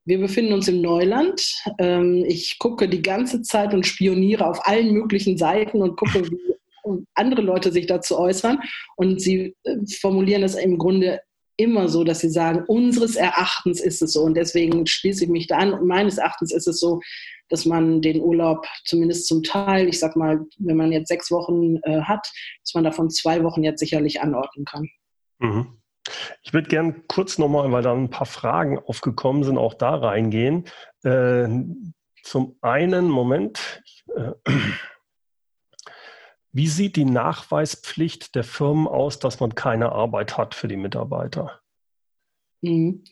wir 0.06 0.20
befinden 0.20 0.54
uns 0.54 0.68
im 0.68 0.82
Neuland. 0.82 1.54
Ähm, 1.78 2.26
ich 2.28 2.58
gucke 2.58 2.90
die 2.90 3.04
ganze 3.04 3.44
Zeit 3.44 3.76
und 3.76 3.86
spioniere 3.86 4.48
auf 4.48 4.66
allen 4.66 4.92
möglichen 4.92 5.38
Seiten 5.38 5.84
und 5.84 5.98
gucke, 5.98 6.26
wie 6.32 6.56
andere 7.16 7.42
Leute 7.42 7.72
sich 7.72 7.88
dazu 7.88 8.18
äußern. 8.18 8.60
Und 8.96 9.22
sie 9.22 9.56
äh, 9.64 9.78
formulieren 10.00 10.44
es 10.44 10.56
im 10.56 10.78
Grunde 10.78 11.20
immer 11.58 11.90
so, 11.90 12.06
dass 12.06 12.22
sie 12.22 12.30
sagen, 12.30 12.64
unseres 12.68 13.16
Erachtens 13.18 13.82
ist 13.82 14.02
es 14.02 14.14
so. 14.14 14.22
Und 14.22 14.36
deswegen 14.36 14.88
schließe 14.88 15.26
ich 15.26 15.30
mich 15.30 15.48
da 15.48 15.58
an. 15.58 15.74
Und 15.74 15.88
meines 15.88 16.18
Erachtens 16.18 16.54
ist 16.54 16.68
es 16.68 16.80
so, 16.80 17.02
dass 17.50 17.66
man 17.66 18.02
den 18.02 18.22
Urlaub 18.22 18.66
zumindest 18.86 19.28
zum 19.28 19.44
Teil, 19.44 19.90
ich 19.90 20.00
sag 20.00 20.16
mal, 20.16 20.46
wenn 20.58 20.78
man 20.78 20.92
jetzt 20.92 21.10
sechs 21.10 21.30
Wochen 21.32 21.78
äh, 21.84 22.02
hat, 22.02 22.32
dass 22.64 22.74
man 22.74 22.86
davon 22.86 23.10
zwei 23.10 23.44
Wochen 23.44 23.64
jetzt 23.64 23.80
sicherlich 23.80 24.22
anordnen 24.22 24.66
kann. 24.66 24.90
Mhm. 25.40 25.80
Ich 26.42 26.54
würde 26.54 26.70
gerne 26.70 26.96
kurz 27.08 27.38
nochmal, 27.38 27.72
weil 27.72 27.84
da 27.84 27.94
ein 27.94 28.10
paar 28.10 28.26
Fragen 28.26 28.80
aufgekommen 28.80 29.44
sind, 29.44 29.58
auch 29.58 29.74
da 29.74 29.96
reingehen. 29.96 30.66
Äh, 31.04 31.50
zum 32.24 32.58
einen, 32.62 33.10
Moment, 33.10 33.84
äh, 34.16 34.32
wie 36.52 36.68
sieht 36.68 36.96
die 36.96 37.06
Nachweispflicht 37.06 38.36
der 38.36 38.44
Firmen 38.44 38.88
aus, 38.88 39.20
dass 39.20 39.40
man 39.40 39.56
keine 39.56 39.92
Arbeit 39.92 40.38
hat 40.38 40.56
für 40.56 40.68
die 40.68 40.78
Mitarbeiter? 40.78 41.60
Mhm. 42.62 43.04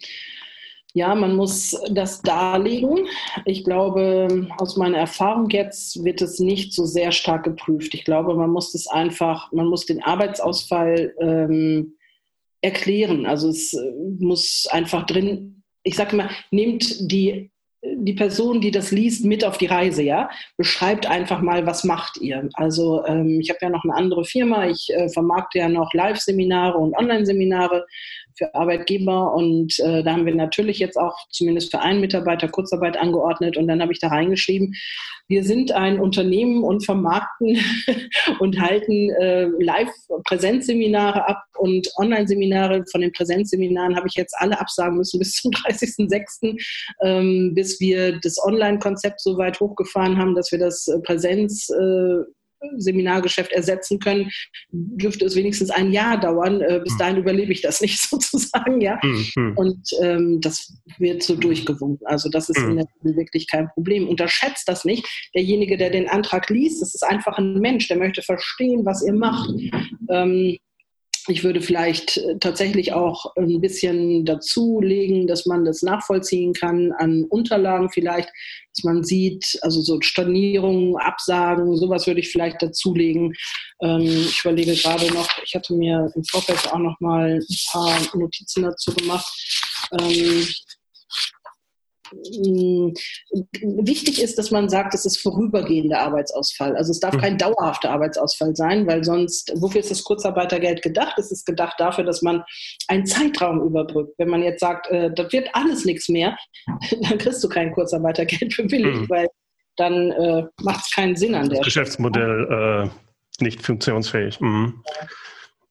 Ja, 0.94 1.14
man 1.14 1.36
muss 1.36 1.80
das 1.92 2.24
darlegen. 2.24 3.08
Ich 3.46 3.64
glaube, 3.64 4.48
aus 4.58 4.78
meiner 4.78 4.98
Erfahrung 4.98 5.48
jetzt 5.52 6.04
wird 6.04 6.24
es 6.24 6.40
nicht 6.40 6.74
so 6.74 6.86
sehr 6.86 7.12
stark 7.12 7.44
geprüft. 7.44 7.94
Ich 7.94 8.04
glaube, 8.04 8.34
man 8.34 8.50
muss 8.50 8.74
es 8.74 8.88
einfach, 8.88 9.52
man 9.52 9.68
muss 9.68 9.86
den 9.86 10.02
Arbeitsausfall 10.02 11.14
ähm, 11.20 11.98
erklären. 12.62 13.28
Also 13.28 13.50
es 13.50 13.78
muss 14.18 14.68
einfach 14.72 15.06
drin, 15.06 15.62
ich 15.84 15.96
sage 15.96 16.16
mal, 16.16 16.32
nehmt 16.50 17.12
die 17.12 17.52
die 18.00 18.14
Person, 18.14 18.62
die 18.62 18.72
das 18.72 18.92
liest, 18.92 19.26
mit 19.26 19.44
auf 19.44 19.58
die 19.58 19.66
Reise, 19.66 20.04
ja, 20.04 20.30
beschreibt 20.56 21.08
einfach 21.08 21.42
mal, 21.42 21.66
was 21.66 21.84
macht 21.84 22.18
ihr. 22.18 22.48
Also 22.54 23.06
ähm, 23.06 23.40
ich 23.40 23.50
habe 23.50 23.60
ja 23.62 23.70
noch 23.70 23.84
eine 23.84 23.96
andere 23.96 24.24
Firma, 24.24 24.68
ich 24.68 24.90
äh, 24.94 25.10
vermarkte 25.10 25.60
ja 25.60 25.70
noch 25.70 25.94
Live-Seminare 25.94 26.78
und 26.78 26.96
Online-Seminare 26.98 27.86
für 28.38 28.54
Arbeitgeber 28.54 29.34
und 29.34 29.80
äh, 29.80 30.04
da 30.04 30.14
haben 30.14 30.26
wir 30.26 30.36
natürlich 30.36 30.78
jetzt 30.78 30.98
auch 30.98 31.18
zumindest 31.32 31.72
für 31.72 31.80
einen 31.80 32.02
Mitarbeiter 32.02 32.48
Kurzarbeit 32.48 32.96
angeordnet 32.96 33.58
und 33.58 33.68
dann 33.68 33.82
habe 33.82 33.92
ich 33.92 34.00
da 34.00 34.10
reingeschrieben, 34.10 34.76
wir 35.30 35.44
sind 35.44 35.74
ein 35.74 36.00
Unternehmen 36.00 36.64
und 36.64 36.86
vermarkten 36.86 37.58
und 38.40 38.62
halten 38.62 39.10
äh, 39.20 39.48
Live-Präsenzseminare 39.60 41.28
ab 41.28 41.44
und 41.58 41.90
Online-Seminare. 41.98 42.86
Von 42.90 43.02
den 43.02 43.12
Präsenzseminaren 43.12 43.98
habe 43.98 44.08
ich 44.08 44.14
jetzt 44.14 44.34
alle 44.38 44.60
absagen 44.60 44.98
müssen 44.98 45.20
bis 45.20 45.34
zum 45.34 45.52
30.06., 45.68 46.58
ähm, 47.04 47.54
bis 47.54 47.80
wir 47.82 47.87
das 47.96 48.38
Online-Konzept 48.44 49.22
so 49.22 49.38
weit 49.38 49.60
hochgefahren 49.60 50.18
haben, 50.18 50.36
dass 50.36 50.52
wir 50.52 50.60
das 50.60 50.88
äh, 50.88 51.00
Präsenz 51.00 51.70
äh, 51.70 52.24
Seminargeschäft 52.78 53.52
ersetzen 53.52 54.00
können, 54.00 54.30
dürfte 54.72 55.26
es 55.26 55.36
wenigstens 55.36 55.70
ein 55.70 55.92
Jahr 55.92 56.20
dauern. 56.20 56.62
Äh, 56.62 56.82
bis 56.84 56.94
hm. 56.94 57.00
dahin 57.00 57.18
überlebe 57.18 57.52
ich 57.52 57.62
das 57.62 57.82
nicht 57.82 58.00
sozusagen, 58.10 58.82
ja. 58.82 59.00
Mhm. 59.04 59.54
Und 59.56 59.90
ähm, 60.02 60.42
das 60.42 60.74
wird 60.98 61.24
so 61.24 61.36
durchgewunken. 61.36 62.06
Also 62.08 62.30
das 62.30 62.50
ist 62.50 62.60
mhm. 62.60 62.72
in 62.72 62.76
der 62.78 62.86
Regel 63.04 63.18
wirklich 63.18 63.48
kein 63.48 63.70
Problem. 63.70 64.08
Unterschätzt 64.08 64.68
das 64.68 64.86
nicht. 64.86 65.08
Derjenige, 65.36 65.78
der 65.78 65.90
den 65.90 66.10
Antrag 66.10 66.50
liest, 66.50 66.82
das 66.82 66.96
ist 66.96 67.04
einfach 67.04 67.38
ein 67.38 67.60
Mensch, 67.60 67.88
der 67.88 67.98
möchte 67.98 68.22
verstehen, 68.22 68.86
was 68.86 69.06
ihr 69.06 69.14
macht. 69.14 69.52
Ähm, 70.10 70.58
ich 71.28 71.44
würde 71.44 71.62
vielleicht 71.62 72.18
äh, 72.18 72.38
tatsächlich 72.40 72.94
auch 72.94 73.36
ein 73.36 73.60
bisschen 73.62 74.26
dazulegen, 74.26 75.28
dass 75.28 75.46
man 75.46 75.66
das 75.66 75.82
nachvollziehen 75.82 76.54
kann 76.54 76.92
an 76.94 77.26
Unterlagen 77.30 77.90
vielleicht, 77.90 78.30
dass 78.76 78.84
man 78.84 79.04
sieht, 79.04 79.58
also 79.62 79.82
so 79.82 80.00
Stornierungen, 80.02 80.96
Absagen, 80.98 81.76
sowas 81.76 82.08
würde 82.08 82.20
ich 82.20 82.30
vielleicht 82.30 82.62
dazulegen. 82.62 83.34
Ähm, 83.82 84.02
ich 84.02 84.40
überlege 84.42 84.76
gerade 84.76 85.14
noch, 85.14 85.30
ich 85.44 85.54
hatte 85.56 85.74
mir 85.74 86.12
im 86.16 86.24
Vorfeld 86.24 86.72
auch 86.72 86.80
noch 86.80 87.00
mal 87.00 87.40
ein 87.40 87.58
paar 87.72 88.00
Notizen 88.16 88.64
dazu 88.64 88.94
gemacht. 88.94 89.28
Hm, 92.12 92.94
wichtig 93.86 94.22
ist, 94.22 94.38
dass 94.38 94.52
man 94.52 94.70
sagt, 94.70 94.94
es 94.94 95.06
ist 95.06 95.20
vorübergehender 95.20 96.00
Arbeitsausfall. 96.00 96.76
Also 96.76 96.92
es 96.92 97.00
darf 97.00 97.16
mhm. 97.16 97.20
kein 97.20 97.38
dauerhafter 97.38 97.92
Arbeitsausfall 97.92 98.56
sein, 98.56 98.88
weil 98.88 99.04
sonst, 99.04 99.52
wofür 99.56 99.82
ist 99.82 99.92
das 99.92 100.04
Kurzarbeitergeld 100.04 100.82
gedacht? 100.82 101.18
Es 101.18 101.32
ist 101.32 101.46
gedacht 101.46 101.76
dafür, 101.80 102.04
dass 102.04 102.22
man 102.22 102.44
einen 102.88 103.06
Zeitraum 103.06 103.62
überbrückt. 103.62 104.14
Wenn 104.18 104.30
man 104.30 104.44
jetzt 104.44 104.62
sagt, 104.62 104.88
äh, 104.92 105.12
das 105.14 105.32
wird 105.32 105.50
alles 105.54 105.86
nichts 105.86 106.10
mehr, 106.10 106.38
dann 107.02 107.18
kriegst 107.18 107.44
du 107.44 107.50
kein 107.50 107.72
Kurzarbeitergeld 107.72 108.56
bewilligt, 108.58 109.02
mhm. 109.02 109.10
weil 109.10 109.28
dann 109.78 110.12
äh, 110.12 110.44
macht 110.62 110.86
es 110.86 110.92
keinen 110.92 111.16
Sinn 111.16 111.36
an 111.36 111.50
der 111.50 111.60
das 111.60 111.66
Geschäftsmodell 111.66 112.90
äh, 112.90 113.44
nicht 113.44 113.62
funktionsfähig. 113.62 114.40
Mhm. 114.42 114.84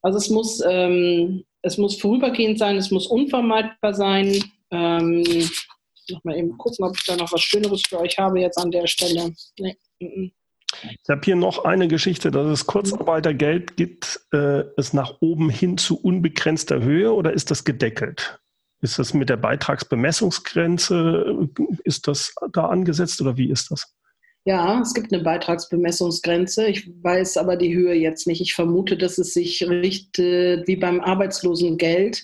Also 0.03 0.19
es 0.19 0.31
muss, 0.31 0.63
ähm, 0.65 1.45
es 1.63 1.79
muss 1.79 2.01
vorübergehend 2.01 2.59
sein, 2.59 2.77
es 2.77 2.91
muss 2.91 3.07
unvermeidbar 3.09 3.95
sein. 3.95 4.39
Ähm, 4.71 5.25
noch 6.11 6.25
mal 6.25 6.37
eben 6.37 6.57
gucken, 6.59 6.85
ob 6.85 6.97
ich 6.97 7.05
da 7.05 7.17
noch 7.17 7.33
was 7.33 7.43
Schöneres 7.43 7.83
für 7.89 8.01
euch 8.01 8.19
habe 8.19 8.41
jetzt 8.41 8.59
an 8.59 8.71
der 8.71 8.87
Stelle. 8.87 9.33
Nee. 9.59 9.77
Ich 9.99 11.09
habe 11.09 11.23
hier 11.25 11.37
noch 11.37 11.65
eine 11.65 11.89
Geschichte, 11.89 12.31
dass 12.31 12.47
es 12.47 12.67
Kurzarbeitergeld 12.67 13.77
gibt, 13.77 14.21
äh, 14.33 14.65
es 14.77 14.93
nach 14.93 15.15
oben 15.21 15.49
hin 15.49 15.79
zu 15.79 15.99
unbegrenzter 15.99 16.83
Höhe 16.83 17.13
oder 17.13 17.33
ist 17.33 17.51
das 17.51 17.65
gedeckelt? 17.65 18.39
Ist 18.83 18.99
das 18.99 19.15
mit 19.15 19.31
der 19.31 19.39
Beitragsbemessungsgrenze, 19.39 21.49
ist 21.85 22.09
das 22.09 22.35
da 22.53 22.67
angesetzt 22.67 23.23
oder 23.23 23.37
wie 23.37 23.51
ist 23.51 23.71
das? 23.71 23.87
Ja, 24.45 24.81
es 24.81 24.95
gibt 24.95 25.13
eine 25.13 25.25
Beitragsbemessungsgrenze. 25.25 26.69
Ich 26.69 26.89
weiß 27.03 27.37
aber 27.37 27.57
die 27.57 27.75
Höhe 27.75 27.95
jetzt 27.95 28.29
nicht. 28.29 28.41
Ich 28.41 28.55
vermute, 28.55 28.97
dass 28.97 29.19
es 29.19 29.35
sich 29.35 29.69
richtet 29.69 30.69
wie 30.69 30.77
beim 30.77 31.01
Arbeitslosengeld 31.01 32.23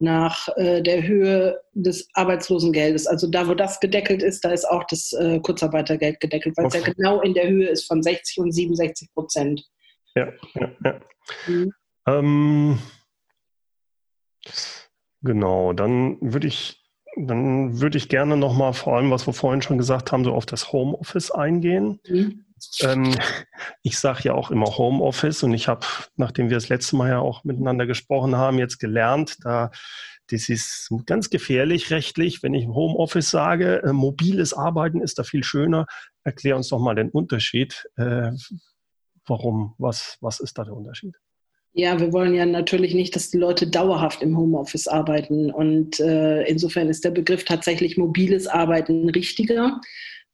nach 0.00 0.48
äh, 0.56 0.80
der 0.80 1.06
Höhe 1.06 1.60
des 1.74 2.08
Arbeitslosengeldes. 2.14 3.06
Also 3.06 3.28
da, 3.28 3.48
wo 3.48 3.54
das 3.54 3.80
gedeckelt 3.80 4.22
ist, 4.22 4.44
da 4.44 4.50
ist 4.50 4.64
auch 4.64 4.84
das 4.84 5.12
äh, 5.12 5.40
Kurzarbeitergeld 5.40 6.20
gedeckelt, 6.20 6.56
weil 6.56 6.66
okay. 6.66 6.78
es 6.78 6.86
ja 6.86 6.92
genau 6.92 7.20
in 7.20 7.34
der 7.34 7.48
Höhe 7.48 7.68
ist 7.68 7.86
von 7.86 8.02
60 8.02 8.38
und 8.38 8.52
67 8.52 9.12
Prozent. 9.12 9.64
Ja, 10.14 10.32
ja, 10.54 10.70
ja. 10.84 11.00
Mhm. 11.46 11.72
Ähm, 12.06 12.78
genau, 15.22 15.72
dann 15.72 16.18
würde 16.20 16.46
ich 16.46 16.84
dann 17.16 17.80
würde 17.80 17.98
ich 17.98 18.08
gerne 18.08 18.36
nochmal 18.36 18.72
vor 18.72 18.96
allem, 18.96 19.10
was 19.10 19.26
wir 19.26 19.34
vorhin 19.34 19.62
schon 19.62 19.78
gesagt 19.78 20.12
haben, 20.12 20.24
so 20.24 20.32
auf 20.32 20.46
das 20.46 20.72
Homeoffice 20.72 21.32
eingehen. 21.32 22.00
Mhm. 22.06 22.44
Ähm, 22.80 23.14
ich 23.82 23.98
sage 23.98 24.20
ja 24.24 24.34
auch 24.34 24.50
immer 24.50 24.78
Homeoffice 24.78 25.42
und 25.42 25.54
ich 25.54 25.68
habe, 25.68 25.86
nachdem 26.16 26.50
wir 26.50 26.56
das 26.56 26.68
letzte 26.68 26.96
Mal 26.96 27.10
ja 27.10 27.18
auch 27.18 27.44
miteinander 27.44 27.86
gesprochen 27.86 28.36
haben, 28.36 28.58
jetzt 28.58 28.78
gelernt, 28.78 29.36
da 29.42 29.70
das 30.30 30.48
ist 30.48 30.90
ganz 31.06 31.30
gefährlich 31.30 31.90
rechtlich, 31.90 32.42
wenn 32.42 32.54
ich 32.54 32.66
Homeoffice 32.66 33.30
sage. 33.30 33.82
Äh, 33.82 33.92
mobiles 33.92 34.52
Arbeiten 34.52 35.00
ist 35.00 35.18
da 35.18 35.22
viel 35.22 35.42
schöner. 35.42 35.86
Erklär 36.22 36.56
uns 36.56 36.68
doch 36.68 36.80
mal 36.80 36.94
den 36.94 37.08
Unterschied. 37.10 37.88
Äh, 37.96 38.32
warum? 39.26 39.74
Was, 39.78 40.18
was 40.20 40.40
ist 40.40 40.58
da 40.58 40.64
der 40.64 40.74
Unterschied? 40.74 41.14
Ja, 41.72 41.98
wir 41.98 42.12
wollen 42.12 42.34
ja 42.34 42.44
natürlich 42.44 42.94
nicht, 42.94 43.14
dass 43.14 43.30
die 43.30 43.38
Leute 43.38 43.68
dauerhaft 43.68 44.22
im 44.22 44.36
Homeoffice 44.36 44.88
arbeiten. 44.88 45.50
Und 45.50 46.00
äh, 46.00 46.42
insofern 46.44 46.88
ist 46.88 47.04
der 47.04 47.10
Begriff 47.10 47.44
tatsächlich 47.44 47.96
mobiles 47.96 48.46
Arbeiten 48.46 49.08
richtiger 49.10 49.80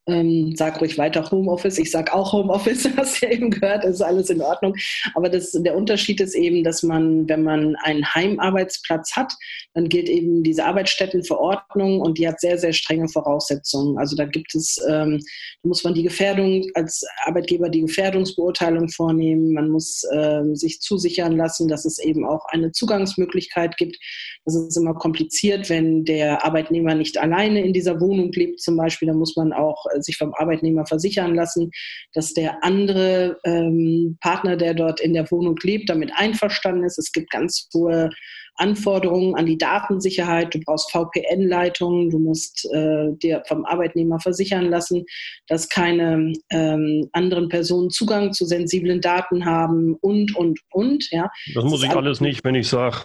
ähm, 0.07 0.55
sag 0.55 0.80
ruhig 0.80 0.98
weiter 0.98 1.30
Homeoffice. 1.30 1.78
Ich 1.78 1.90
sag 1.90 2.12
auch 2.12 2.32
Homeoffice, 2.32 2.88
hast 2.96 3.22
du 3.22 3.26
ja 3.26 3.32
eben 3.32 3.50
gehört, 3.50 3.84
ist 3.84 4.02
alles 4.02 4.30
in 4.30 4.42
Ordnung. 4.42 4.74
Aber 5.14 5.28
das, 5.28 5.52
der 5.52 5.76
Unterschied 5.76 6.20
ist 6.20 6.34
eben, 6.34 6.62
dass 6.62 6.82
man, 6.82 7.28
wenn 7.28 7.42
man 7.42 7.76
einen 7.76 8.14
Heimarbeitsplatz 8.14 9.16
hat, 9.16 9.32
dann 9.72 9.88
gilt 9.88 10.09
eben 10.09 10.42
diese 10.42 10.64
Arbeitsstättenverordnung 10.64 12.00
und 12.00 12.18
die 12.18 12.28
hat 12.28 12.40
sehr, 12.40 12.59
sehr 12.59 12.72
strenge 12.72 13.09
Voraussetzungen. 13.09 13.98
Also 13.98 14.14
da 14.14 14.26
gibt 14.26 14.55
es, 14.55 14.78
ähm, 14.88 15.20
da 15.62 15.68
muss 15.68 15.84
man 15.84 15.94
die 15.94 16.02
Gefährdung 16.02 16.66
als 16.74 17.05
Arbeitgeber 17.24 17.70
die 17.70 17.82
Gefährdungsbeurteilung 17.82 18.88
vornehmen. 18.90 19.52
Man 19.52 19.70
muss 19.70 20.02
ähm, 20.12 20.55
sich 20.55 20.80
zusichern 20.80 21.36
lassen, 21.36 21.66
dass 21.68 21.84
es 21.84 21.98
eben 21.98 22.26
auch 22.26 22.44
eine 22.50 22.72
Zugangsmöglichkeit 22.72 23.76
gibt. 23.78 23.98
Das 24.44 24.55
ist 24.55 24.76
immer 24.76 24.94
kompliziert, 24.94 25.70
wenn 25.70 26.05
der 26.05 26.44
Arbeitnehmer 26.44 26.94
nicht 26.94 27.18
alleine 27.18 27.64
in 27.64 27.72
dieser 27.72 28.00
Wohnung 28.00 28.30
lebt, 28.32 28.61
zum 28.61 28.76
Beispiel. 28.76 29.09
Da 29.09 29.14
muss 29.14 29.34
man 29.36 29.52
auch 29.52 29.86
sich 30.01 30.16
vom 30.16 30.32
Arbeitnehmer 30.34 30.86
versichern 30.86 31.34
lassen, 31.34 31.70
dass 32.12 32.34
der 32.34 32.62
andere 32.62 33.38
ähm, 33.45 34.16
Partner, 34.20 34.57
der 34.57 34.74
dort 34.74 35.01
in 35.01 35.14
der 35.14 35.30
Wohnung 35.30 35.57
lebt, 35.62 35.88
damit 35.90 36.11
einverstanden 36.14 36.84
ist. 36.84 36.99
Es 36.99 37.12
gibt 37.12 37.30
ganz 37.30 37.68
hohe 37.74 38.11
Anforderungen 38.57 39.34
an 39.34 39.47
die 39.47 39.59
Datensicherheit. 39.59 40.55
Du 40.55 40.61
brauchst 40.64 40.90
VPN-Leitungen. 40.92 42.11
Du 42.11 42.18
musst 42.18 42.68
äh, 42.72 43.09
dir 43.22 43.42
vom 43.47 43.64
Arbeitnehmer 43.64 44.20
versichern 44.20 44.66
lassen, 44.70 45.05
dass 45.49 45.68
keine 45.68 46.32
ähm, 46.51 47.09
anderen 47.12 47.49
Personen 47.49 47.90
Zugang 47.90 48.32
zu 48.32 48.47
sensiblen 48.47 49.01
Daten 49.01 49.45
haben 49.45 49.97
und, 50.01 50.36
und, 50.36 50.61
und. 50.70 51.11
Ja. 51.11 51.28
Das 51.55 51.64
muss 51.64 51.80
das 51.80 51.90
ich 51.90 51.97
alles 51.97 52.20
nicht, 52.20 52.45
wenn 52.45 52.55
ich 52.55 52.68
sage, 52.68 52.99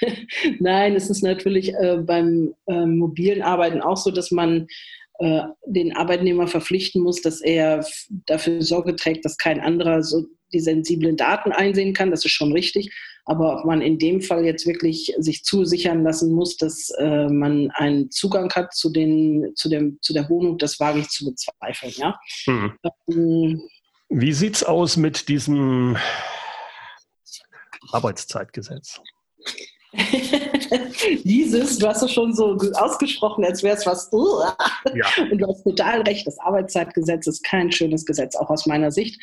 Nein, 0.60 0.94
es 0.94 1.10
ist 1.10 1.22
natürlich 1.22 1.74
äh, 1.74 1.98
beim 1.98 2.54
äh, 2.66 2.86
mobilen 2.86 3.42
Arbeiten 3.42 3.80
auch 3.80 3.96
so, 3.96 4.10
dass 4.10 4.30
man 4.30 4.66
äh, 5.20 5.42
den 5.66 5.96
Arbeitnehmer 5.96 6.48
verpflichten 6.48 7.02
muss, 7.02 7.22
dass 7.22 7.40
er 7.40 7.86
dafür 8.26 8.62
Sorge 8.62 8.96
trägt, 8.96 9.24
dass 9.24 9.38
kein 9.38 9.60
anderer 9.60 10.02
so 10.02 10.26
die 10.52 10.60
sensiblen 10.60 11.16
Daten 11.16 11.52
einsehen 11.52 11.92
kann. 11.94 12.10
Das 12.10 12.24
ist 12.24 12.32
schon 12.32 12.52
richtig. 12.52 12.92
Aber 13.26 13.58
ob 13.58 13.64
man 13.64 13.80
in 13.80 13.98
dem 13.98 14.20
Fall 14.20 14.44
jetzt 14.44 14.66
wirklich 14.66 15.14
sich 15.18 15.44
zusichern 15.44 16.02
lassen 16.02 16.32
muss, 16.32 16.56
dass 16.56 16.90
äh, 16.98 17.28
man 17.28 17.70
einen 17.70 18.10
Zugang 18.10 18.52
hat 18.52 18.74
zu, 18.74 18.90
den, 18.90 19.52
zu, 19.54 19.68
dem, 19.68 19.98
zu 20.02 20.12
der 20.12 20.28
Wohnung, 20.28 20.58
das 20.58 20.78
wage 20.80 21.00
ich 21.00 21.08
zu 21.08 21.24
bezweifeln. 21.26 21.92
Ja? 21.96 22.18
Hm. 22.44 22.72
Ähm, 23.08 23.62
Wie 24.10 24.32
sieht 24.32 24.56
es 24.56 24.64
aus 24.64 24.96
mit 24.96 25.28
diesem 25.28 25.96
Arbeitszeitgesetz? 27.92 29.00
Dieses, 31.24 31.78
du 31.78 31.86
hast 31.86 32.02
es 32.02 32.12
schon 32.12 32.34
so 32.34 32.58
ausgesprochen, 32.74 33.44
als 33.44 33.62
wäre 33.62 33.76
es 33.76 33.86
was. 33.86 34.12
Uh, 34.12 34.40
ja. 34.94 35.06
Und 35.30 35.38
du 35.38 35.46
hast 35.46 35.62
total 35.62 36.02
recht, 36.02 36.26
das 36.26 36.38
Arbeitszeitgesetz 36.38 37.26
ist 37.26 37.44
kein 37.44 37.70
schönes 37.70 38.04
Gesetz, 38.04 38.34
auch 38.36 38.50
aus 38.50 38.66
meiner 38.66 38.90
Sicht. 38.90 39.20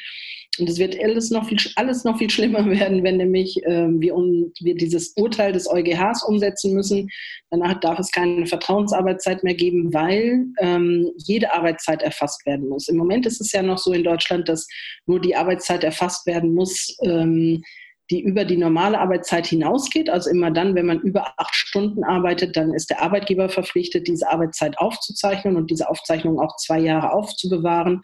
Und 0.60 0.70
es 0.70 0.80
wird 0.80 1.02
alles 1.02 1.32
noch 1.32 1.48
viel, 1.48 1.58
alles 1.76 2.04
noch 2.04 2.18
viel 2.18 2.30
schlimmer 2.30 2.66
werden, 2.70 3.04
wenn 3.04 3.18
nämlich 3.18 3.62
ähm, 3.66 4.02
wir, 4.02 4.16
um, 4.16 4.52
wir 4.60 4.76
dieses 4.76 5.14
Urteil 5.16 5.54
des 5.54 5.70
EuGHs 5.70 6.24
umsetzen 6.24 6.74
müssen. 6.74 7.10
Danach 7.50 7.80
darf 7.80 8.00
es 8.00 8.12
keine 8.12 8.46
Vertrauensarbeitszeit 8.46 9.44
mehr 9.44 9.56
geben, 9.56 9.94
weil 9.94 10.46
ähm, 10.60 11.12
jede 11.18 11.54
Arbeitszeit 11.54 12.02
erfasst 12.02 12.46
werden 12.46 12.68
muss. 12.68 12.88
Im 12.88 12.98
Moment 12.98 13.26
ist 13.26 13.42
es 13.42 13.52
ja 13.52 13.62
noch 13.62 13.78
so 13.78 13.94
in 13.94 14.04
Deutschland, 14.04 14.50
dass 14.50 14.68
nur 15.06 15.20
die 15.22 15.36
Arbeitszeit 15.36 15.84
erfasst 15.84 16.26
werden 16.26 16.54
muss, 16.54 16.98
ähm, 17.04 17.64
die 18.12 18.22
über 18.22 18.46
die 18.46 18.58
normale 18.58 19.00
Arbeitszeit 19.00 19.48
hinausgeht. 19.48 20.10
Also 20.10 20.30
immer 20.30 20.52
dann, 20.52 20.76
wenn 20.76 20.86
man 20.86 21.00
über 21.00 21.34
acht 21.38 21.56
Stunden 21.56 22.04
arbeitet, 22.04 22.58
dann 22.58 22.74
ist 22.74 22.90
der 22.90 23.02
Arbeitgeber 23.02 23.50
verpflichtet, 23.50 24.08
diese 24.08 24.30
Arbeitszeit 24.30 24.78
aufzuzeichnen 24.78 25.56
und 25.56 25.72
diese 25.72 25.90
Aufzeichnung 25.90 26.40
auch 26.40 26.58
zwei 26.58 26.80
Jahre 26.80 27.14
aufzubewahren. 27.14 28.02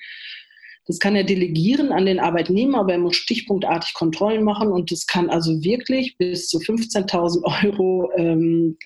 Das 0.87 0.99
kann 0.99 1.17
er 1.17 1.25
delegieren 1.25 1.91
an 1.91 2.05
den 2.05 2.19
Arbeitnehmer, 2.19 2.79
aber 2.79 2.93
er 2.93 2.99
muss 2.99 3.17
stichpunktartig 3.17 3.93
Kontrollen 3.93 4.43
machen 4.43 4.71
und 4.71 4.89
das 4.89 5.05
kann 5.05 5.29
also 5.29 5.61
wirklich 5.61 6.17
bis 6.17 6.47
zu 6.47 6.59
15.000 6.59 7.65
Euro 7.65 8.09
ähm, 8.15 8.77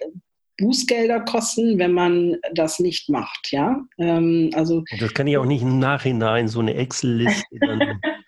Bußgelder 0.57 1.21
kosten, 1.21 1.77
wenn 1.77 1.93
man 1.93 2.37
das 2.53 2.79
nicht 2.79 3.09
macht. 3.09 3.51
Ja, 3.51 3.83
ähm, 3.99 4.49
also 4.53 4.83
das 4.99 5.13
kann 5.13 5.27
ich 5.27 5.37
auch 5.37 5.45
nicht 5.45 5.61
im 5.61 5.77
Nachhinein 5.77 6.47
so 6.47 6.59
eine 6.59 6.73
Excel-Liste. 6.73 7.45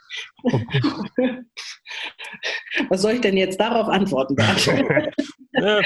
Was 2.90 3.02
soll 3.02 3.14
ich 3.14 3.22
denn 3.22 3.38
jetzt 3.38 3.60
darauf 3.60 3.88
antworten? 3.88 4.36
ja, 5.54 5.82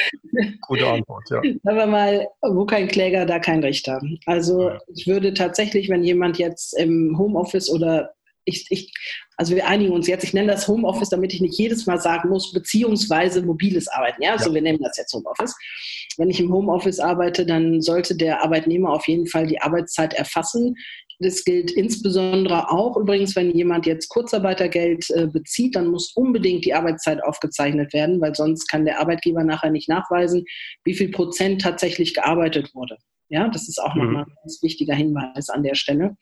gute 0.68 0.88
Antwort, 0.88 1.24
ja. 1.30 1.42
Sagen 1.64 1.78
wir 1.78 1.88
mal, 1.88 2.28
wo 2.42 2.66
kein 2.66 2.88
Kläger, 2.88 3.26
da 3.26 3.40
kein 3.40 3.64
Richter. 3.64 4.02
Also 4.26 4.72
ich 4.94 5.08
würde 5.08 5.34
tatsächlich, 5.34 5.90
wenn 5.90 6.04
jemand 6.04 6.38
jetzt 6.38 6.78
im 6.78 7.18
Homeoffice 7.18 7.70
oder 7.70 8.14
ich, 8.48 8.66
ich, 8.70 8.94
also 9.36 9.56
wir 9.56 9.68
einigen 9.68 9.92
uns 9.92 10.08
jetzt, 10.08 10.24
ich 10.24 10.34
nenne 10.34 10.52
das 10.52 10.68
Homeoffice, 10.68 11.10
damit 11.10 11.34
ich 11.34 11.42
nicht 11.42 11.60
jedes 11.60 11.86
Mal 11.86 12.00
sagen 12.00 12.30
muss, 12.30 12.54
beziehungsweise 12.54 13.42
mobiles 13.42 13.88
Arbeiten. 13.90 14.24
Ja, 14.24 14.32
also 14.32 14.50
ja. 14.50 14.56
wir 14.56 14.62
nennen 14.62 14.80
das 14.82 14.98
jetzt 14.98 15.14
Homeoffice. 15.14 15.54
Wenn 16.18 16.30
ich 16.30 16.40
im 16.40 16.52
Homeoffice 16.52 17.00
arbeite, 17.00 17.46
dann 17.46 17.82
sollte 17.82 18.16
der 18.16 18.42
Arbeitnehmer 18.42 18.92
auf 18.92 19.08
jeden 19.08 19.28
Fall 19.28 19.48
die 19.48 19.62
Arbeitszeit 19.62 20.14
erfassen. 20.14 20.76
Das 21.20 21.44
gilt 21.44 21.72
insbesondere 21.72 22.70
auch 22.70 22.96
übrigens, 22.96 23.36
wenn 23.36 23.52
jemand 23.52 23.86
jetzt 23.88 24.10
Kurzarbeitergeld 24.10 25.10
äh, 25.12 25.28
bezieht, 25.28 25.76
dann 25.76 25.88
muss 25.88 26.12
unbedingt 26.16 26.64
die 26.66 26.76
Arbeitszeit 26.76 27.24
aufgezeichnet 27.24 27.92
werden, 27.94 28.22
weil 28.22 28.36
sonst 28.36 28.68
kann 28.68 28.86
der 28.86 29.00
Arbeitgeber 29.00 29.44
nachher 29.44 29.72
nicht 29.72 29.90
nachweisen, 29.90 30.46
wie 30.84 30.94
viel 30.94 31.10
Prozent 31.10 31.62
tatsächlich 31.62 32.14
gearbeitet 32.14 32.76
wurde. 32.76 32.98
Ja, 33.30 33.50
das 33.50 33.68
ist 33.68 33.82
auch 33.82 33.96
mhm. 33.96 34.04
nochmal 34.04 34.24
ein 34.24 34.36
ganz 34.44 34.62
wichtiger 34.62 34.94
Hinweis 34.94 35.50
an 35.50 35.64
der 35.64 35.76
Stelle 35.76 36.16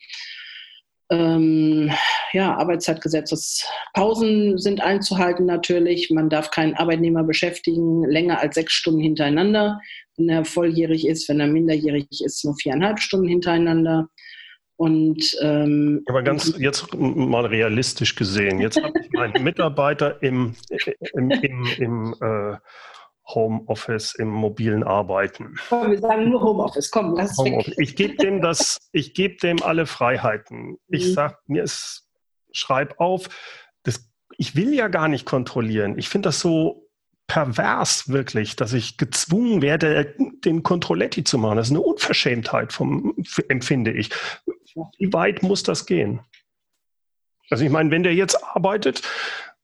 ähm, 1.11 1.91
ja, 2.33 2.55
Arbeitszeitgesetzes. 2.55 3.65
Pausen 3.93 4.57
sind 4.57 4.81
einzuhalten 4.81 5.45
natürlich. 5.45 6.09
Man 6.09 6.29
darf 6.29 6.51
keinen 6.51 6.75
Arbeitnehmer 6.75 7.23
beschäftigen 7.23 8.03
länger 8.09 8.39
als 8.39 8.55
sechs 8.55 8.73
Stunden 8.73 9.01
hintereinander. 9.01 9.79
Wenn 10.17 10.29
er 10.29 10.45
volljährig 10.45 11.07
ist, 11.07 11.29
wenn 11.29 11.39
er 11.39 11.47
minderjährig 11.47 12.07
ist, 12.23 12.43
nur 12.43 12.55
viereinhalb 12.55 12.99
Stunden 12.99 13.27
hintereinander. 13.27 14.09
Und 14.77 15.37
ähm, 15.41 16.03
aber 16.07 16.21
ganz 16.21 16.57
jetzt 16.57 16.93
mal 16.93 17.45
realistisch 17.45 18.15
gesehen. 18.15 18.59
Jetzt 18.59 18.81
habe 18.81 18.99
ich 18.99 19.09
meinen 19.11 19.43
Mitarbeiter 19.43 20.21
im, 20.21 20.55
im, 21.13 21.31
im, 21.31 21.65
im 21.77 22.15
äh, 22.19 22.57
Homeoffice 23.27 24.15
im 24.15 24.29
mobilen 24.29 24.83
Arbeiten. 24.83 25.55
Komm, 25.69 25.91
wir 25.91 25.99
sagen 25.99 26.29
nur 26.29 26.41
Homeoffice. 26.41 26.91
Komm, 26.91 27.15
lass 27.15 27.37
Homeoffice. 27.37 27.77
Ich 27.77 27.95
gebe 27.95 28.15
dem 28.17 28.41
das, 28.41 28.89
ich 28.91 29.13
gebe 29.13 29.37
dem 29.37 29.63
alle 29.63 29.85
Freiheiten. 29.85 30.77
Ich 30.87 31.07
mhm. 31.07 31.13
sag 31.13 31.39
mir 31.47 31.63
es, 31.63 32.07
schreib 32.51 32.99
auf. 32.99 33.29
Das, 33.83 34.11
ich 34.37 34.55
will 34.55 34.73
ja 34.73 34.89
gar 34.89 35.07
nicht 35.07 35.25
kontrollieren. 35.25 35.97
Ich 35.97 36.09
finde 36.09 36.27
das 36.27 36.39
so 36.39 36.84
pervers 37.27 38.09
wirklich, 38.09 38.55
dass 38.55 38.73
ich 38.73 38.97
gezwungen 38.97 39.61
werde, 39.61 40.15
den 40.43 40.63
Controletti 40.63 41.23
zu 41.23 41.37
machen. 41.37 41.57
Das 41.57 41.67
ist 41.67 41.71
eine 41.71 41.81
Unverschämtheit 41.81 42.73
vom, 42.73 43.15
empfinde 43.47 43.91
ich. 43.91 44.09
Wie 44.97 45.11
weit 45.13 45.41
muss 45.43 45.63
das 45.63 45.85
gehen? 45.85 46.19
Also 47.49 47.63
ich 47.63 47.71
meine, 47.71 47.91
wenn 47.91 48.03
der 48.03 48.13
jetzt 48.13 48.43
arbeitet, 48.43 49.01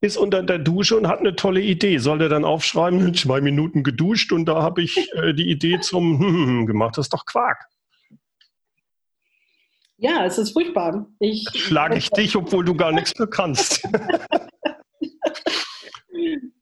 ist 0.01 0.17
unter 0.17 0.41
der 0.41 0.57
Dusche 0.59 0.97
und 0.97 1.07
hat 1.07 1.19
eine 1.19 1.35
tolle 1.35 1.61
Idee. 1.61 1.99
Soll 1.99 2.17
der 2.17 2.29
dann 2.29 2.45
aufschreiben, 2.45 3.13
zwei 3.15 3.41
Minuten 3.41 3.83
geduscht 3.83 4.31
und 4.31 4.45
da 4.45 4.61
habe 4.61 4.81
ich 4.81 4.97
äh, 5.13 5.33
die 5.33 5.49
Idee 5.49 5.79
zum 5.79 6.19
hm, 6.19 6.65
gemacht. 6.65 6.97
Das 6.97 7.05
ist 7.05 7.13
doch 7.13 7.25
Quark. 7.25 7.67
Ja, 9.97 10.25
es 10.25 10.39
ist 10.39 10.53
furchtbar. 10.53 11.05
Ich 11.19 11.47
schlage 11.53 11.95
ich 11.95 12.09
dich, 12.09 12.35
obwohl 12.35 12.65
du 12.65 12.73
gar 12.73 12.91
nichts 12.91 13.17
mehr 13.19 13.27
kannst. 13.27 13.87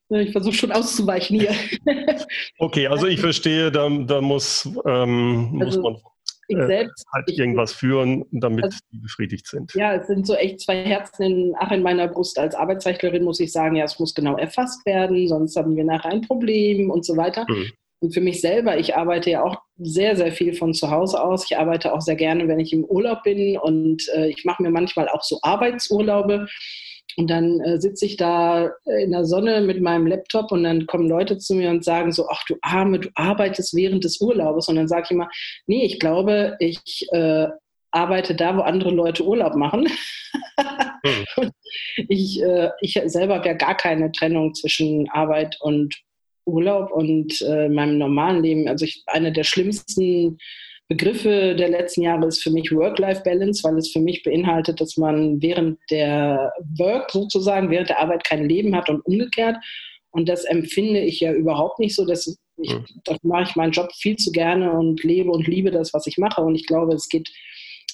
ich 0.10 0.32
versuche 0.32 0.56
schon 0.56 0.72
auszuweichen 0.72 1.40
hier. 1.40 1.56
okay, 2.60 2.88
also 2.88 3.08
ich 3.08 3.20
verstehe, 3.20 3.72
da, 3.72 3.90
da 3.90 4.22
muss, 4.22 4.68
ähm, 4.86 5.58
also, 5.60 5.82
muss 5.82 5.84
man 5.84 6.02
ich 6.50 6.58
äh, 6.58 6.66
selbst, 6.66 7.06
halt 7.14 7.30
irgendwas 7.30 7.74
führen, 7.74 8.26
damit 8.32 8.66
also, 8.66 8.78
die 8.92 8.98
befriedigt 8.98 9.48
sind. 9.48 9.74
Ja, 9.76 9.94
es 9.94 10.08
sind 10.08 10.26
so 10.26 10.34
echt 10.34 10.60
zwei 10.62 10.84
Herzen 10.84 11.24
in, 11.24 11.56
ach, 11.58 11.72
in 11.72 11.84
meiner 11.84 12.08
Brust. 12.08 12.38
Als 12.40 12.56
Arbeitszeichnerin 12.56 13.24
muss 13.24 13.40
ich 13.40 13.52
sagen, 13.52 13.76
ja, 13.76 13.86
es 13.86 14.00
muss 14.00 14.14
genau 14.16 14.36
erfasst 14.36 14.86
werden, 14.86 15.28
sonst 15.28 15.56
haben 15.56 15.76
wir 15.76 15.84
nachher 15.84 16.10
ein 16.10 16.22
Problem 16.22 16.90
und 16.90 17.06
so 17.06 17.16
weiter. 17.16 17.46
Mhm. 17.48 17.72
Und 18.02 18.14
für 18.14 18.22
mich 18.22 18.42
selber, 18.42 18.78
ich 18.80 18.96
arbeite 18.96 19.30
ja 19.30 19.44
auch 19.44 19.62
sehr, 19.78 20.16
sehr 20.16 20.32
viel 20.32 20.54
von 20.54 20.74
zu 20.74 20.90
Hause 20.90 21.22
aus. 21.22 21.46
Ich 21.50 21.58
arbeite 21.58 21.94
auch 21.94 22.02
sehr 22.02 22.16
gerne, 22.16 22.48
wenn 22.48 22.60
ich 22.60 22.72
im 22.74 22.86
Urlaub 22.86 23.24
bin 23.24 23.58
und 23.58 24.08
äh, 24.16 24.30
ich 24.30 24.46
mache 24.46 24.64
mir 24.64 24.72
manchmal 24.72 25.10
auch 25.10 25.22
so 25.22 25.40
Arbeitsurlaube. 25.42 26.48
Und 27.18 27.30
dann 27.30 27.60
äh, 27.62 27.80
sitze 27.80 28.06
ich 28.06 28.18
da 28.18 28.72
in 29.02 29.12
der 29.12 29.26
Sonne 29.26 29.62
mit 29.62 29.82
meinem 29.82 30.08
Laptop 30.08 30.52
und 30.52 30.64
dann 30.64 30.86
kommen 30.86 31.10
Leute 31.10 31.38
zu 31.38 31.56
mir 31.56 31.70
und 31.70 31.84
sagen 31.84 32.12
so, 32.12 32.28
ach 32.30 32.44
du 32.48 32.56
Arme, 32.62 33.00
du 33.00 33.10
arbeitest 33.16 33.76
während 33.76 34.04
des 34.04 34.22
Urlaubs. 34.22 34.68
Und 34.68 34.76
dann 34.76 34.88
sage 34.88 35.04
ich 35.06 35.12
immer, 35.12 35.30
nee, 35.68 35.86
ich 35.86 36.00
glaube, 36.00 36.56
ich 36.60 37.08
äh, 37.12 37.48
arbeite 37.92 38.36
da, 38.36 38.56
wo 38.56 38.62
andere 38.62 38.92
Leute 38.92 39.26
Urlaub 39.26 39.56
machen. 39.56 39.88
Hm. 41.04 41.52
ich, 42.10 42.42
äh, 42.42 42.70
ich 42.82 43.00
selber 43.06 43.36
habe 43.36 43.48
ja 43.48 43.54
gar 43.54 43.76
keine 43.76 44.12
Trennung 44.12 44.54
zwischen 44.54 45.10
Arbeit 45.10 45.58
und 45.62 45.96
Urlaub 46.46 46.92
und 46.92 47.42
äh, 47.42 47.70
meinem 47.70 47.98
normalen 47.98 48.44
Leben. 48.44 48.68
Also 48.68 48.86
ich, 48.86 49.04
eine 49.08 49.32
der 49.32 49.44
schlimmsten 49.44 50.38
Begriffe 50.90 51.56
der 51.56 51.70
letzten 51.70 52.02
Jahre 52.02 52.26
ist 52.26 52.42
für 52.42 52.50
mich 52.50 52.72
Work-Life-Balance, 52.72 53.64
weil 53.64 53.78
es 53.78 53.92
für 53.92 54.00
mich 54.00 54.24
beinhaltet, 54.24 54.82
dass 54.82 54.98
man 54.98 55.40
während 55.40 55.78
der 55.92 56.52
Work 56.80 57.12
sozusagen, 57.12 57.70
während 57.70 57.90
der 57.90 58.00
Arbeit 58.00 58.24
kein 58.24 58.50
Leben 58.50 58.76
hat 58.76 58.90
und 58.90 59.06
umgekehrt. 59.06 59.58
Und 60.10 60.28
das 60.28 60.46
empfinde 60.46 61.02
ich 61.02 61.20
ja 61.20 61.32
überhaupt 61.32 61.78
nicht 61.78 61.96
so. 61.96 62.06
Dass 62.06 62.26
ich, 62.26 62.74
mhm. 62.74 62.86
das 63.04 63.18
mache 63.22 63.44
ich 63.44 63.56
meinen 63.56 63.72
Job 63.72 63.92
viel 63.94 64.16
zu 64.16 64.32
gerne 64.32 64.72
und 64.72 65.04
lebe 65.04 65.30
und 65.30 65.48
liebe 65.48 65.70
das, 65.70 65.94
was 65.94 66.08
ich 66.08 66.18
mache. 66.18 66.42
Und 66.42 66.56
ich 66.56 66.66
glaube, 66.66 66.96
es 66.96 67.08
geht 67.08 67.30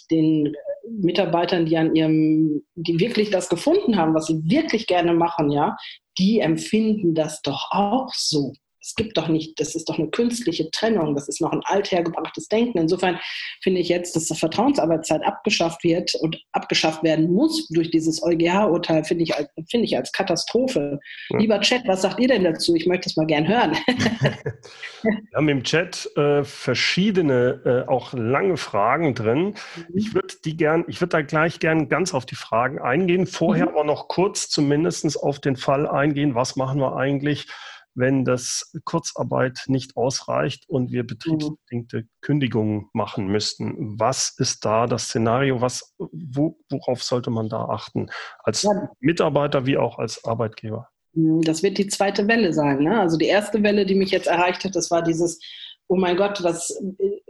den 0.10 0.56
Mitarbeitern, 0.90 1.66
die 1.66 1.76
an 1.76 1.96
ihrem, 1.96 2.64
die 2.76 2.98
wirklich 2.98 3.30
das 3.30 3.50
gefunden 3.50 3.98
haben, 3.98 4.14
was 4.14 4.28
sie 4.28 4.40
wirklich 4.46 4.88
gerne 4.88 5.14
machen, 5.14 5.52
ja, 5.52 5.76
die 6.18 6.40
empfinden 6.40 7.14
das 7.14 7.42
doch 7.42 7.72
auch 7.72 8.14
so 8.14 8.54
es 8.86 8.94
gibt 8.94 9.18
doch 9.18 9.28
nicht, 9.28 9.60
das 9.60 9.74
ist 9.74 9.90
doch 9.90 9.98
eine 9.98 10.10
künstliche 10.10 10.70
Trennung, 10.70 11.16
das 11.16 11.28
ist 11.28 11.42
noch 11.42 11.52
ein 11.52 11.62
althergebrachtes 11.66 12.48
Denken. 12.50 12.78
Insofern 12.78 13.20
finde 13.64 13.82
ich 13.82 13.90
jetzt, 13.90 14.16
dass 14.16 14.26
die 14.26 14.36
Vertrauensarbeitszeit 14.36 15.24
abgeschafft 15.26 15.84
wird 15.84 16.14
und 16.16 16.40
abgeschafft 16.52 17.02
werden 17.02 17.34
muss 17.34 17.68
durch 17.70 17.90
dieses 17.90 18.22
EuGH-Urteil, 18.22 19.04
finde 19.04 19.24
ich, 19.24 19.34
finde 19.72 19.86
ich 19.86 19.98
als 19.98 20.12
Katastrophe. 20.12 21.00
Ja. 21.30 21.40
Lieber 21.40 21.60
Chat, 21.62 21.88
was 21.88 22.04
sagt 22.04 22.20
ihr 22.20 22.28
denn 22.28 22.44
dazu? 22.44 22.76
Ich 22.76 22.86
möchte 22.86 23.10
es 23.10 23.18
mal 23.18 23.26
gern 23.26 23.48
hören. 23.48 23.76
Wir 25.02 25.38
haben 25.38 25.50
im 25.50 25.64
Chat 25.64 26.10
äh, 26.16 26.44
verschiedene, 26.44 27.86
äh, 27.88 27.90
auch 27.90 28.14
lange 28.14 28.58
Fragen 28.58 29.16
drin. 29.16 29.46
Mhm. 29.46 29.54
Ich 29.96 30.14
würde 30.14 30.36
die 30.46 30.58
gern, 30.58 30.86
ich 30.88 31.02
würde 31.02 31.12
da 31.12 31.22
gleich 31.24 31.60
gern 31.60 31.90
ganz 31.90 32.14
auf 32.14 32.28
die 32.28 32.36
Fragen 32.36 32.80
eingehen, 32.80 33.26
vorher 33.26 33.66
mhm. 33.66 33.72
aber 33.72 33.84
noch 33.84 34.08
kurz 34.08 34.48
zumindest 34.50 34.96
auf 35.22 35.40
den 35.40 35.56
Fall 35.56 35.88
eingehen, 35.88 36.36
was 36.36 36.56
machen 36.56 36.80
wir 36.80 36.96
eigentlich, 36.96 37.48
wenn 37.96 38.26
das 38.26 38.74
Kurzarbeit 38.84 39.64
nicht 39.68 39.96
ausreicht 39.96 40.66
und 40.68 40.92
wir 40.92 41.06
betriebsbedingte 41.06 42.08
Kündigungen 42.22 42.90
machen 42.94 43.28
müssten. 43.28 44.00
Was 44.00 44.36
ist 44.38 44.66
da 44.66 44.86
das 44.86 45.06
Szenario? 45.06 45.62
Was, 45.62 45.96
wo, 45.98 46.58
worauf 46.70 47.02
sollte 47.04 47.32
man 47.32 47.50
da 47.50 47.66
achten? 47.66 48.08
Als 48.40 48.64
ja. 48.64 48.90
Mitarbeiter 49.00 49.66
wie 49.66 49.78
auch 49.78 49.98
als 49.98 50.24
Arbeitgeber? 50.26 50.90
Hm, 51.14 51.42
das 51.42 51.64
wird 51.64 51.78
die 51.78 51.88
zweite 51.88 52.28
Welle 52.28 52.54
sein. 52.54 52.84
Ne? 52.84 53.00
Also 53.00 53.18
die 53.18 53.28
erste 53.28 53.64
Welle, 53.64 53.86
die 53.86 53.96
mich 53.96 54.12
jetzt 54.12 54.28
erreicht 54.28 54.64
hat, 54.66 54.76
das 54.76 54.92
war 54.92 55.02
dieses, 55.02 55.40
oh 55.88 55.96
mein 55.96 56.18
Gott, 56.18 56.44
was, 56.44 56.78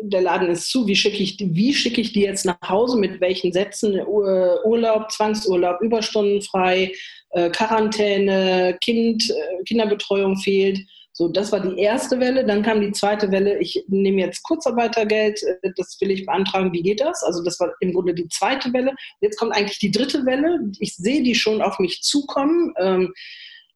der 0.01 0.21
Laden 0.21 0.49
ist 0.49 0.69
zu, 0.69 0.87
wie 0.87 0.95
schicke 0.95 1.21
ich, 1.21 1.37
wie 1.39 1.73
schicke 1.73 2.01
ich 2.01 2.13
die 2.13 2.21
jetzt 2.21 2.45
nach 2.45 2.57
Hause, 2.67 2.97
mit 2.97 3.21
welchen 3.21 3.51
Sätzen, 3.51 3.99
Urlaub, 4.05 5.11
Zwangsurlaub, 5.11 5.81
Überstunden 5.81 6.41
frei, 6.41 6.91
äh, 7.35 7.49
Quarantäne, 7.49 8.77
kind, 8.81 9.29
äh, 9.29 9.63
Kinderbetreuung 9.65 10.37
fehlt. 10.37 10.79
So, 11.11 11.27
das 11.27 11.51
war 11.51 11.59
die 11.59 11.77
erste 11.79 12.19
Welle. 12.19 12.45
Dann 12.45 12.63
kam 12.63 12.79
die 12.79 12.93
zweite 12.93 13.29
Welle. 13.29 13.59
Ich 13.59 13.83
nehme 13.87 14.21
jetzt 14.21 14.41
Kurzarbeitergeld. 14.43 15.43
Äh, 15.43 15.71
das 15.75 15.97
will 15.99 16.11
ich 16.11 16.25
beantragen. 16.25 16.71
Wie 16.71 16.81
geht 16.81 17.01
das? 17.01 17.23
Also, 17.23 17.43
das 17.43 17.59
war 17.59 17.73
im 17.81 17.93
Grunde 17.93 18.13
die 18.13 18.29
zweite 18.29 18.71
Welle. 18.71 18.95
Jetzt 19.19 19.37
kommt 19.37 19.53
eigentlich 19.53 19.79
die 19.79 19.91
dritte 19.91 20.25
Welle. 20.25 20.59
Ich 20.79 20.95
sehe 20.95 21.23
die 21.23 21.35
schon 21.35 21.61
auf 21.61 21.77
mich 21.77 22.01
zukommen. 22.03 22.73
Ähm, 22.79 23.13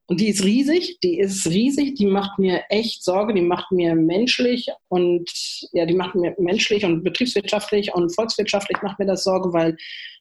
und 0.07 0.21
die 0.21 0.29
ist 0.29 0.43
riesig, 0.43 0.99
die 1.03 1.19
ist 1.19 1.45
riesig, 1.45 1.95
die 1.95 2.07
macht 2.07 2.39
mir 2.39 2.63
echt 2.69 3.03
Sorge, 3.03 3.33
die 3.33 3.43
macht 3.43 3.71
mir 3.71 3.93
menschlich 3.93 4.67
und 4.87 5.29
ja, 5.71 5.85
die 5.85 5.93
macht 5.93 6.15
mir 6.15 6.33
menschlich 6.39 6.83
und 6.83 7.03
betriebswirtschaftlich 7.03 7.93
und 7.93 8.15
volkswirtschaftlich 8.15 8.81
macht 8.81 8.97
mir 8.97 9.05
das 9.05 9.23
Sorge, 9.23 9.53
weil 9.53 9.77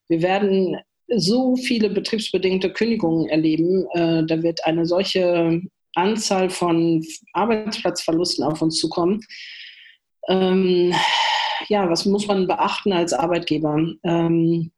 wir 0.09 0.21
werden 0.21 0.77
so 1.17 1.57
viele 1.57 1.91
betriebsbedingte 1.91 2.73
Kündigungen 2.73 3.29
erleben. 3.29 3.87
Äh, 3.95 4.25
da 4.27 4.43
wird 4.43 4.65
eine 4.65 4.87
solche 4.87 5.63
Anzahl 5.95 6.51
von 6.51 7.05
Arbeitsplatzverlusten 7.33 8.45
auf 8.45 8.63
uns 8.63 8.77
zukommen. 8.77 9.21
Ähm, 10.29 10.95
ja, 11.69 11.89
was 11.89 12.05
muss 12.05 12.27
man 12.27 12.47
beachten 12.47 12.93
als 12.93 13.13
Arbeitgeber? 13.13 13.95
Ähm, 14.05 14.71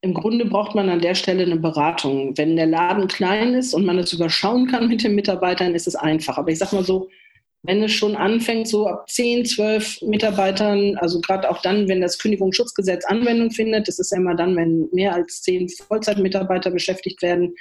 Im 0.00 0.14
Grunde 0.14 0.44
braucht 0.44 0.74
man 0.74 0.88
an 0.88 1.00
der 1.00 1.14
Stelle 1.14 1.42
eine 1.42 1.56
Beratung. 1.56 2.36
Wenn 2.38 2.56
der 2.56 2.66
Laden 2.66 3.08
klein 3.08 3.54
ist 3.54 3.74
und 3.74 3.84
man 3.84 3.98
es 3.98 4.12
überschauen 4.12 4.68
kann 4.68 4.88
mit 4.88 5.02
den 5.02 5.14
Mitarbeitern, 5.14 5.74
ist 5.74 5.88
es 5.88 5.96
einfach. 5.96 6.38
Aber 6.38 6.50
ich 6.50 6.58
sage 6.58 6.76
mal 6.76 6.84
so, 6.84 7.08
wenn 7.62 7.82
es 7.82 7.92
schon 7.92 8.16
anfängt, 8.16 8.68
so 8.68 8.86
ab 8.86 9.08
10, 9.10 9.44
12 9.44 10.02
Mitarbeitern, 10.02 10.96
also 10.98 11.20
gerade 11.20 11.50
auch 11.50 11.60
dann, 11.60 11.88
wenn 11.88 12.00
das 12.00 12.18
Kündigungsschutzgesetz 12.18 13.04
Anwendung 13.04 13.50
findet, 13.50 13.88
das 13.88 13.98
ist 13.98 14.12
ja 14.12 14.18
immer 14.18 14.34
dann, 14.34 14.56
wenn 14.56 14.88
mehr 14.92 15.14
als 15.14 15.42
10 15.42 15.68
Vollzeitmitarbeiter 15.68 16.70
beschäftigt 16.70 17.20
werden 17.22 17.54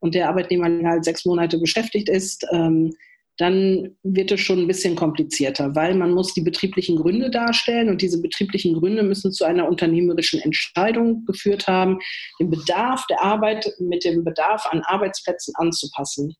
und 0.00 0.14
der 0.14 0.28
Arbeitnehmer 0.28 0.90
als 0.90 1.06
sechs 1.06 1.24
Monate 1.24 1.58
beschäftigt 1.58 2.08
ist, 2.08 2.44
ähm, 2.52 2.92
dann 3.38 3.96
wird 4.02 4.32
es 4.32 4.40
schon 4.40 4.60
ein 4.60 4.66
bisschen 4.66 4.96
komplizierter, 4.96 5.74
weil 5.74 5.94
man 5.94 6.12
muss 6.12 6.32
die 6.32 6.40
betrieblichen 6.40 6.96
Gründe 6.96 7.30
darstellen 7.30 7.90
und 7.90 8.00
diese 8.00 8.20
betrieblichen 8.20 8.74
Gründe 8.74 9.02
müssen 9.02 9.30
zu 9.30 9.44
einer 9.44 9.68
unternehmerischen 9.68 10.40
Entscheidung 10.40 11.24
geführt 11.26 11.66
haben, 11.66 11.98
den 12.40 12.50
Bedarf 12.50 13.06
der 13.08 13.22
Arbeit 13.22 13.70
mit 13.78 14.04
dem 14.04 14.24
Bedarf 14.24 14.66
an 14.70 14.82
Arbeitsplätzen 14.86 15.54
anzupassen. 15.56 16.34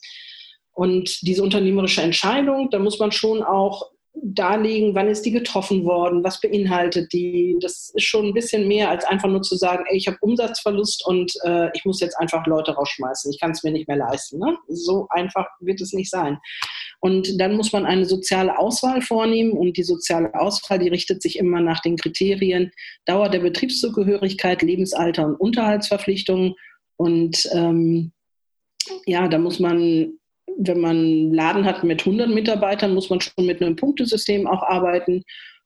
Und 0.77 1.27
diese 1.27 1.43
unternehmerische 1.43 2.03
Entscheidung, 2.03 2.69
da 2.71 2.79
muss 2.79 2.99
man 2.99 3.11
schon 3.11 3.43
auch 3.43 3.93
darlegen, 4.15 4.95
wann 4.95 5.09
ist 5.09 5.23
die 5.23 5.31
getroffen 5.31 5.87
worden, 5.87 6.23
was 6.23 6.39
beinhaltet 6.39 7.15
die. 7.15 7.57
Das 7.63 7.91
ist 7.95 8.05
schon 8.05 8.27
ein 8.27 8.35
bisschen 8.35 8.69
mehr 8.69 8.91
als 8.91 9.07
einfach 9.07 9.31
nur 9.31 9.41
zu 9.41 9.57
sagen, 9.57 9.85
ey, 9.89 9.97
ich 9.97 10.07
habe 10.07 10.19
Umsatzverlust 10.21 11.07
und 11.07 11.33
äh, 11.45 11.71
ich 11.75 11.87
muss 11.87 12.01
jetzt 12.01 12.19
einfach 12.19 12.47
Leute 12.47 12.73
rausschmeißen. 12.73 13.33
Ich 13.33 13.41
kann 13.41 13.53
es 13.53 13.63
mir 13.63 13.73
nicht 13.73 13.89
mehr 13.89 13.97
leisten. 13.97 14.39
Ne? 14.39 14.59
So 14.69 15.07
einfach 15.09 15.47
wird 15.61 15.81
es 15.81 15.95
nicht 15.95 16.11
sein. 16.11 16.39
Und 17.01 17.41
dann 17.41 17.57
muss 17.57 17.73
man 17.73 17.87
eine 17.87 18.05
soziale 18.05 18.59
Auswahl 18.59 19.01
vornehmen 19.01 19.53
und 19.53 19.79
die 19.79 19.83
soziale 19.83 20.35
Auswahl, 20.35 20.79
die 20.79 20.89
richtet 20.89 21.23
sich 21.23 21.39
immer 21.39 21.63
nach 21.63 21.81
den 21.81 21.97
Kriterien 21.97 22.71
Dauer 23.07 23.31
der 23.31 23.41
Betriebszugehörigkeit, 23.41 24.61
Lebensalter 24.61 25.25
und 25.25 25.37
Unterhaltsverpflichtungen. 25.37 26.55
Und 26.97 27.49
ähm, 27.55 28.13
ja, 29.07 29.27
da 29.29 29.39
muss 29.39 29.59
man 29.59 30.19
wenn 30.59 30.81
man 30.81 30.97
einen 30.97 31.35
Laden 31.35 31.65
hat 31.65 31.85
mit 31.85 32.01
100 32.01 32.29
Mitarbeitern, 32.31 32.95
muss 32.95 33.11
man 33.11 33.21
schon 33.21 33.47
mit 33.47 33.63
einem 33.63 33.77
Punktesystem 33.77 34.47
auch 34.47 34.63
arbeiten. 34.63 35.23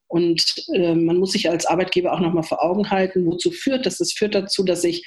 Und 0.07 0.55
äh, 0.73 0.93
man 0.93 1.17
muss 1.17 1.31
sich 1.31 1.49
als 1.49 1.65
Arbeitgeber 1.65 2.13
auch 2.13 2.19
nochmal 2.19 2.43
vor 2.43 2.63
Augen 2.63 2.89
halten, 2.89 3.25
wozu 3.25 3.51
führt 3.51 3.85
das? 3.85 3.97
Das 3.97 4.11
führt 4.11 4.35
dazu, 4.35 4.63
dass 4.63 4.83
ich 4.83 5.05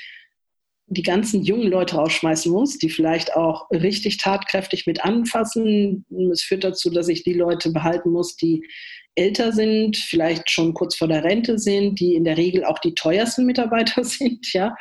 die 0.87 1.03
ganzen 1.03 1.43
jungen 1.43 1.69
Leute 1.69 1.97
rausschmeißen 1.97 2.53
muss, 2.53 2.79
die 2.79 2.91
vielleicht 2.91 3.35
auch 3.37 3.71
richtig 3.71 4.19
tatkräftig 4.19 4.87
mit 4.87 5.05
anfassen. 5.05 6.05
Es 6.33 6.43
führt 6.43 6.65
dazu, 6.65 6.91
dass 6.91 7.09
ich 7.09 7.25
die 7.25 7.33
Leute 7.33 7.71
behalten 7.71 8.11
muss, 8.11 8.37
die 8.37 8.67
älter 9.15 9.53
sind, 9.53 9.97
vielleicht 9.97 10.51
schon 10.51 10.75
kurz 10.75 10.97
vor 10.97 11.09
der 11.09 11.25
Rente 11.25 11.59
sind, 11.59 12.01
die 12.01 12.15
in 12.15 12.25
der 12.25 12.37
Regel 12.37 12.65
auch 12.65 12.79
die 12.79 12.95
teuersten 12.95 13.47
Mitarbeiter 13.47 14.05
sind, 14.05 14.53
ja. 14.53 14.75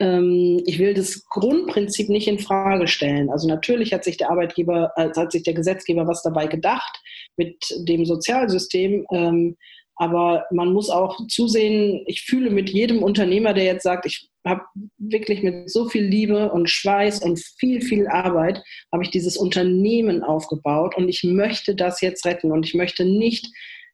Ähm, 0.00 0.62
ich 0.66 0.78
will 0.78 0.94
das 0.94 1.24
Grundprinzip 1.26 2.08
nicht 2.08 2.28
in 2.28 2.38
Frage 2.38 2.86
stellen. 2.86 3.30
Also 3.30 3.48
natürlich 3.48 3.92
hat 3.92 4.04
sich 4.04 4.16
der 4.16 4.30
Arbeitgeber, 4.30 4.92
äh, 4.96 5.10
hat 5.16 5.32
sich 5.32 5.42
der 5.42 5.54
Gesetzgeber 5.54 6.06
was 6.06 6.22
dabei 6.22 6.46
gedacht 6.46 7.00
mit 7.36 7.56
dem 7.78 8.04
Sozialsystem. 8.04 9.06
Ähm, 9.12 9.56
aber 9.96 10.46
man 10.52 10.72
muss 10.72 10.90
auch 10.90 11.26
zusehen, 11.26 12.04
ich 12.06 12.22
fühle 12.22 12.50
mit 12.50 12.70
jedem 12.70 13.02
Unternehmer, 13.02 13.52
der 13.52 13.64
jetzt 13.64 13.82
sagt, 13.82 14.06
ich 14.06 14.30
habe 14.46 14.62
wirklich 14.96 15.42
mit 15.42 15.68
so 15.68 15.88
viel 15.88 16.04
Liebe 16.04 16.52
und 16.52 16.70
Schweiß 16.70 17.20
und 17.22 17.40
viel, 17.58 17.82
viel 17.82 18.06
Arbeit, 18.06 18.62
habe 18.92 19.02
ich 19.02 19.10
dieses 19.10 19.36
Unternehmen 19.36 20.22
aufgebaut 20.22 20.96
und 20.96 21.08
ich 21.08 21.24
möchte 21.24 21.74
das 21.74 22.00
jetzt 22.00 22.24
retten 22.24 22.52
und 22.52 22.64
ich 22.64 22.74
möchte 22.74 23.04
nicht 23.04 23.48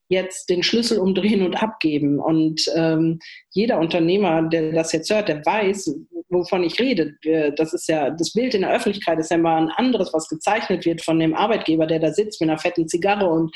jetzt 0.08 0.48
den 0.50 0.62
Schlüssel 0.62 0.98
umdrehen 0.98 1.42
und 1.42 1.62
abgeben. 1.62 2.18
Und 2.18 2.62
ähm, 2.76 3.18
jeder 3.50 3.78
Unternehmer, 3.78 4.42
der 4.42 4.72
das 4.72 4.92
jetzt 4.92 5.10
hört, 5.10 5.28
der 5.28 5.44
weiß, 5.44 5.94
wovon 6.28 6.62
ich 6.64 6.78
rede. 6.78 7.14
Das 7.56 7.72
ist 7.72 7.88
ja, 7.88 8.10
das 8.10 8.32
Bild 8.32 8.54
in 8.54 8.62
der 8.62 8.72
Öffentlichkeit 8.72 9.18
ist 9.18 9.30
ja 9.30 9.38
mal 9.38 9.62
ein 9.62 9.70
anderes, 9.70 10.12
was 10.12 10.28
gezeichnet 10.28 10.84
wird 10.84 11.02
von 11.02 11.18
dem 11.18 11.34
Arbeitgeber, 11.34 11.86
der 11.86 12.00
da 12.00 12.12
sitzt 12.12 12.40
mit 12.40 12.50
einer 12.50 12.58
fetten 12.58 12.88
Zigarre 12.88 13.28
und 13.28 13.54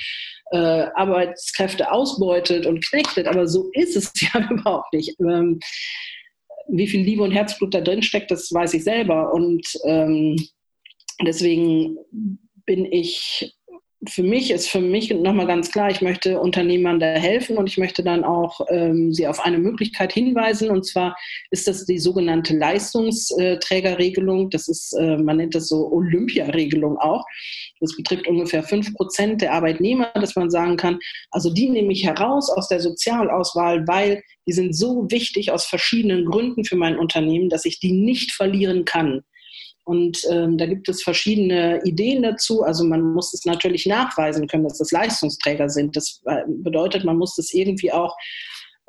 äh, 0.52 0.86
Arbeitskräfte 0.94 1.90
ausbeutet 1.90 2.66
und 2.66 2.84
knechtet. 2.84 3.26
Aber 3.26 3.46
so 3.46 3.70
ist 3.74 3.96
es 3.96 4.12
ja 4.20 4.48
überhaupt 4.50 4.92
nicht. 4.92 5.14
Ähm, 5.20 5.58
wie 6.68 6.86
viel 6.86 7.02
Liebe 7.02 7.22
und 7.22 7.32
Herzblut 7.32 7.74
da 7.74 7.80
drin 7.80 8.02
steckt, 8.02 8.30
das 8.30 8.52
weiß 8.52 8.74
ich 8.74 8.84
selber. 8.84 9.32
Und 9.32 9.66
ähm, 9.84 10.36
deswegen 11.26 11.96
bin 12.66 12.84
ich 12.84 13.57
für 14.06 14.22
mich 14.22 14.52
ist 14.52 14.68
für 14.68 14.80
mich 14.80 15.10
nochmal 15.10 15.48
ganz 15.48 15.72
klar, 15.72 15.90
ich 15.90 16.00
möchte 16.02 16.38
Unternehmern 16.40 17.00
da 17.00 17.06
helfen 17.06 17.56
und 17.58 17.68
ich 17.68 17.78
möchte 17.78 18.04
dann 18.04 18.22
auch 18.22 18.60
ähm, 18.68 19.12
sie 19.12 19.26
auf 19.26 19.40
eine 19.40 19.58
Möglichkeit 19.58 20.12
hinweisen. 20.12 20.70
Und 20.70 20.86
zwar 20.86 21.16
ist 21.50 21.66
das 21.66 21.84
die 21.84 21.98
sogenannte 21.98 22.56
Leistungsträgerregelung. 22.56 24.50
Das 24.50 24.68
ist, 24.68 24.92
äh, 24.92 25.16
man 25.16 25.38
nennt 25.38 25.56
das 25.56 25.66
so 25.66 25.90
Olympiaregelung 25.90 26.96
auch. 26.98 27.24
Das 27.80 27.96
betrifft 27.96 28.28
ungefähr 28.28 28.62
fünf 28.62 28.94
Prozent 28.94 29.42
der 29.42 29.52
Arbeitnehmer, 29.54 30.12
dass 30.14 30.36
man 30.36 30.48
sagen 30.50 30.76
kann, 30.76 31.00
also 31.32 31.52
die 31.52 31.68
nehme 31.68 31.92
ich 31.92 32.04
heraus 32.04 32.50
aus 32.50 32.68
der 32.68 32.78
Sozialauswahl, 32.78 33.84
weil 33.88 34.22
die 34.46 34.52
sind 34.52 34.76
so 34.76 35.10
wichtig 35.10 35.50
aus 35.50 35.64
verschiedenen 35.64 36.24
Gründen 36.24 36.64
für 36.64 36.76
mein 36.76 36.96
Unternehmen, 36.96 37.48
dass 37.48 37.64
ich 37.64 37.80
die 37.80 37.92
nicht 37.92 38.30
verlieren 38.30 38.84
kann. 38.84 39.24
Und 39.88 40.20
ähm, 40.30 40.58
da 40.58 40.66
gibt 40.66 40.86
es 40.90 41.02
verschiedene 41.02 41.80
Ideen 41.82 42.22
dazu. 42.22 42.62
Also 42.62 42.84
man 42.84 43.00
muss 43.00 43.32
es 43.32 43.46
natürlich 43.46 43.86
nachweisen 43.86 44.46
können, 44.46 44.64
dass 44.64 44.76
das 44.76 44.92
Leistungsträger 44.92 45.70
sind. 45.70 45.96
Das 45.96 46.20
äh, 46.26 46.42
bedeutet, 46.46 47.04
man 47.04 47.16
muss 47.16 47.36
das 47.36 47.54
irgendwie 47.54 47.90
auch 47.90 48.14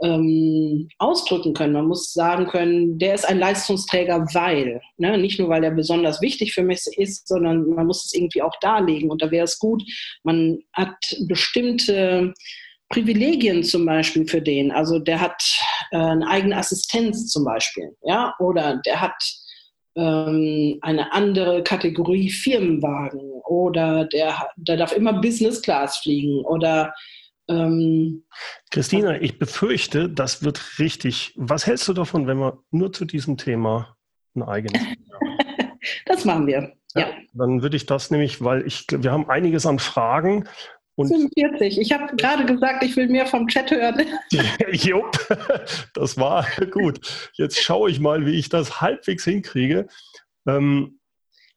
ähm, 0.04 0.90
ausdrücken 0.98 1.54
können. 1.54 1.72
Man 1.72 1.88
muss 1.88 2.12
sagen 2.12 2.48
können, 2.48 3.00
der 3.00 3.16
ist 3.16 3.26
ein 3.26 3.40
Leistungsträger, 3.40 4.26
weil. 4.34 4.82
Ne? 4.98 5.18
Nicht 5.18 5.40
nur, 5.40 5.48
weil 5.48 5.64
er 5.64 5.72
besonders 5.72 6.22
wichtig 6.22 6.54
für 6.54 6.64
mich 6.64 6.82
ist, 6.98 7.30
sondern 7.30 7.70
man 7.70 7.88
muss 7.88 8.04
es 8.04 8.14
irgendwie 8.14 8.42
auch 8.42 8.60
darlegen. 8.60 9.10
Und 9.10 9.22
da 9.22 9.32
wäre 9.32 9.46
es 9.46 9.58
gut, 9.58 9.82
man 10.24 10.60
hat 10.74 10.98
bestimmte 11.30 12.34
Privilegien 12.90 13.64
zum 13.64 13.86
Beispiel 13.86 14.28
für 14.28 14.42
den. 14.42 14.72
Also 14.72 15.00
der 15.00 15.22
hat 15.22 15.42
äh, 15.92 15.98
eine 15.98 16.28
eigene 16.28 16.58
Assistenz 16.58 17.28
zum 17.28 17.46
Beispiel, 17.46 17.96
ja, 18.04 18.36
oder 18.40 18.82
der 18.86 19.00
hat 19.00 19.16
ähm, 19.96 20.78
eine 20.82 21.12
andere 21.14 21.64
Kategorie 21.64 22.30
Firmenwagen 22.30 23.22
oder 23.46 24.06
der, 24.06 24.48
der 24.58 24.78
darf 24.78 24.96
immer 24.96 25.14
Business 25.14 25.62
Class 25.62 25.98
fliegen 25.98 26.46
oder 26.46 26.94
ähm, 27.50 28.24
Christina, 28.70 29.20
ich 29.20 29.40
befürchte, 29.40 30.08
das 30.08 30.44
wird 30.44 30.80
richtig. 30.80 31.34
Was 31.36 31.66
hältst 31.66 31.88
du 31.88 31.94
davon, 31.94 32.28
wenn 32.28 32.38
wir 32.38 32.60
nur 32.70 32.94
zu 32.94 33.06
diesem 33.06 33.38
Thema 33.38 33.98
ein 34.36 34.44
eigenes 34.44 34.82
Das 36.06 36.26
machen 36.26 36.46
wir. 36.46 36.74
Ja, 36.96 37.02
ja. 37.02 37.08
Dann 37.34 37.62
würde 37.62 37.78
ich 37.78 37.86
das 37.86 38.12
nämlich, 38.12 38.44
weil 38.44 38.66
ich, 38.68 38.86
wir 38.90 39.12
haben 39.12 39.30
einiges 39.30 39.66
an 39.66 39.80
Fragen. 39.80 40.48
Und 41.00 41.08
45. 41.08 41.80
Ich 41.80 41.94
habe 41.94 42.14
gerade 42.18 42.46
gesagt, 42.46 42.84
ich 42.84 42.98
will 42.98 43.08
mehr 43.08 43.26
vom 43.26 43.48
Chat 43.48 43.72
hören. 43.72 44.06
Jupp, 44.74 45.18
das 45.94 46.18
war 46.18 46.46
gut. 46.72 47.00
Jetzt 47.36 47.58
schaue 47.64 47.90
ich 47.90 48.02
mal, 48.02 48.26
wie 48.26 48.38
ich 48.38 48.50
das 48.50 48.82
halbwegs 48.82 49.24
hinkriege. 49.24 49.88
Ähm, 50.46 51.00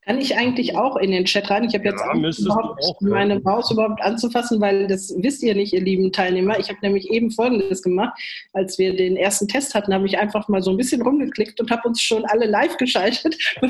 kann 0.05 0.19
ich 0.19 0.37
eigentlich 0.37 0.77
auch 0.77 0.95
in 0.97 1.11
den 1.11 1.25
Chat 1.25 1.51
rein? 1.51 1.65
Ich 1.65 1.75
habe 1.75 1.85
jetzt 1.87 2.05
ja, 2.05 2.55
auch, 2.55 3.01
meine 3.01 3.41
Maus 3.41 3.73
überhaupt 3.73 4.01
anzufassen, 4.01 4.61
weil 4.61 4.87
das 4.87 5.13
wisst 5.19 5.43
ihr 5.43 5.57
nicht, 5.57 5.73
ihr 5.73 5.81
lieben 5.81 6.13
Teilnehmer. 6.13 6.61
Ich 6.61 6.69
habe 6.69 6.79
nämlich 6.81 7.11
eben 7.11 7.33
Folgendes 7.33 7.83
gemacht. 7.83 8.17
Als 8.53 8.79
wir 8.79 8.95
den 8.95 9.17
ersten 9.17 9.49
Test 9.49 9.75
hatten, 9.75 9.93
habe 9.93 10.07
ich 10.07 10.19
einfach 10.19 10.47
mal 10.47 10.63
so 10.63 10.71
ein 10.71 10.77
bisschen 10.77 11.03
rumgeklickt 11.03 11.61
und 11.61 11.73
habe 11.73 11.89
uns 11.89 12.01
schon 12.01 12.25
alle 12.27 12.47
live 12.47 12.77
geschaltet. 12.77 13.37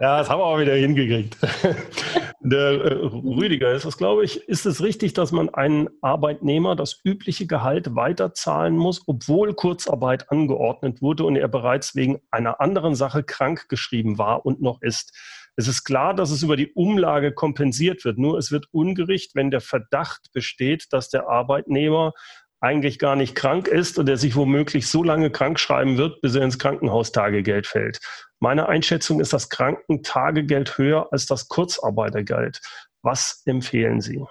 Ja, 0.00 0.18
das 0.18 0.28
haben 0.28 0.40
wir 0.40 0.44
auch 0.44 0.58
wieder 0.58 0.74
hingekriegt. 0.74 1.36
Der 2.40 2.72
äh, 2.72 2.94
Rüdiger 3.06 3.72
ist 3.72 3.86
das, 3.86 3.96
glaube 3.96 4.24
ich. 4.24 4.48
Ist 4.48 4.66
es 4.66 4.82
richtig, 4.82 5.14
dass 5.14 5.32
man 5.32 5.48
einen 5.48 5.88
Arbeitnehmer 6.02 6.76
das 6.76 7.00
übliche 7.04 7.46
Gehalt 7.46 7.94
weiterzahlen 7.94 8.76
muss, 8.76 9.02
obwohl 9.06 9.54
Kurzarbeit 9.54 10.30
angeordnet 10.30 11.00
wurde 11.00 11.24
und 11.24 11.36
er 11.36 11.48
bereits 11.48 11.94
wegen 11.94 12.20
einer 12.30 12.60
anderen 12.60 12.94
Sache 12.94 13.22
krank 13.22 13.68
geschrieben 13.68 14.18
war 14.18 14.44
und 14.44 14.60
noch 14.60 14.82
ist? 14.82 15.16
Es 15.56 15.68
ist 15.68 15.84
klar, 15.84 16.14
dass 16.14 16.30
es 16.30 16.42
über 16.42 16.56
die 16.56 16.72
Umlage 16.72 17.32
kompensiert 17.32 18.04
wird. 18.04 18.18
Nur 18.18 18.36
es 18.36 18.50
wird 18.50 18.66
ungerecht, 18.72 19.34
wenn 19.34 19.50
der 19.52 19.60
Verdacht 19.60 20.32
besteht, 20.32 20.86
dass 20.90 21.10
der 21.10 21.28
Arbeitnehmer 21.28 22.12
eigentlich 22.60 22.98
gar 22.98 23.14
nicht 23.14 23.34
krank 23.34 23.68
ist 23.68 23.98
und 23.98 24.06
der 24.06 24.16
sich 24.16 24.36
womöglich 24.36 24.88
so 24.88 25.04
lange 25.04 25.30
krank 25.30 25.60
schreiben 25.60 25.98
wird, 25.98 26.20
bis 26.22 26.34
er 26.34 26.42
ins 26.42 26.58
Krankenhaustagegeld 26.58 27.66
fällt. 27.66 28.00
Meine 28.44 28.68
Einschätzung 28.68 29.20
ist 29.20 29.32
das 29.32 29.48
Krankentagegeld 29.48 30.76
höher 30.76 31.08
als 31.12 31.24
das 31.24 31.48
Kurzarbeitergeld. 31.48 32.60
Was 33.00 33.40
empfehlen 33.46 34.02
Sie? 34.02 34.22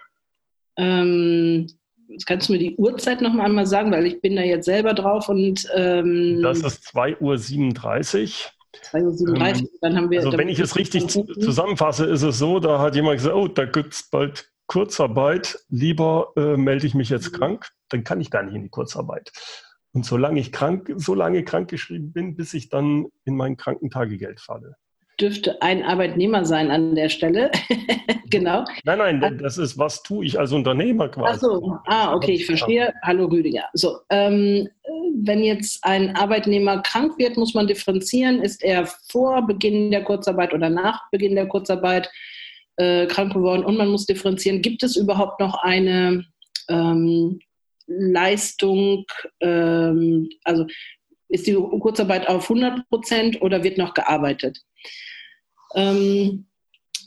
Ähm, 0.78 1.66
kannst 2.28 2.48
du 2.48 2.54
mir 2.54 2.60
die 2.60 2.76
Uhrzeit 2.76 3.22
noch 3.22 3.36
einmal 3.36 3.66
sagen, 3.66 3.92
weil 3.92 4.06
ich 4.06 4.22
bin 4.22 4.36
da 4.36 4.44
jetzt 4.44 4.66
selber 4.66 4.94
drauf 4.94 5.30
und 5.30 5.68
ähm, 5.74 6.44
das 6.44 6.60
ist 6.60 6.96
2.37 6.96 7.22
Uhr. 7.22 7.40
2.37 8.92 9.30
Uhr, 9.32 9.48
ähm, 9.48 9.70
dann 9.82 9.98
haben 9.98 10.12
wir. 10.12 10.20
Also 10.20 10.38
wenn 10.38 10.50
ich 10.50 10.60
es 10.60 10.76
richtig 10.76 11.08
zusammenfasse, 11.08 12.06
ist 12.06 12.22
es 12.22 12.38
so, 12.38 12.60
da 12.60 12.78
hat 12.78 12.94
jemand 12.94 13.18
gesagt, 13.18 13.36
oh, 13.36 13.48
da 13.48 13.66
gibt 13.66 13.96
es 13.96 14.08
bald 14.12 14.48
Kurzarbeit, 14.68 15.58
lieber 15.70 16.34
äh, 16.36 16.56
melde 16.56 16.86
ich 16.86 16.94
mich 16.94 17.10
jetzt 17.10 17.34
mhm. 17.34 17.38
krank, 17.38 17.70
dann 17.90 18.04
kann 18.04 18.22
ich 18.22 18.30
gar 18.30 18.44
nicht 18.44 18.54
in 18.54 18.62
die 18.62 18.70
Kurzarbeit. 18.70 19.32
Und 19.94 20.06
solange 20.06 20.40
ich 20.40 20.52
krank, 20.52 20.92
so 20.98 21.14
lange 21.14 21.44
krankgeschrieben 21.44 22.12
bin, 22.12 22.36
bis 22.36 22.54
ich 22.56 22.70
dann 22.70 23.06
in 23.26 23.36
mein 23.36 23.58
Krankentagegeld 23.58 24.42
falle. 24.42 24.76
Dürfte 25.20 25.62
ein 25.62 25.84
Arbeitnehmer 25.84 26.44
sein 26.46 26.72
an 26.72 26.96
der 26.96 27.10
Stelle. 27.10 27.52
genau. 28.32 28.66
Nein, 28.84 28.98
nein, 28.98 29.38
das 29.38 29.60
ist, 29.60 29.78
was 29.78 30.02
tue 30.02 30.26
ich 30.26 30.40
als 30.40 30.52
Unternehmer 30.52 31.10
quasi. 31.10 31.36
Ach 31.36 31.40
so, 31.40 31.78
ah, 31.86 32.16
okay, 32.16 32.32
ich 32.32 32.48
verstehe. 32.48 32.92
Hallo 33.04 33.26
Rüdiger. 33.26 33.66
So, 33.74 34.00
ähm, 34.10 34.68
wenn 35.22 35.44
jetzt 35.44 35.86
ein 35.86 36.16
Arbeitnehmer 36.16 36.82
krank 36.82 37.20
wird, 37.20 37.38
muss 37.38 37.54
man 37.54 37.68
differenzieren. 37.68 38.42
Ist 38.42 38.64
er 38.64 38.88
vor 38.88 39.46
Beginn 39.46 39.92
der 39.92 40.04
Kurzarbeit 40.04 40.54
oder 40.56 40.72
nach 40.72 41.12
Beginn 41.12 41.36
der 41.36 41.48
Kurzarbeit 41.48 42.10
äh, 42.78 43.06
krank 43.06 43.34
geworden? 43.34 43.64
Und 43.64 43.78
man 43.78 43.90
muss 43.90 44.08
differenzieren, 44.08 44.64
gibt 44.64 44.82
es 44.82 44.96
überhaupt 44.96 45.40
noch 45.40 45.62
eine 45.62 46.26
ähm, 46.68 47.40
Leistung, 47.88 49.06
ähm, 49.42 50.30
also 50.44 50.66
ist 51.30 51.48
die 51.48 51.56
Kurzarbeit 51.56 52.28
auf 52.28 52.44
100 52.44 52.88
Prozent 52.90 53.42
oder 53.42 53.64
wird 53.64 53.78
noch 53.78 53.94
gearbeitet? 53.94 54.60
Ähm, 55.76 56.46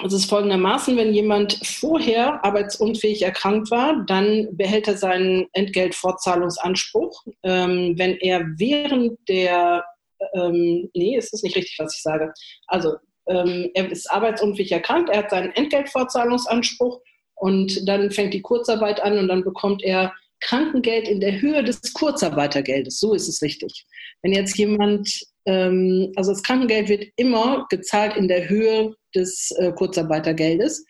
es 0.04 0.12
ist 0.12 0.28
folgendermaßen, 0.28 0.96
wenn 0.96 1.14
jemand 1.14 1.58
vorher 1.64 2.44
arbeitsunfähig 2.44 3.22
erkrankt 3.22 3.70
war, 3.70 4.04
dann 4.06 4.48
behält 4.52 4.88
er 4.88 4.96
seinen 4.96 5.46
Entgeltfortzahlungsanspruch. 5.52 7.24
Ähm, 7.42 7.94
wenn 7.96 8.16
er 8.18 8.44
während 8.56 9.18
der, 9.28 9.84
ähm, 10.34 10.90
nee, 10.92 11.16
ist 11.16 11.32
das 11.32 11.42
nicht 11.42 11.56
richtig, 11.56 11.76
was 11.78 11.96
ich 11.96 12.02
sage. 12.02 12.34
Also 12.66 12.96
ähm, 13.26 13.70
er 13.74 13.90
ist 13.90 14.10
arbeitsunfähig 14.10 14.72
erkrankt, 14.72 15.08
er 15.08 15.18
hat 15.18 15.30
seinen 15.30 15.52
Entgeltfortzahlungsanspruch 15.52 17.00
und 17.34 17.88
dann 17.88 18.10
fängt 18.10 18.34
die 18.34 18.42
Kurzarbeit 18.42 19.00
an 19.00 19.18
und 19.18 19.28
dann 19.28 19.44
bekommt 19.44 19.82
er 19.82 20.12
Krankengeld 20.40 21.08
in 21.08 21.20
der 21.20 21.40
Höhe 21.40 21.62
des 21.64 21.92
Kurzarbeitergeldes. 21.92 23.00
So 23.00 23.14
ist 23.14 23.28
es 23.28 23.42
richtig. 23.42 23.86
Wenn 24.22 24.32
jetzt 24.32 24.56
jemand, 24.56 25.10
ähm, 25.46 26.12
also 26.16 26.32
das 26.32 26.42
Krankengeld 26.42 26.88
wird 26.88 27.06
immer 27.16 27.66
gezahlt 27.70 28.16
in 28.16 28.28
der 28.28 28.48
Höhe 28.48 28.94
des 29.14 29.50
äh, 29.58 29.72
Kurzarbeitergeldes. 29.72 30.84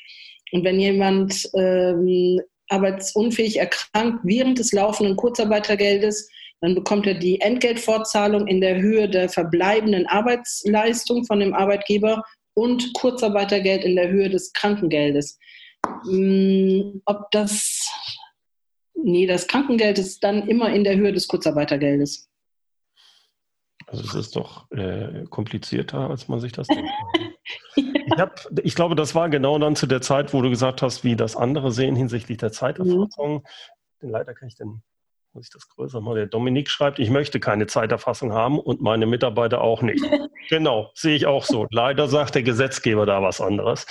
Und 0.52 0.64
wenn 0.64 0.78
jemand 0.78 1.48
ähm, 1.54 2.40
arbeitsunfähig 2.68 3.58
erkrankt 3.58 4.20
während 4.24 4.58
des 4.58 4.72
laufenden 4.72 5.16
Kurzarbeitergeldes, 5.16 6.28
dann 6.60 6.74
bekommt 6.74 7.06
er 7.06 7.14
die 7.14 7.40
Entgeltfortzahlung 7.40 8.46
in 8.46 8.60
der 8.60 8.80
Höhe 8.80 9.08
der 9.08 9.28
verbleibenden 9.28 10.06
Arbeitsleistung 10.06 11.24
von 11.24 11.40
dem 11.40 11.54
Arbeitgeber 11.54 12.22
und 12.54 12.92
Kurzarbeitergeld 12.94 13.84
in 13.84 13.96
der 13.96 14.08
Höhe 14.08 14.30
des 14.30 14.52
Krankengeldes. 14.52 15.38
Hm, 16.04 17.02
ob 17.04 17.30
das 17.30 17.75
Nee, 19.06 19.28
das 19.28 19.46
Krankengeld 19.46 20.00
ist 20.00 20.24
dann 20.24 20.48
immer 20.48 20.68
in 20.70 20.82
der 20.82 20.96
Höhe 20.96 21.12
des 21.12 21.28
Kurzarbeitergeldes. 21.28 22.28
Also 23.86 24.02
es 24.02 24.14
ist 24.16 24.34
doch 24.34 24.68
äh, 24.72 25.26
komplizierter, 25.30 26.10
als 26.10 26.26
man 26.26 26.40
sich 26.40 26.50
das 26.50 26.66
denkt. 26.66 26.90
ich, 27.76 28.18
hab, 28.18 28.44
ich, 28.64 28.74
glaube, 28.74 28.96
das 28.96 29.14
war 29.14 29.28
genau 29.28 29.60
dann 29.60 29.76
zu 29.76 29.86
der 29.86 30.00
Zeit, 30.00 30.34
wo 30.34 30.42
du 30.42 30.50
gesagt 30.50 30.82
hast, 30.82 31.04
wie 31.04 31.14
das 31.14 31.36
andere 31.36 31.70
sehen 31.70 31.94
hinsichtlich 31.94 32.38
der 32.38 32.50
Zeiterfassung. 32.50 33.44
Mhm. 34.00 34.10
Leider 34.10 34.34
kann 34.34 34.48
ich 34.48 34.56
den, 34.56 34.82
muss 35.34 35.46
ich 35.46 35.52
das 35.52 35.68
größer 35.68 36.00
machen. 36.00 36.16
Der 36.16 36.26
Dominik 36.26 36.68
schreibt, 36.68 36.98
ich 36.98 37.10
möchte 37.10 37.38
keine 37.38 37.68
Zeiterfassung 37.68 38.32
haben 38.32 38.58
und 38.58 38.80
meine 38.80 39.06
Mitarbeiter 39.06 39.60
auch 39.60 39.82
nicht. 39.82 40.04
genau, 40.48 40.90
sehe 40.94 41.14
ich 41.14 41.26
auch 41.26 41.44
so. 41.44 41.68
Leider 41.70 42.08
sagt 42.08 42.34
der 42.34 42.42
Gesetzgeber 42.42 43.06
da 43.06 43.22
was 43.22 43.40
anderes. 43.40 43.86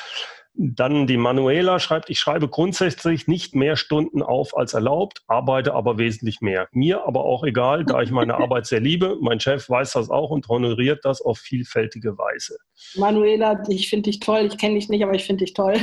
Dann 0.58 1.06
die 1.06 1.18
Manuela 1.18 1.80
schreibt, 1.80 2.10
ich 2.10 2.20
schreibe 2.20 2.48
grundsätzlich 2.48 3.28
nicht 3.28 3.56
mehr 3.56 3.76
Stunden 3.76 4.22
auf 4.22 4.56
als 4.56 4.74
erlaubt, 4.74 5.22
arbeite 5.28 5.74
aber 5.74 5.98
wesentlich 5.98 6.40
mehr. 6.40 6.70
Mir 6.72 7.06
aber 7.06 7.26
auch 7.26 7.44
egal, 7.44 7.84
da 7.84 8.02
ich 8.02 8.12
meine 8.12 8.36
Arbeit 8.42 8.66
sehr 8.66 8.80
liebe. 8.80 9.18
Mein 9.20 9.40
Chef 9.40 9.70
weiß 9.70 9.94
das 9.94 10.10
auch 10.10 10.30
und 10.30 10.48
honoriert 10.48 11.04
das 11.04 11.22
auf 11.22 11.40
vielfältige 11.40 12.18
Weise. 12.18 12.58
Manuela, 12.96 13.62
ich 13.68 13.90
finde 13.90 14.10
dich 14.10 14.22
toll. 14.22 14.48
Ich 14.50 14.58
kenne 14.58 14.76
dich 14.76 14.88
nicht, 14.88 15.04
aber 15.04 15.14
ich 15.14 15.26
finde 15.26 15.44
dich 15.44 15.54
toll. 15.54 15.76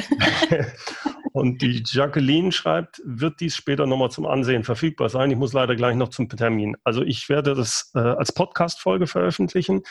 und 1.32 1.60
die 1.60 1.82
Jacqueline 1.86 2.52
schreibt, 2.52 3.02
wird 3.04 3.40
dies 3.40 3.54
später 3.56 3.86
nochmal 3.86 4.10
zum 4.10 4.26
Ansehen 4.26 4.64
verfügbar 4.64 5.10
sein? 5.10 5.30
Ich 5.30 5.36
muss 5.36 5.52
leider 5.52 5.76
gleich 5.76 5.96
noch 5.96 6.08
zum 6.08 6.30
Termin. 6.30 6.76
Also 6.82 7.02
ich 7.02 7.28
werde 7.28 7.54
das 7.54 7.90
äh, 7.94 7.98
als 7.98 8.32
Podcast-Folge 8.32 9.06
veröffentlichen. 9.06 9.82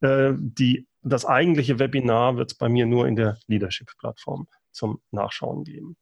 Äh, 0.00 0.32
die 0.38 0.86
das 1.02 1.24
eigentliche 1.24 1.78
Webinar 1.78 2.36
wird 2.36 2.52
es 2.52 2.58
bei 2.58 2.68
mir 2.68 2.86
nur 2.86 3.06
in 3.06 3.16
der 3.16 3.38
Leadership-Plattform 3.46 4.46
zum 4.70 5.00
Nachschauen 5.10 5.64
geben. 5.64 5.96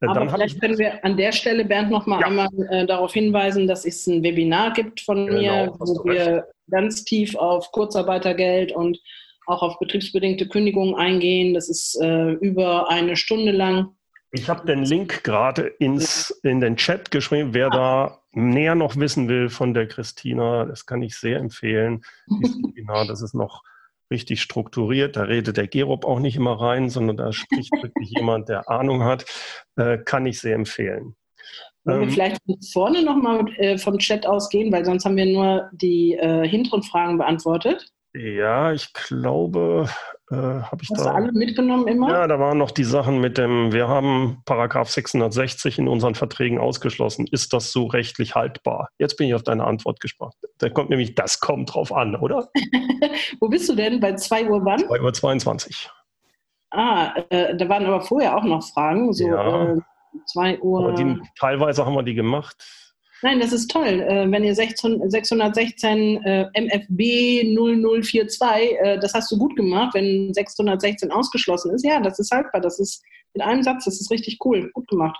Äh, 0.00 0.06
Aber 0.06 0.14
Dann 0.14 0.30
vielleicht 0.30 0.60
können 0.60 0.78
wir 0.78 1.04
an 1.04 1.16
der 1.16 1.32
Stelle, 1.32 1.64
Bernd, 1.64 1.90
noch 1.90 2.06
mal 2.06 2.20
ja. 2.20 2.26
einmal 2.26 2.48
äh, 2.70 2.86
darauf 2.86 3.12
hinweisen, 3.12 3.66
dass 3.66 3.84
es 3.84 4.06
ein 4.06 4.22
Webinar 4.22 4.72
gibt 4.72 5.00
von 5.00 5.26
genau, 5.26 5.40
mir, 5.40 5.74
wo 5.78 6.04
wir 6.04 6.26
recht. 6.26 6.44
ganz 6.70 7.04
tief 7.04 7.36
auf 7.36 7.70
Kurzarbeitergeld 7.72 8.72
und 8.72 8.98
auch 9.46 9.62
auf 9.62 9.78
betriebsbedingte 9.78 10.48
Kündigungen 10.48 10.94
eingehen. 10.94 11.54
Das 11.54 11.68
ist 11.68 12.00
äh, 12.00 12.32
über 12.32 12.88
eine 12.90 13.16
Stunde 13.16 13.52
lang. 13.52 13.94
Ich 14.32 14.48
habe 14.48 14.64
den 14.64 14.84
Link 14.84 15.24
gerade 15.24 15.62
ins 15.62 16.30
in 16.44 16.60
den 16.60 16.76
Chat 16.76 17.10
geschrieben. 17.10 17.52
Wer 17.52 17.66
ah. 17.66 17.70
da 17.70 18.18
näher 18.32 18.76
noch 18.76 18.96
wissen 18.96 19.28
will 19.28 19.48
von 19.48 19.74
der 19.74 19.88
Christina, 19.88 20.64
das 20.66 20.86
kann 20.86 21.02
ich 21.02 21.16
sehr 21.16 21.38
empfehlen. 21.38 22.02
Dieses 22.40 22.56
Webinar, 22.58 23.06
das 23.06 23.22
ist 23.22 23.34
noch 23.34 23.62
richtig 24.10 24.42
strukturiert. 24.42 25.16
Da 25.16 25.22
redet 25.22 25.56
der 25.56 25.68
Gerob 25.68 26.04
auch 26.04 26.18
nicht 26.18 26.36
immer 26.36 26.60
rein, 26.60 26.88
sondern 26.88 27.16
da 27.16 27.32
spricht 27.32 27.72
wirklich 27.82 28.10
jemand, 28.16 28.48
der 28.48 28.68
Ahnung 28.68 29.04
hat. 29.04 29.24
Äh, 29.76 29.98
kann 29.98 30.26
ich 30.26 30.40
sehr 30.40 30.54
empfehlen. 30.54 31.14
Wollen 31.84 32.00
wir 32.00 32.06
ähm, 32.08 32.12
vielleicht 32.12 32.42
vorne 32.72 33.02
nochmal 33.02 33.44
äh, 33.56 33.78
vom 33.78 33.98
Chat 33.98 34.26
ausgehen, 34.26 34.72
weil 34.72 34.84
sonst 34.84 35.04
haben 35.04 35.16
wir 35.16 35.26
nur 35.26 35.70
die 35.72 36.14
äh, 36.14 36.46
hinteren 36.46 36.82
Fragen 36.82 37.18
beantwortet. 37.18 37.86
Ja, 38.12 38.72
ich 38.72 38.92
glaube, 38.92 39.88
äh, 40.30 40.34
habe 40.34 40.78
ich 40.82 40.90
Hast 40.90 41.04
da. 41.04 41.10
du 41.10 41.14
alle 41.16 41.32
mitgenommen 41.32 41.88
immer? 41.88 42.08
Ja, 42.08 42.26
da 42.26 42.38
waren 42.38 42.58
noch 42.58 42.70
die 42.70 42.84
Sachen 42.84 43.20
mit 43.20 43.36
dem, 43.36 43.72
wir 43.72 43.88
haben 43.88 44.42
Paragraph 44.44 44.88
660 44.88 45.78
in 45.78 45.88
unseren 45.88 46.14
Verträgen 46.14 46.58
ausgeschlossen. 46.58 47.26
Ist 47.30 47.52
das 47.52 47.72
so 47.72 47.86
rechtlich 47.86 48.34
haltbar? 48.34 48.88
Jetzt 48.98 49.16
bin 49.16 49.26
ich 49.28 49.34
auf 49.34 49.42
deine 49.42 49.64
Antwort 49.64 50.00
gespannt. 50.00 50.34
Da 50.58 50.68
kommt 50.68 50.90
nämlich, 50.90 51.14
das 51.14 51.40
kommt 51.40 51.74
drauf 51.74 51.92
an, 51.92 52.14
oder? 52.14 52.48
Wo 53.40 53.48
bist 53.48 53.68
du 53.68 53.74
denn? 53.74 53.98
Bei 53.98 54.14
2 54.14 54.48
Uhr 54.48 54.64
wann? 54.64 54.80
2 54.80 55.00
Uhr 55.00 55.12
22. 55.12 55.90
Ah, 56.70 57.12
äh, 57.30 57.56
da 57.56 57.68
waren 57.68 57.84
aber 57.86 58.00
vorher 58.00 58.36
auch 58.36 58.44
noch 58.44 58.62
Fragen, 58.62 59.12
so 59.12 59.26
ja. 59.26 59.76
2 60.26 60.52
äh, 60.52 60.58
Uhr. 60.60 60.92
Die, 60.94 61.20
teilweise 61.38 61.84
haben 61.84 61.94
wir 61.94 62.04
die 62.04 62.14
gemacht. 62.14 62.56
Nein, 63.22 63.40
das 63.40 63.52
ist 63.52 63.70
toll. 63.70 64.00
Äh, 64.00 64.30
wenn 64.30 64.44
ihr 64.44 64.54
616 64.54 66.22
äh, 66.24 66.46
MFB 66.54 67.44
0042, 67.54 68.40
äh, 68.48 68.98
das 68.98 69.14
hast 69.14 69.30
du 69.30 69.38
gut 69.38 69.56
gemacht. 69.56 69.94
Wenn 69.94 70.32
616 70.32 71.10
ausgeschlossen 71.10 71.74
ist, 71.74 71.84
ja, 71.84 72.00
das 72.00 72.18
ist 72.18 72.30
haltbar. 72.30 72.60
Das 72.60 72.78
ist 72.78 73.02
in 73.34 73.42
einem 73.42 73.62
Satz, 73.62 73.84
das 73.84 74.00
ist 74.00 74.10
richtig 74.10 74.38
cool. 74.44 74.70
Gut 74.72 74.88
gemacht. 74.88 75.18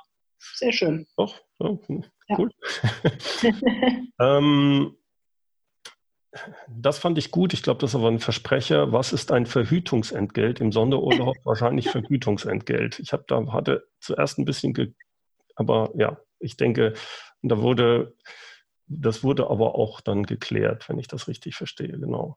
Sehr 0.54 0.72
schön. 0.72 1.06
Doch, 1.16 1.34
ja, 1.58 1.78
cool. 2.38 2.50
Ja. 3.42 3.50
ähm, 4.38 4.96
das 6.68 6.98
fand 6.98 7.18
ich 7.18 7.30
gut. 7.30 7.52
Ich 7.52 7.62
glaube, 7.62 7.80
das 7.80 7.90
ist 7.90 7.96
aber 7.96 8.08
ein 8.08 8.20
Versprecher. 8.20 8.92
Was 8.92 9.12
ist 9.12 9.32
ein 9.32 9.46
Verhütungsentgelt? 9.46 10.60
Im 10.60 10.72
Sonderurlaub 10.72 11.36
wahrscheinlich 11.44 11.90
Vergütungsentgelt. 11.90 12.98
Ich 13.00 13.12
habe 13.12 13.24
da 13.26 13.52
hatte 13.52 13.86
zuerst 14.00 14.38
ein 14.38 14.44
bisschen, 14.44 14.94
aber 15.56 15.90
ja, 15.94 16.18
ich 16.40 16.56
denke, 16.56 16.94
da 17.42 17.62
wurde, 17.62 18.16
das 18.86 19.22
wurde 19.22 19.48
aber 19.48 19.76
auch 19.76 20.00
dann 20.00 20.24
geklärt, 20.24 20.88
wenn 20.88 20.98
ich 20.98 21.06
das 21.06 21.28
richtig 21.28 21.54
verstehe, 21.54 21.98
genau. 21.98 22.36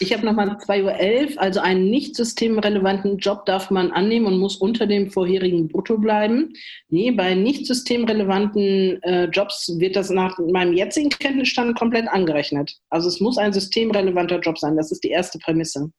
Ich 0.00 0.12
habe 0.12 0.26
nochmal 0.26 0.48
2.11 0.48 1.36
Uhr, 1.36 1.40
also 1.40 1.60
einen 1.60 1.88
nicht 1.88 2.16
systemrelevanten 2.16 3.18
Job 3.18 3.46
darf 3.46 3.70
man 3.70 3.92
annehmen 3.92 4.26
und 4.26 4.38
muss 4.38 4.56
unter 4.56 4.86
dem 4.86 5.10
vorherigen 5.10 5.68
Brutto 5.68 5.98
bleiben. 5.98 6.52
Nee, 6.88 7.12
bei 7.12 7.34
nicht 7.34 7.66
systemrelevanten 7.66 9.02
äh, 9.02 9.24
Jobs 9.26 9.72
wird 9.78 9.94
das 9.94 10.10
nach 10.10 10.36
meinem 10.38 10.72
jetzigen 10.72 11.10
Kenntnisstand 11.10 11.78
komplett 11.78 12.08
angerechnet. 12.08 12.76
Also 12.90 13.08
es 13.08 13.20
muss 13.20 13.38
ein 13.38 13.52
systemrelevanter 13.52 14.40
Job 14.40 14.58
sein, 14.58 14.76
das 14.76 14.90
ist 14.90 15.04
die 15.04 15.10
erste 15.10 15.38
Prämisse. 15.38 15.90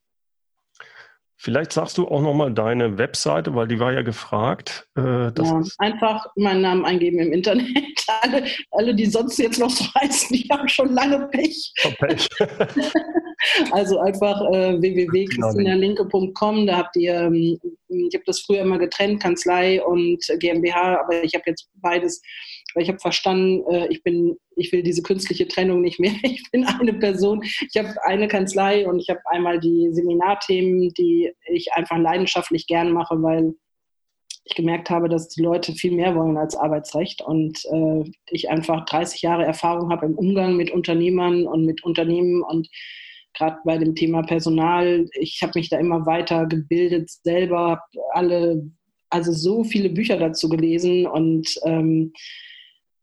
Vielleicht 1.45 1.73
sagst 1.73 1.99
du 1.99 2.07
auch 2.07 2.23
nochmal 2.23 2.51
deine 2.51 2.97
Webseite, 2.97 3.53
weil 3.53 3.67
die 3.67 3.79
war 3.79 3.93
ja 3.93 4.01
gefragt. 4.01 4.87
Äh, 4.97 5.25
ja, 5.25 5.61
einfach 5.77 6.25
meinen 6.35 6.61
Namen 6.61 6.85
eingeben 6.85 7.19
im 7.19 7.31
Internet. 7.31 7.67
alle, 8.23 8.45
alle, 8.71 8.95
die 8.95 9.05
sonst 9.05 9.37
jetzt 9.37 9.59
noch 9.59 9.69
so 9.69 9.85
heißen, 10.01 10.35
die 10.35 10.49
haben 10.49 10.67
schon 10.67 10.91
lange 10.91 11.27
Pech. 11.27 11.71
Oh, 11.85 11.91
Pech. 11.99 12.27
also 13.71 13.99
einfach 13.99 14.41
äh, 14.51 14.81
www.christinalinke.com, 14.81 16.67
da 16.67 16.77
habt 16.77 16.95
ihr, 16.95 17.31
ich 17.31 18.13
habe 18.13 18.23
das 18.25 18.41
früher 18.41 18.61
immer 18.61 18.79
getrennt, 18.79 19.21
Kanzlei 19.21 19.83
und 19.83 20.19
GmbH, 20.39 20.99
aber 21.01 21.23
ich 21.23 21.33
habe 21.35 21.43
jetzt 21.47 21.69
beides 21.75 22.21
weil 22.75 22.83
ich 22.83 22.89
habe 22.89 22.99
verstanden, 22.99 23.63
äh, 23.71 23.87
ich 23.87 24.03
bin, 24.03 24.37
ich 24.55 24.71
will 24.71 24.83
diese 24.83 25.01
künstliche 25.01 25.47
Trennung 25.47 25.81
nicht 25.81 25.99
mehr. 25.99 26.11
Ich 26.23 26.43
bin 26.51 26.65
eine 26.65 26.93
Person. 26.93 27.41
Ich 27.43 27.77
habe 27.77 27.95
eine 28.03 28.27
Kanzlei 28.27 28.87
und 28.87 28.99
ich 28.99 29.09
habe 29.09 29.21
einmal 29.25 29.59
die 29.59 29.89
Seminarthemen, 29.91 30.93
die 30.93 31.31
ich 31.47 31.73
einfach 31.73 31.97
leidenschaftlich 31.97 32.67
gern 32.67 32.91
mache, 32.91 33.21
weil 33.23 33.53
ich 34.43 34.55
gemerkt 34.55 34.89
habe, 34.89 35.09
dass 35.09 35.29
die 35.29 35.41
Leute 35.41 35.71
viel 35.73 35.93
mehr 35.93 36.15
wollen 36.15 36.37
als 36.37 36.55
Arbeitsrecht 36.55 37.21
und 37.21 37.65
äh, 37.65 38.03
ich 38.29 38.49
einfach 38.49 38.85
30 38.85 39.21
Jahre 39.21 39.45
Erfahrung 39.45 39.89
habe 39.89 40.05
im 40.05 40.15
Umgang 40.15 40.55
mit 40.55 40.69
Unternehmern 40.69 41.47
und 41.47 41.65
mit 41.65 41.83
Unternehmen 41.83 42.43
und 42.43 42.67
gerade 43.35 43.57
bei 43.65 43.77
dem 43.77 43.95
Thema 43.95 44.23
Personal, 44.23 45.07
ich 45.13 45.39
habe 45.41 45.53
mich 45.55 45.69
da 45.69 45.77
immer 45.77 46.05
weiter 46.05 46.45
gebildet, 46.45 47.09
selber 47.09 47.81
alle, 48.13 48.69
also 49.09 49.31
so 49.31 49.63
viele 49.63 49.89
Bücher 49.89 50.17
dazu 50.17 50.49
gelesen 50.49 51.05
und 51.07 51.59
ähm, 51.65 52.13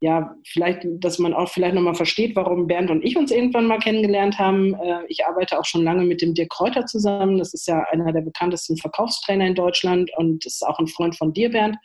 ja, 0.03 0.35
vielleicht, 0.45 0.81
dass 0.85 1.21
man 1.21 1.33
auch 1.33 1.49
vielleicht 1.49 1.77
nochmal 1.77 1.95
versteht, 1.95 2.35
warum 2.35 2.67
Bernd 2.67 2.91
und 2.91 3.05
ich 3.05 3.17
uns 3.17 3.31
irgendwann 3.31 3.69
mal 3.69 3.79
kennengelernt 3.79 4.37
haben. 4.37 4.75
Äh, 4.75 5.05
ich 5.07 5.25
arbeite 5.25 5.61
auch 5.61 5.65
schon 5.65 5.85
lange 5.85 6.05
mit 6.05 6.21
dem 6.21 6.35
Dirk 6.35 6.51
Kräuter 6.51 6.87
zusammen. 6.87 7.39
Das 7.39 7.55
ist 7.55 7.69
ja 7.69 7.85
einer 7.93 8.13
der 8.13 8.23
bekanntesten 8.23 8.77
Verkaufstrainer 8.77 9.47
in 9.47 9.55
Deutschland 9.55 10.11
und 10.17 10.45
ist 10.45 10.67
auch 10.67 10.81
ein 10.81 10.89
Freund 10.89 11.17
von 11.17 11.33
dir, 11.33 11.51
Bernd. 11.51 11.77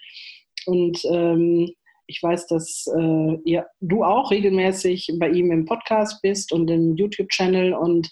Und 0.66 1.00
ähm, 1.12 1.70
ich 2.08 2.24
weiß, 2.24 2.48
dass 2.48 2.88
äh, 2.98 3.38
ihr, 3.46 3.68
du 3.82 4.04
auch 4.04 4.32
regelmäßig 4.32 5.12
bei 5.20 5.30
ihm 5.30 5.52
im 5.52 5.66
Podcast 5.66 6.20
bist 6.24 6.52
und 6.52 6.72
im 6.72 6.96
YouTube-Channel 6.96 7.74
und 7.74 8.10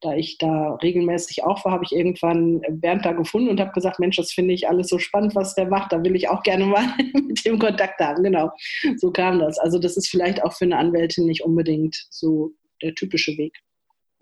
da 0.00 0.14
ich 0.14 0.38
da 0.38 0.74
regelmäßig 0.82 1.44
auch 1.44 1.64
war, 1.64 1.72
habe 1.72 1.84
ich 1.84 1.92
irgendwann 1.92 2.60
Bernd 2.68 3.04
da 3.04 3.12
gefunden 3.12 3.48
und 3.48 3.60
habe 3.60 3.72
gesagt, 3.72 3.98
Mensch, 3.98 4.16
das 4.16 4.32
finde 4.32 4.52
ich 4.52 4.68
alles 4.68 4.88
so 4.88 4.98
spannend, 4.98 5.34
was 5.34 5.54
der 5.54 5.68
macht. 5.68 5.92
Da 5.92 6.02
will 6.04 6.14
ich 6.14 6.28
auch 6.28 6.42
gerne 6.42 6.66
mal 6.66 6.84
mit 7.26 7.44
dem 7.44 7.58
Kontakt 7.58 8.00
haben. 8.00 8.22
Genau, 8.22 8.50
so 8.96 9.10
kam 9.10 9.38
das. 9.38 9.58
Also 9.58 9.78
das 9.78 9.96
ist 9.96 10.08
vielleicht 10.08 10.42
auch 10.42 10.52
für 10.52 10.66
eine 10.66 10.76
Anwältin 10.76 11.26
nicht 11.26 11.44
unbedingt 11.44 12.06
so 12.10 12.52
der 12.82 12.94
typische 12.94 13.36
Weg. 13.38 13.56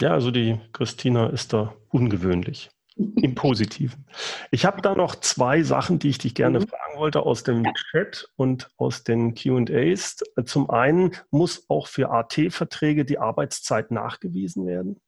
Ja, 0.00 0.12
also 0.12 0.30
die 0.30 0.58
Christina 0.72 1.28
ist 1.28 1.52
da 1.52 1.74
ungewöhnlich. 1.88 2.70
Im 2.96 3.34
Positiven. 3.34 4.06
Ich 4.52 4.64
habe 4.64 4.80
da 4.80 4.94
noch 4.94 5.16
zwei 5.16 5.64
Sachen, 5.64 5.98
die 5.98 6.10
ich 6.10 6.18
dich 6.18 6.34
gerne 6.34 6.60
mhm. 6.60 6.68
fragen 6.68 6.98
wollte 6.98 7.22
aus 7.22 7.42
dem 7.42 7.64
ja. 7.64 7.72
Chat 7.72 8.28
und 8.36 8.70
aus 8.76 9.02
den 9.02 9.34
QAs. 9.34 10.18
Zum 10.44 10.70
einen 10.70 11.10
muss 11.32 11.68
auch 11.68 11.88
für 11.88 12.10
AT-Verträge 12.10 13.04
die 13.04 13.18
Arbeitszeit 13.18 13.90
nachgewiesen 13.90 14.66
werden? 14.66 15.00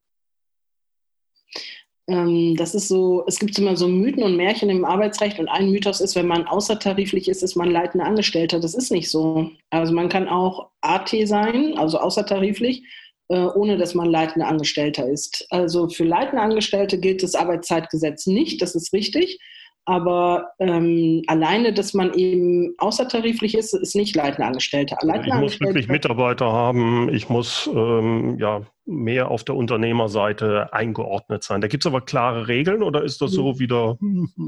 Ähm, 2.09 2.55
das 2.57 2.75
ist 2.75 2.89
so, 2.89 3.25
es 3.27 3.39
gibt 3.39 3.59
immer 3.59 3.77
so 3.77 3.89
Mythen 3.89 4.23
und 4.23 4.37
Märchen 4.37 4.71
im 4.71 4.85
Arbeitsrecht 4.85 5.39
und 5.39 5.49
ein 5.49 5.71
Mythos 5.71 6.01
ist, 6.01 6.15
wenn 6.15 6.27
man 6.27 6.47
außertariflich 6.47 7.29
ist, 7.29 7.43
ist 7.43 7.57
man 7.57 7.71
leitender 7.71 8.07
Angestellter. 8.07 8.61
Das 8.61 8.75
ist 8.75 8.93
nicht 8.93 9.11
so. 9.11 9.51
Also 9.71 9.93
man 9.93 10.09
kann 10.09 10.29
auch 10.29 10.71
AT 10.83 11.15
sein, 11.25 11.77
also 11.77 11.99
außertariflich, 11.99 12.85
äh, 13.29 13.39
ohne 13.39 13.77
dass 13.77 13.95
man 13.95 14.09
leitender 14.09 14.47
Angestellter 14.47 15.09
ist. 15.09 15.47
Also 15.51 15.89
für 15.89 16.05
leitende 16.05 16.43
Angestellte 16.43 16.99
gilt 16.99 17.23
das 17.23 17.35
Arbeitszeitgesetz 17.35 18.27
nicht, 18.27 18.63
das 18.63 18.75
ist 18.75 18.93
richtig. 18.93 19.41
Aber 19.87 20.51
ähm, 20.59 21.23
alleine, 21.29 21.73
dass 21.73 21.95
man 21.95 22.13
eben 22.13 22.75
außertariflich 22.79 23.57
ist, 23.57 23.73
ist 23.73 23.95
nicht. 23.95 24.17
Leitende 24.17 25.29
ich 25.29 25.35
muss 25.35 25.61
wirklich 25.61 25.87
Mitarbeiter 25.87 26.53
haben, 26.53 27.09
ich 27.15 27.29
muss 27.29 27.71
ähm, 27.73 28.37
ja 28.41 28.63
mehr 28.85 29.31
auf 29.31 29.45
der 29.45 29.55
Unternehmerseite 29.55 30.73
eingeordnet 30.73 31.45
sein. 31.45 31.61
Da 31.61 31.69
gibt 31.69 31.85
es 31.85 31.87
aber 31.87 32.01
klare 32.01 32.49
Regeln 32.49 32.83
oder 32.83 33.05
ist 33.05 33.23
das 33.23 33.31
so 33.31 33.53
mhm. 33.53 33.59
wieder? 33.61 33.99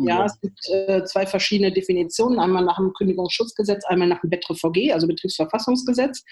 Ja, 0.06 0.24
es 0.24 0.40
gibt 0.40 0.58
äh, 0.72 1.04
zwei 1.04 1.24
verschiedene 1.24 1.70
Definitionen. 1.70 2.40
Einmal 2.40 2.64
nach 2.64 2.76
dem 2.76 2.92
Kündigungsschutzgesetz, 2.92 3.84
einmal 3.86 4.08
nach 4.08 4.20
dem 4.20 4.30
BETREVG, 4.30 4.92
also 4.92 5.06
Betriebsverfassungsgesetz. 5.06 6.24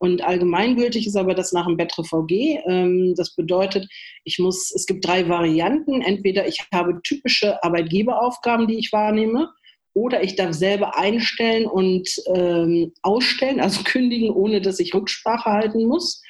Und 0.00 0.24
allgemeingültig 0.24 1.06
ist 1.06 1.16
aber 1.16 1.34
das 1.34 1.52
nach 1.52 1.66
dem 1.66 1.76
BETREVG. 1.76 2.60
Ähm, 2.66 3.14
das 3.16 3.36
bedeutet, 3.36 3.86
ich 4.24 4.38
muss, 4.38 4.72
es 4.74 4.86
gibt 4.86 5.06
drei 5.06 5.28
Varianten. 5.28 6.00
Entweder 6.00 6.48
ich 6.48 6.66
habe 6.72 7.00
typische 7.02 7.62
Arbeitgeberaufgaben, 7.62 8.66
die 8.66 8.78
ich 8.78 8.92
wahrnehme, 8.92 9.50
oder 9.92 10.22
ich 10.22 10.36
darf 10.36 10.54
selber 10.54 10.96
einstellen 10.96 11.66
und 11.66 12.08
ähm, 12.34 12.92
ausstellen, 13.02 13.60
also 13.60 13.82
kündigen, 13.84 14.30
ohne 14.30 14.62
dass 14.62 14.80
ich 14.80 14.94
Rücksprache 14.94 15.50
halten 15.50 15.86
muss. 15.86 16.22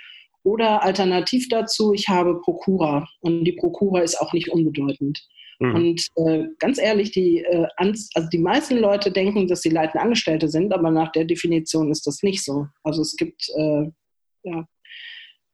Oder 0.42 0.82
alternativ 0.82 1.48
dazu, 1.48 1.92
ich 1.92 2.08
habe 2.08 2.40
Prokura 2.40 3.06
und 3.20 3.44
die 3.44 3.52
Prokura 3.52 4.00
ist 4.00 4.20
auch 4.20 4.32
nicht 4.32 4.48
unbedeutend. 4.48 5.20
Mhm. 5.60 5.74
Und 5.74 6.06
äh, 6.16 6.46
ganz 6.58 6.78
ehrlich, 6.78 7.12
die, 7.12 7.44
äh, 7.44 7.66
also 7.76 8.28
die 8.32 8.38
meisten 8.38 8.78
Leute 8.78 9.12
denken, 9.12 9.46
dass 9.46 9.62
sie 9.62 9.68
leitende 9.68 10.02
Angestellte 10.02 10.48
sind, 10.48 10.72
aber 10.72 10.90
nach 10.90 11.12
der 11.12 11.24
Definition 11.24 11.90
ist 11.90 12.06
das 12.06 12.22
nicht 12.22 12.42
so. 12.42 12.66
Also 12.82 13.02
es 13.02 13.14
gibt 13.16 13.48
äh, 13.56 13.90
ja, 14.42 14.66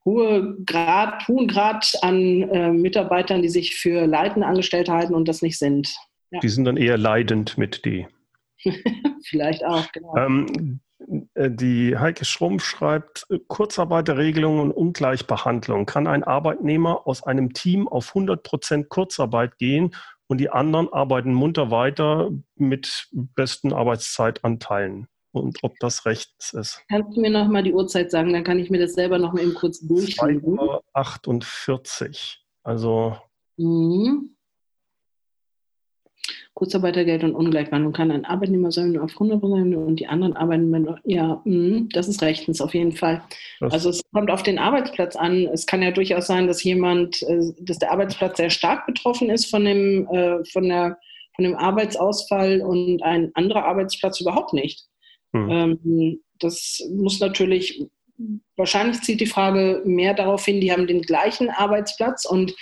hohe 0.04 0.57
Grad, 0.64 1.26
hohen 1.26 1.48
Grad 1.48 1.92
an 2.02 2.42
äh, 2.42 2.70
Mitarbeitern, 2.70 3.42
die 3.42 3.48
sich 3.48 3.74
für 3.74 4.07
leitende 4.07 4.46
Angestellte 4.46 4.92
halten 4.92 5.14
und 5.14 5.26
das 5.26 5.42
nicht 5.42 5.59
sind. 5.59 5.94
Ja. 6.30 6.38
Die 6.38 6.48
sind 6.48 6.64
dann 6.64 6.76
eher 6.76 6.96
leidend 6.96 7.59
mit 7.59 7.84
die. 7.84 8.07
Vielleicht 9.24 9.64
auch, 9.64 9.90
genau. 9.90 10.16
Ähm, 10.16 10.46
äh, 10.57 10.86
die 11.36 11.96
Heike 11.96 12.24
Schrumpf 12.24 12.64
schreibt, 12.64 13.26
Kurzarbeiterregelung 13.48 14.61
und 14.61 14.72
Ungleichbehandlung. 14.72 15.86
Kann 15.86 16.07
ein 16.07 16.24
Arbeitnehmer 16.24 17.07
aus 17.07 17.22
einem 17.22 17.52
Team 17.52 17.88
auf 17.88 18.09
100 18.09 18.42
Prozent 18.42 18.88
Kurzarbeit 18.88 19.59
gehen 19.59 19.94
und 20.26 20.38
die 20.38 20.50
anderen 20.50 20.92
arbeiten 20.92 21.32
munter 21.32 21.70
weiter 21.70 22.30
mit 22.57 23.09
besten 23.12 23.72
Arbeitszeitanteilen? 23.72 25.09
Und 25.32 25.59
ob 25.62 25.78
das 25.80 26.07
rechts 26.07 26.54
ist. 26.54 26.82
Kannst 26.88 27.14
du 27.14 27.20
mir 27.20 27.28
noch 27.28 27.46
mal 27.48 27.62
die 27.62 27.74
Uhrzeit 27.74 28.11
sagen? 28.11 28.32
Dann 28.32 28.42
kann 28.42 28.59
ich 28.59 28.70
mir 28.70 28.78
das 28.78 28.94
selber 28.94 29.18
noch 29.18 29.34
mal 29.34 29.42
eben 29.42 29.52
kurz 29.52 29.80
durchlesen. 29.80 30.59
48. 30.94 32.42
Also 32.62 33.16
Mhm. 33.57 34.36
Kurzarbeitergeld 36.57 37.22
und 37.22 37.34
Ungleichbehandlung 37.34 37.92
kann 37.92 38.11
ein 38.11 38.24
Arbeitnehmer 38.24 38.72
sein 38.72 38.92
nur 38.92 39.04
auf 39.04 39.12
100 39.12 39.42
und 39.42 39.96
die 39.96 40.07
anderen 40.07 40.34
Arbeitnehmer, 40.38 40.98
ja, 41.04 41.42
mh, 41.44 41.88
das 41.92 42.09
ist 42.09 42.22
rechtens 42.22 42.62
auf 42.62 42.72
jeden 42.72 42.92
Fall. 42.92 43.22
Was? 43.61 43.74
Also 43.74 43.90
es 43.90 44.00
kommt 44.11 44.30
auf 44.30 44.42
den 44.42 44.59
Arbeitsplatz 44.59 45.16
an. 45.16 45.46
Es 45.52 45.66
kann 45.66 45.82
ja 45.82 45.90
durchaus 45.90 46.26
sein, 46.26 46.46
dass 46.46 46.64
jemand, 46.64 47.22
äh, 47.24 47.52
dass 47.61 47.78
der 47.78 47.92
Arbeitsplatz 47.92 48.38
sehr 48.38 48.48
stark 48.48 48.86
betroffen 48.86 49.28
ist 49.28 49.50
von 49.50 49.66
dem, 49.66 50.09
äh, 50.09 50.42
von 50.50 50.66
der, 50.66 50.98
von 51.34 51.44
dem 51.44 51.57
Arbeitsausfall 51.57 52.62
und 52.62 53.02
ein 53.02 53.32
anderer 53.34 53.66
Arbeitsplatz 53.66 54.22
überhaupt 54.22 54.54
nicht. 54.54 54.86
Hm. 55.34 55.50
Ähm, 55.50 56.20
das 56.38 56.82
muss 56.90 57.20
natürlich, 57.20 57.84
wahrscheinlich 58.57 59.02
zielt 59.02 59.20
die 59.20 59.26
Frage 59.26 59.82
mehr 59.84 60.14
darauf 60.14 60.46
hin, 60.46 60.62
die 60.62 60.72
haben 60.72 60.86
den 60.86 61.02
gleichen 61.02 61.50
Arbeitsplatz 61.50 62.24
und 62.24 62.54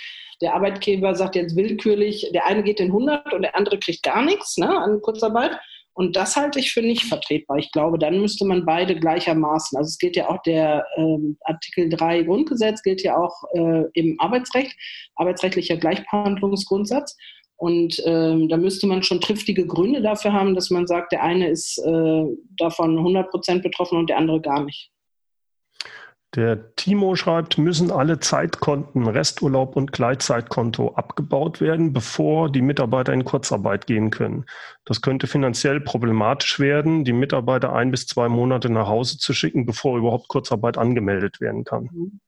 der 0.45 0.53
Arbeitgeber 0.53 1.15
sagt 1.15 1.35
jetzt 1.35 1.55
willkürlich, 1.55 2.29
der 2.31 2.45
eine 2.45 2.61
geht 2.61 2.79
in 2.79 2.89
100 2.89 3.33
und 3.33 3.41
der 3.41 3.55
andere 3.55 3.79
kriegt 3.79 4.03
gar 4.03 4.23
nichts 4.23 4.57
ne, 4.57 4.69
an 4.69 5.01
Kurzarbeit. 5.01 5.57
Und 5.93 6.15
das 6.15 6.35
halte 6.35 6.59
ich 6.59 6.71
für 6.71 6.83
nicht 6.83 7.05
vertretbar. 7.05 7.57
Ich 7.57 7.71
glaube, 7.71 7.97
dann 7.97 8.21
müsste 8.21 8.45
man 8.45 8.63
beide 8.63 8.95
gleichermaßen, 8.95 9.75
also 9.75 9.87
es 9.87 9.97
gilt 9.97 10.15
ja 10.15 10.29
auch 10.29 10.39
der 10.43 10.85
ähm, 10.97 11.35
Artikel 11.45 11.89
3 11.89 12.23
Grundgesetz, 12.23 12.83
gilt 12.83 13.01
ja 13.01 13.17
auch 13.17 13.33
äh, 13.53 13.85
im 13.93 14.19
Arbeitsrecht, 14.19 14.75
arbeitsrechtlicher 15.15 15.77
Gleichbehandlungsgrundsatz. 15.77 17.17
Und 17.55 17.99
ähm, 18.05 18.47
da 18.47 18.57
müsste 18.57 18.85
man 18.85 19.01
schon 19.01 19.21
triftige 19.21 19.65
Gründe 19.65 20.03
dafür 20.03 20.31
haben, 20.31 20.53
dass 20.53 20.69
man 20.69 20.85
sagt, 20.85 21.11
der 21.11 21.23
eine 21.23 21.49
ist 21.49 21.79
äh, 21.79 22.25
davon 22.59 22.99
100 22.99 23.31
Prozent 23.31 23.63
betroffen 23.63 23.97
und 23.97 24.11
der 24.11 24.17
andere 24.17 24.41
gar 24.41 24.63
nicht. 24.63 24.91
Der 26.35 26.75
Timo 26.75 27.15
schreibt, 27.15 27.57
müssen 27.57 27.91
alle 27.91 28.19
Zeitkonten, 28.19 29.07
Resturlaub 29.07 29.77
und 29.77 29.93
Gleitzeitkonto 29.93 30.93
abgebaut 30.95 31.61
werden, 31.61 31.93
bevor 31.93 32.51
die 32.51 32.61
Mitarbeiter 32.61 33.13
in 33.13 33.23
Kurzarbeit 33.23 33.87
gehen 33.87 34.09
können. 34.09 34.45
Das 34.83 35.01
könnte 35.01 35.27
finanziell 35.27 35.79
problematisch 35.79 36.59
werden, 36.59 37.05
die 37.05 37.13
Mitarbeiter 37.13 37.73
ein 37.73 37.89
bis 37.89 38.05
zwei 38.05 38.27
Monate 38.27 38.69
nach 38.69 38.87
Hause 38.87 39.17
zu 39.17 39.33
schicken, 39.33 39.65
bevor 39.65 39.97
überhaupt 39.97 40.27
Kurzarbeit 40.27 40.77
angemeldet 40.77 41.39
werden 41.39 41.63
kann. 41.63 41.89
Mhm. 41.93 42.19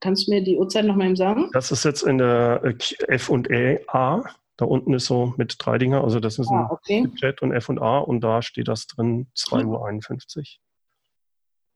Kannst 0.00 0.26
du 0.26 0.32
mir 0.32 0.42
die 0.42 0.58
Uhrzeit 0.58 0.84
noch 0.84 0.96
mal 0.96 1.16
sagen? 1.16 1.48
Das 1.52 1.70
ist 1.70 1.84
jetzt 1.84 2.02
in 2.02 2.18
der 2.18 2.60
äh, 2.64 2.74
F 3.08 3.30
und 3.30 3.50
E 3.50 3.80
A. 3.86 4.24
Da 4.58 4.66
unten 4.66 4.92
ist 4.92 5.06
so 5.06 5.32
mit 5.38 5.56
drei 5.58 5.78
Dinger, 5.78 6.04
also 6.04 6.20
das 6.20 6.38
ist 6.38 6.50
ah, 6.50 6.68
okay. 6.70 7.04
ein 7.04 7.14
Chat 7.14 7.40
und 7.40 7.52
F 7.52 7.68
und 7.70 7.80
A 7.80 7.98
und 7.98 8.20
da 8.20 8.42
steht 8.42 8.68
das 8.68 8.86
drin, 8.86 9.28
2.51 9.34 10.38
Uhr. 10.38 10.44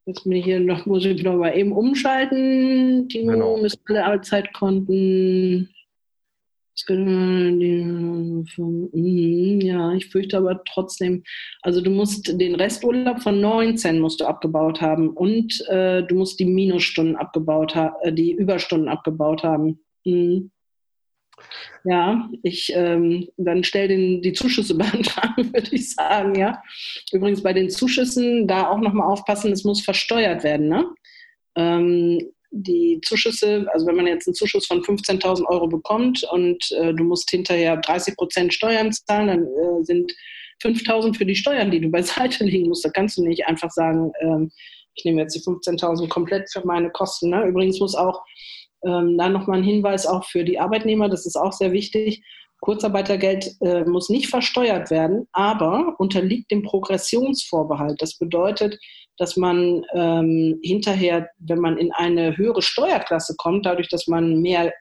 Jetzt 0.07 0.23
bin 0.23 0.33
ich 0.35 0.45
hier 0.45 0.61
noch, 0.61 0.87
muss 0.87 1.05
ich 1.05 1.21
noch 1.25 1.37
mal 1.37 1.57
eben 1.57 1.73
umschalten. 1.73 3.09
Timo 3.09 3.33
genau. 3.33 3.57
müssen 3.57 3.81
alle 3.89 4.05
Arbeitszeitkonten. 4.05 5.69
Mhm, 8.93 9.61
ja, 9.63 9.93
ich 9.95 10.07
fürchte 10.07 10.37
aber 10.37 10.63
trotzdem, 10.65 11.25
also 11.63 11.81
du 11.81 11.91
musst 11.91 12.39
den 12.41 12.55
Resturlaub 12.55 13.21
von 13.21 13.41
19 13.41 13.99
musst 13.99 14.21
du 14.21 14.27
abgebaut 14.27 14.81
haben 14.81 15.09
und 15.09 15.61
äh, 15.69 16.03
du 16.05 16.15
musst 16.15 16.39
die 16.39 16.45
Minusstunden 16.45 17.17
abgebaut 17.17 17.75
haben, 17.75 17.97
äh, 18.03 18.13
die 18.13 18.33
Überstunden 18.33 18.89
abgebaut 18.89 19.43
haben. 19.43 19.81
Mhm. 20.05 20.53
Ja, 21.85 22.29
ich 22.43 22.73
ähm, 22.75 23.29
dann 23.37 23.63
stell 23.63 23.89
den 23.89 24.23
die 24.23 24.33
Zuschüsse 24.33 24.75
beantragen, 24.79 25.53
würde 25.53 25.69
ich 25.73 25.95
sagen, 25.95 26.35
ja. 26.35 26.63
Übrigens 27.13 27.43
bei 27.43 27.53
den 27.53 27.71
Zuschüssen 27.71 28.47
da 28.49 28.69
auch 28.71 28.81
nochmal 28.81 29.11
aufpassen, 29.11 29.53
es 29.53 29.65
muss 29.65 29.83
versteuert 29.83 30.45
werden, 30.45 30.69
ne? 30.69 30.87
Ähm, 31.57 32.21
die 32.51 33.01
Zuschüsse, 33.05 33.67
also 33.73 33.87
wenn 33.87 33.97
man 33.97 34.07
jetzt 34.07 34.27
einen 34.27 34.35
Zuschuss 34.35 34.67
von 34.67 34.81
15.000 34.83 35.47
Euro 35.47 35.67
bekommt 35.67 36.23
und 36.31 36.71
äh, 36.73 36.95
du 36.95 37.05
musst 37.05 37.31
hinterher 37.31 37.77
30 37.77 38.17
Prozent 38.17 38.55
Steuern 38.55 38.93
zahlen, 38.93 39.27
dann 39.29 39.43
äh, 39.43 39.85
sind 39.85 40.13
5.000 40.63 41.17
für 41.17 41.27
die 41.27 41.37
Steuern, 41.37 41.71
die 41.71 41.81
du 41.81 41.89
beiseite 41.91 42.45
legen 42.45 42.69
musst. 42.69 42.85
Da 42.85 42.91
kannst 42.91 43.19
du 43.19 43.27
nicht 43.27 43.47
einfach 43.47 43.71
sagen, 43.71 44.13
ähm, 44.21 44.51
ich 44.95 45.05
nehme 45.05 45.21
jetzt 45.21 45.35
die 45.35 45.41
15.000 45.41 46.09
komplett 46.09 46.51
für 46.51 46.67
meine 46.67 46.91
Kosten. 46.91 47.31
Ne? 47.31 47.47
Übrigens 47.47 47.79
muss 47.81 47.95
auch 47.95 48.25
ähm, 48.85 49.17
dann 49.19 49.33
nochmal 49.33 49.59
ein 49.59 49.65
Hinweis 49.65 50.07
auch 50.07 50.25
für 50.25 50.45
die 50.45 50.59
Arbeitnehmer, 50.59 51.09
das 51.09 51.27
ist 51.27 51.37
auch 51.37 51.53
sehr 51.53 51.73
wichtig. 51.73 52.23
Kurzarbeitergeld 52.61 53.53
äh, 53.61 53.85
muss 53.85 54.09
nicht 54.09 54.29
versteuert 54.29 54.91
werden, 54.91 55.29
aber 55.33 55.95
unterliegt 55.99 56.51
dem 56.51 56.63
Progressionsvorbehalt. 56.63 58.01
Das 58.01 58.17
bedeutet, 58.17 58.79
dass 59.19 59.37
man 59.37 59.85
ähm, 59.95 60.59
hinterher, 60.63 61.29
wenn 61.39 61.59
man 61.59 61.79
in 61.79 61.93
eine 61.93 62.37
höhere 62.37 62.63
Steuerklasse 62.63 63.35
kommt, 63.37 63.67
dadurch, 63.67 63.89
dass 63.89 64.07
man 64.07 64.41
mehr 64.41 64.73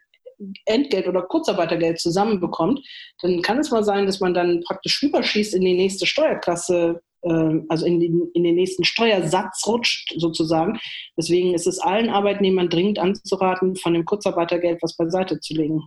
Entgelt 0.66 1.08
oder 1.08 1.22
Kurzarbeitergeld 1.22 2.00
zusammenbekommt, 2.00 2.82
dann 3.22 3.42
kann 3.42 3.60
es 3.60 3.72
mal 3.72 3.84
sein, 3.84 4.06
dass 4.06 4.20
man 4.20 4.34
dann 4.34 4.64
praktisch 4.66 5.02
überschießt 5.04 5.54
in 5.54 5.62
die 5.62 5.76
nächste 5.76 6.06
Steuerklasse 6.06 7.02
also 7.30 7.86
in 7.86 8.00
den, 8.00 8.30
in 8.34 8.44
den 8.44 8.56
nächsten 8.56 8.84
Steuersatz 8.84 9.66
rutscht 9.68 10.14
sozusagen. 10.18 10.80
Deswegen 11.18 11.54
ist 11.54 11.68
es 11.68 11.80
allen 11.80 12.10
Arbeitnehmern 12.10 12.70
dringend 12.70 13.00
anzuraten, 13.00 13.76
von 13.76 13.94
dem 13.94 14.06
Kurzarbeitergeld 14.06 14.80
was 14.82 14.96
beiseite 14.96 15.40
zu 15.40 15.54
legen. 15.54 15.84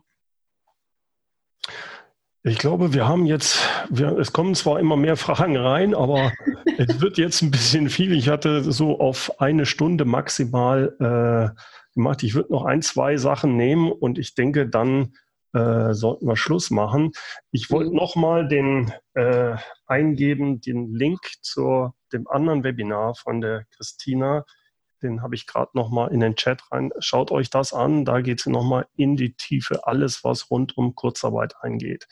Ich 2.45 2.59
glaube, 2.59 2.95
wir 2.95 3.07
haben 3.07 3.27
jetzt, 3.27 3.59
wir, 3.91 4.17
es 4.17 4.33
kommen 4.33 4.55
zwar 4.55 4.81
immer 4.81 4.97
mehr 4.97 5.17
Fragen 5.17 5.57
rein, 5.57 5.95
aber 5.95 6.33
es 6.79 7.01
wird 7.01 7.19
jetzt 7.19 7.43
ein 7.43 7.51
bisschen 7.51 7.91
viel. 7.91 8.13
Ich 8.13 8.29
hatte 8.29 8.63
so 8.73 9.01
auf 9.01 9.41
eine 9.41 9.67
Stunde 9.67 10.05
maximal 10.05 10.95
äh, 10.99 11.61
gemacht. 11.95 12.23
Ich 12.23 12.35
würde 12.35 12.53
noch 12.53 12.65
ein, 12.65 12.81
zwei 12.83 13.17
Sachen 13.17 13.57
nehmen 13.57 13.93
und 13.93 14.19
ich 14.19 14.35
denke, 14.35 14.69
dann 14.69 15.13
äh, 15.55 15.95
sollten 15.95 16.27
wir 16.27 16.37
Schluss 16.37 16.71
machen. 16.71 17.13
Ich 17.51 17.71
wollte 17.71 17.91
mhm. 17.91 17.97
nochmal 17.97 18.49
den 18.49 18.93
äh, 19.15 19.57
eingeben, 19.87 20.61
den 20.61 20.95
Link 20.95 21.21
zu 21.41 21.93
dem 22.13 22.29
anderen 22.29 22.65
Webinar 22.65 23.15
von 23.15 23.41
der 23.41 23.65
Christina. 23.77 24.45
Den 25.03 25.23
habe 25.23 25.35
ich 25.35 25.47
gerade 25.47 25.71
nochmal 25.75 26.13
in 26.13 26.21
den 26.21 26.35
Chat 26.35 26.61
rein. 26.73 26.91
Schaut 26.99 27.31
euch 27.31 27.51
das 27.51 27.73
an. 27.73 28.05
Da 28.05 28.21
geht 28.21 28.41
es 28.41 28.47
nochmal 28.47 28.87
in 28.97 29.17
die 29.17 29.35
Tiefe, 29.35 29.87
alles, 29.87 30.25
was 30.25 30.51
rund 30.51 30.77
um 30.77 30.95
Kurzarbeit 30.95 31.55
eingeht. 31.61 32.09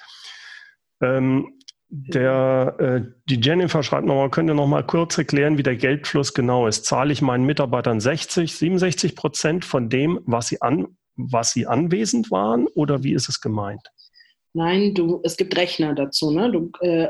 Ähm, 1.01 1.53
der, 1.89 2.77
äh, 2.79 3.03
die 3.27 3.41
Jennifer 3.41 3.83
schreibt 3.83 4.07
nochmal, 4.07 4.31
könnt 4.31 4.51
ihr 4.51 4.55
nochmal 4.55 4.85
kurz 4.85 5.19
erklären, 5.19 5.57
wie 5.59 5.63
der 5.63 5.77
Geldfluss 5.77 6.35
genau 6.35 6.67
ist? 6.67 6.85
Zahle 6.85 7.13
ich 7.13 7.23
meinen 7.23 7.45
Mitarbeitern 7.45 8.01
60, 8.01 8.57
67 8.57 9.15
Prozent 9.15 9.65
von 9.65 9.89
dem, 9.89 10.21
was 10.25 10.49
sie 10.49 10.63
an, 10.63 10.97
was 11.17 11.53
sie 11.53 11.67
anwesend 11.67 12.31
waren 12.31 12.67
oder 12.75 13.03
wie 13.03 13.13
ist 13.13 13.29
es 13.29 13.41
gemeint? 13.41 13.83
Nein, 14.55 14.95
du, 14.95 15.21
es 15.23 15.37
gibt 15.37 15.55
Rechner 15.55 15.95
dazu. 15.95 16.31
Ne? 16.31 16.51
Du 16.51 16.71
äh, 16.81 17.09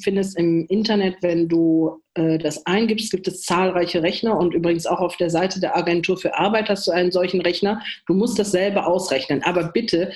findest 0.00 0.38
im 0.38 0.66
Internet, 0.68 1.16
wenn 1.20 1.48
du 1.48 2.00
äh, 2.14 2.38
das 2.38 2.64
eingibst, 2.64 3.10
gibt 3.10 3.26
es 3.26 3.42
zahlreiche 3.42 4.04
Rechner 4.04 4.38
und 4.38 4.54
übrigens 4.54 4.86
auch 4.86 5.00
auf 5.00 5.16
der 5.16 5.28
Seite 5.28 5.58
der 5.58 5.76
Agentur 5.76 6.16
für 6.16 6.38
Arbeit 6.38 6.68
hast 6.68 6.86
du 6.86 6.92
einen 6.92 7.10
solchen 7.10 7.40
Rechner. 7.40 7.82
Du 8.06 8.14
musst 8.14 8.38
das 8.38 8.52
selber 8.52 8.86
ausrechnen. 8.86 9.42
Aber 9.42 9.64
bitte, 9.72 10.12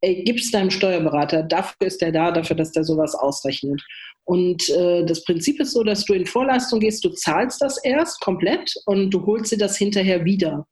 gib 0.00 0.38
es 0.38 0.50
deinem 0.50 0.70
Steuerberater. 0.70 1.42
Dafür 1.42 1.86
ist 1.86 2.00
er 2.02 2.12
da, 2.12 2.30
dafür, 2.30 2.56
dass 2.56 2.72
der 2.72 2.84
sowas 2.84 3.14
ausrechnet. 3.14 3.82
Und 4.24 4.68
äh, 4.70 5.04
das 5.04 5.24
Prinzip 5.24 5.60
ist 5.60 5.72
so, 5.72 5.82
dass 5.82 6.04
du 6.04 6.14
in 6.14 6.26
Vorleistung 6.26 6.80
gehst, 6.80 7.04
du 7.04 7.10
zahlst 7.10 7.60
das 7.60 7.82
erst 7.84 8.20
komplett 8.20 8.74
und 8.86 9.10
du 9.10 9.24
holst 9.24 9.52
dir 9.52 9.58
das 9.58 9.76
hinterher 9.76 10.24
wieder. 10.24 10.66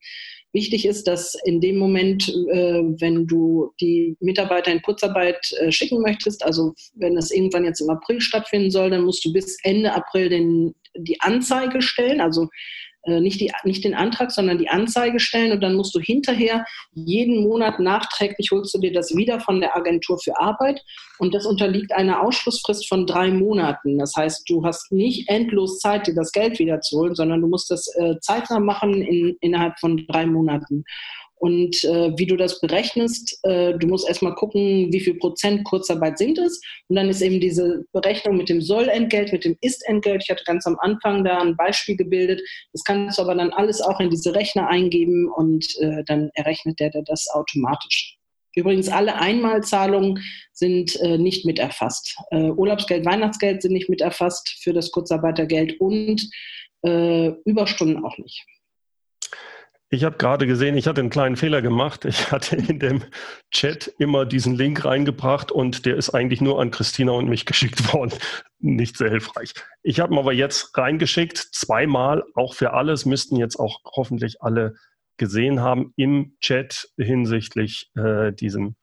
Wichtig 0.53 0.87
ist, 0.87 1.07
dass 1.07 1.37
in 1.45 1.61
dem 1.61 1.77
Moment, 1.77 2.29
äh, 2.29 2.83
wenn 3.01 3.27
du 3.27 3.73
die 3.81 4.17
Mitarbeiter 4.21 4.73
in 4.73 4.81
Kurzarbeit 4.81 5.53
äh, 5.61 5.71
schicken 5.71 6.01
möchtest, 6.01 6.45
also 6.45 6.75
wenn 6.95 7.17
es 7.17 7.31
irgendwann 7.31 7.65
jetzt 7.65 7.81
im 7.81 7.91
April 7.91 8.21
stattfinden 8.21 8.71
soll, 8.71 8.91
dann 8.91 9.05
musst 9.05 9.25
du 9.25 9.33
bis 9.33 9.59
Ende 9.65 9.93
April 9.93 10.29
den, 10.29 10.75
die 10.97 11.21
Anzeige 11.21 11.83
stellen, 11.83 12.21
also 12.21 12.49
nicht, 13.07 13.41
die, 13.41 13.53
nicht 13.65 13.85
den 13.85 13.95
Antrag, 13.95 14.31
sondern 14.31 14.59
die 14.59 14.69
Anzeige 14.69 15.21
stellen 15.21 15.53
und 15.53 15.63
dann 15.63 15.75
musst 15.75 15.95
du 15.95 16.01
hinterher 16.01 16.65
jeden 16.95 17.43
Monat 17.43 17.81
nachträglich 17.81 18.51
holst 18.51 18.75
du 18.75 18.79
dir 18.79 18.93
das 18.93 19.15
wieder 19.17 19.41
von 19.41 19.61
der 19.61 19.77
Agentur 19.77 20.19
für 20.19 20.39
Arbeit 20.39 20.83
und 21.19 21.35
das 21.35 21.47
unterliegt 21.47 21.93
einer 21.93 22.23
Ausschlussfrist 22.23 22.89
von 22.89 23.07
drei 23.07 23.31
Monaten. 23.31 23.99
Das 23.99 24.15
heißt, 24.17 24.49
du 24.49 24.65
hast 24.65 24.93
nicht 24.93 25.29
endlos 25.29 25.79
Zeit, 25.79 26.07
dir 26.07 26.15
das 26.15 26.33
Geld 26.33 26.59
wiederzuholen, 26.59 27.15
sondern 27.15 27.41
du 27.41 27.49
musst 27.49 27.71
das 27.71 27.87
äh, 27.97 28.15
zeitnah 28.21 28.61
machen 28.61 29.03
in, 29.03 29.37
innerhalb 29.41 29.79
von 29.79 30.07
drei 30.09 30.27
Monaten. 30.27 30.85
Und 31.39 31.85
äh, 31.85 32.13
wie 32.17 32.27
du 32.27 32.37
das 32.37 32.61
berechnest, 32.61 33.39
äh, 33.43 33.75
du 33.75 33.87
musst 33.87 34.09
erstmal 34.09 34.35
gucken, 34.35 34.93
wie 34.93 35.01
viel 35.01 35.15
Prozent 35.15 35.65
Kurzarbeit 35.65 36.19
sind 36.19 36.39
es. 36.39 36.61
Und 36.89 36.97
dann 36.97 37.11
ist 37.11 37.21
eben 37.21 37.41
diese 37.41 37.85
Berechnung 37.93 38.37
mit 38.37 38.49
dem 38.49 38.63
Sollentgelt, 38.63 39.33
mit 39.33 39.45
dem 39.45 39.57
Ist-Entgelt. 39.61 40.23
Ich 40.25 40.31
hatte 40.31 40.45
ganz 40.45 40.67
am 40.67 40.79
Anfang 40.81 41.25
da 41.25 41.39
ein 41.39 41.57
Beispiel 41.57 41.97
gebildet. 41.97 42.41
Das 42.73 42.85
kannst 42.85 43.19
du 43.19 43.23
aber 43.23 43.35
dann 43.35 43.51
alles 43.51 43.83
auch 43.83 44.01
in 44.01 44.11
diese 44.11 44.35
Rechner 44.35 44.69
eingeben 44.69 45.31
und 45.31 45.67
äh, 45.81 46.03
dann 46.07 46.31
errechnet 46.35 46.81
der, 46.81 46.91
der 46.91 47.03
das 47.03 47.29
automatisch. 47.29 48.17
Übrigens, 48.57 48.89
alle 48.89 49.17
Einmalzahlungen 49.17 50.25
sind 50.53 50.97
äh, 51.03 51.19
nicht 51.19 51.45
mit 51.45 51.59
erfasst. 51.59 52.17
Äh, 52.31 52.51
Urlaubsgeld, 52.51 53.05
Weihnachtsgeld 53.05 53.61
sind 53.61 53.73
nicht 53.73 53.91
mit 53.91 54.01
erfasst 54.01 54.57
für 54.63 54.73
das 54.73 54.91
Kurzarbeitergeld 54.91 55.79
und 55.79 56.27
äh, 56.83 57.29
Überstunden 57.45 58.03
auch 58.03 58.17
nicht. 58.17 58.47
Ich 59.89 60.03
habe 60.03 60.17
gerade 60.17 60.49
gesehen, 60.49 60.77
ich 60.77 60.89
hatte 60.89 61.01
einen 61.01 61.11
kleinen 61.11 61.37
Fehler 61.37 61.63
gemacht. 61.63 62.05
Ich 62.05 62.33
hatte 62.33 62.57
in 62.57 62.81
dem 62.81 63.05
Chat 63.53 63.87
immer 63.99 64.27
diesen 64.27 64.57
Link 64.57 64.85
reingebracht 64.85 65.53
und 65.53 65.87
der 65.87 65.97
ist 65.97 66.11
eigentlich 66.11 66.41
nur 66.41 66.61
an 66.61 66.73
Christina 66.73 67.13
und 67.13 67.29
mich 67.29 67.47
geschickt 67.47 67.93
worden. 67.93 68.13
Nicht 68.59 68.97
sehr 68.97 69.11
hilfreich. 69.11 69.53
Ich 69.83 70.01
habe 70.01 70.15
ihn 70.15 70.19
aber 70.19 70.33
jetzt 70.33 70.77
reingeschickt, 70.77 71.39
zweimal, 71.39 72.25
auch 72.35 72.55
für 72.55 72.73
alles, 72.73 73.07
müssten 73.07 73.37
jetzt 73.37 73.61
auch 73.61 73.81
hoffentlich 73.85 74.43
alle 74.43 74.75
gesehen 75.19 75.61
haben 75.61 75.93
im 75.97 76.37
Chat 76.41 76.89
hinsichtlich 76.99 77.91
äh, 77.97 78.33
diesem 78.33 78.75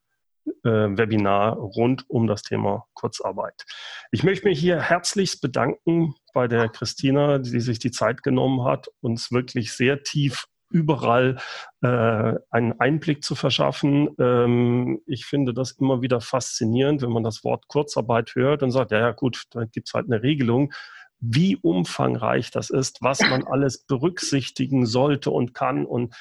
äh, 0.63 0.69
Webinar 0.69 1.57
rund 1.57 2.09
um 2.09 2.27
das 2.27 2.43
Thema 2.43 2.85
Kurzarbeit. 2.93 3.65
Ich 4.11 4.23
möchte 4.23 4.47
mich 4.47 4.59
hier 4.59 4.79
herzlichst 4.79 5.41
bedanken 5.41 6.15
bei 6.33 6.47
der 6.47 6.69
Christina, 6.69 7.39
die 7.39 7.59
sich 7.59 7.79
die 7.79 7.91
Zeit 7.91 8.23
genommen 8.23 8.63
hat, 8.63 8.87
uns 9.01 9.31
wirklich 9.31 9.73
sehr 9.73 10.03
tief 10.03 10.47
überall 10.73 11.37
äh, 11.81 12.33
einen 12.49 12.79
Einblick 12.79 13.23
zu 13.23 13.35
verschaffen. 13.35 14.09
Ähm, 14.19 15.01
ich 15.05 15.25
finde 15.25 15.53
das 15.53 15.71
immer 15.71 16.01
wieder 16.01 16.19
faszinierend, 16.19 17.01
wenn 17.01 17.11
man 17.11 17.23
das 17.23 17.43
Wort 17.43 17.67
Kurzarbeit 17.67 18.35
hört 18.35 18.63
und 18.63 18.71
sagt, 18.71 18.91
ja, 18.91 18.99
ja 18.99 19.11
gut, 19.11 19.43
da 19.51 19.65
gibt 19.65 19.87
es 19.87 19.93
halt 19.93 20.07
eine 20.07 20.21
Regelung 20.21 20.73
wie 21.25 21.55
umfangreich 21.55 22.51
das 22.51 22.69
ist, 22.69 23.01
was 23.01 23.21
man 23.21 23.43
alles 23.47 23.85
berücksichtigen 23.85 24.85
sollte 24.85 25.31
und 25.31 25.53
kann. 25.53 25.85
Und 25.85 26.13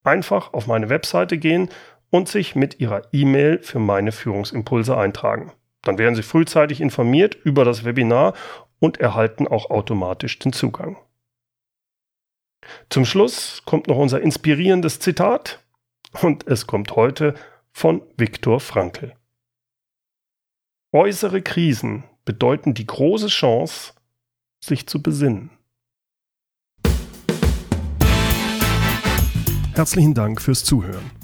Einfach 0.02 0.52
auf 0.52 0.66
meine 0.66 0.90
Webseite 0.90 1.38
gehen 1.38 1.70
und 2.14 2.28
sich 2.28 2.54
mit 2.54 2.78
Ihrer 2.78 3.02
E-Mail 3.12 3.60
für 3.60 3.80
meine 3.80 4.12
Führungsimpulse 4.12 4.96
eintragen. 4.96 5.52
Dann 5.82 5.98
werden 5.98 6.14
Sie 6.14 6.22
frühzeitig 6.22 6.80
informiert 6.80 7.34
über 7.34 7.64
das 7.64 7.84
Webinar 7.84 8.34
und 8.78 8.98
erhalten 8.98 9.48
auch 9.48 9.68
automatisch 9.68 10.38
den 10.38 10.52
Zugang. 10.52 10.96
Zum 12.88 13.04
Schluss 13.04 13.62
kommt 13.64 13.88
noch 13.88 13.96
unser 13.96 14.20
inspirierendes 14.20 15.00
Zitat 15.00 15.58
und 16.22 16.46
es 16.46 16.68
kommt 16.68 16.94
heute 16.94 17.34
von 17.72 18.00
Viktor 18.16 18.60
Frankl. 18.60 19.16
Äußere 20.92 21.42
Krisen 21.42 22.04
bedeuten 22.24 22.74
die 22.74 22.86
große 22.86 23.26
Chance, 23.26 23.92
sich 24.60 24.86
zu 24.86 25.02
besinnen. 25.02 25.50
Herzlichen 29.74 30.14
Dank 30.14 30.40
fürs 30.40 30.62
Zuhören. 30.62 31.23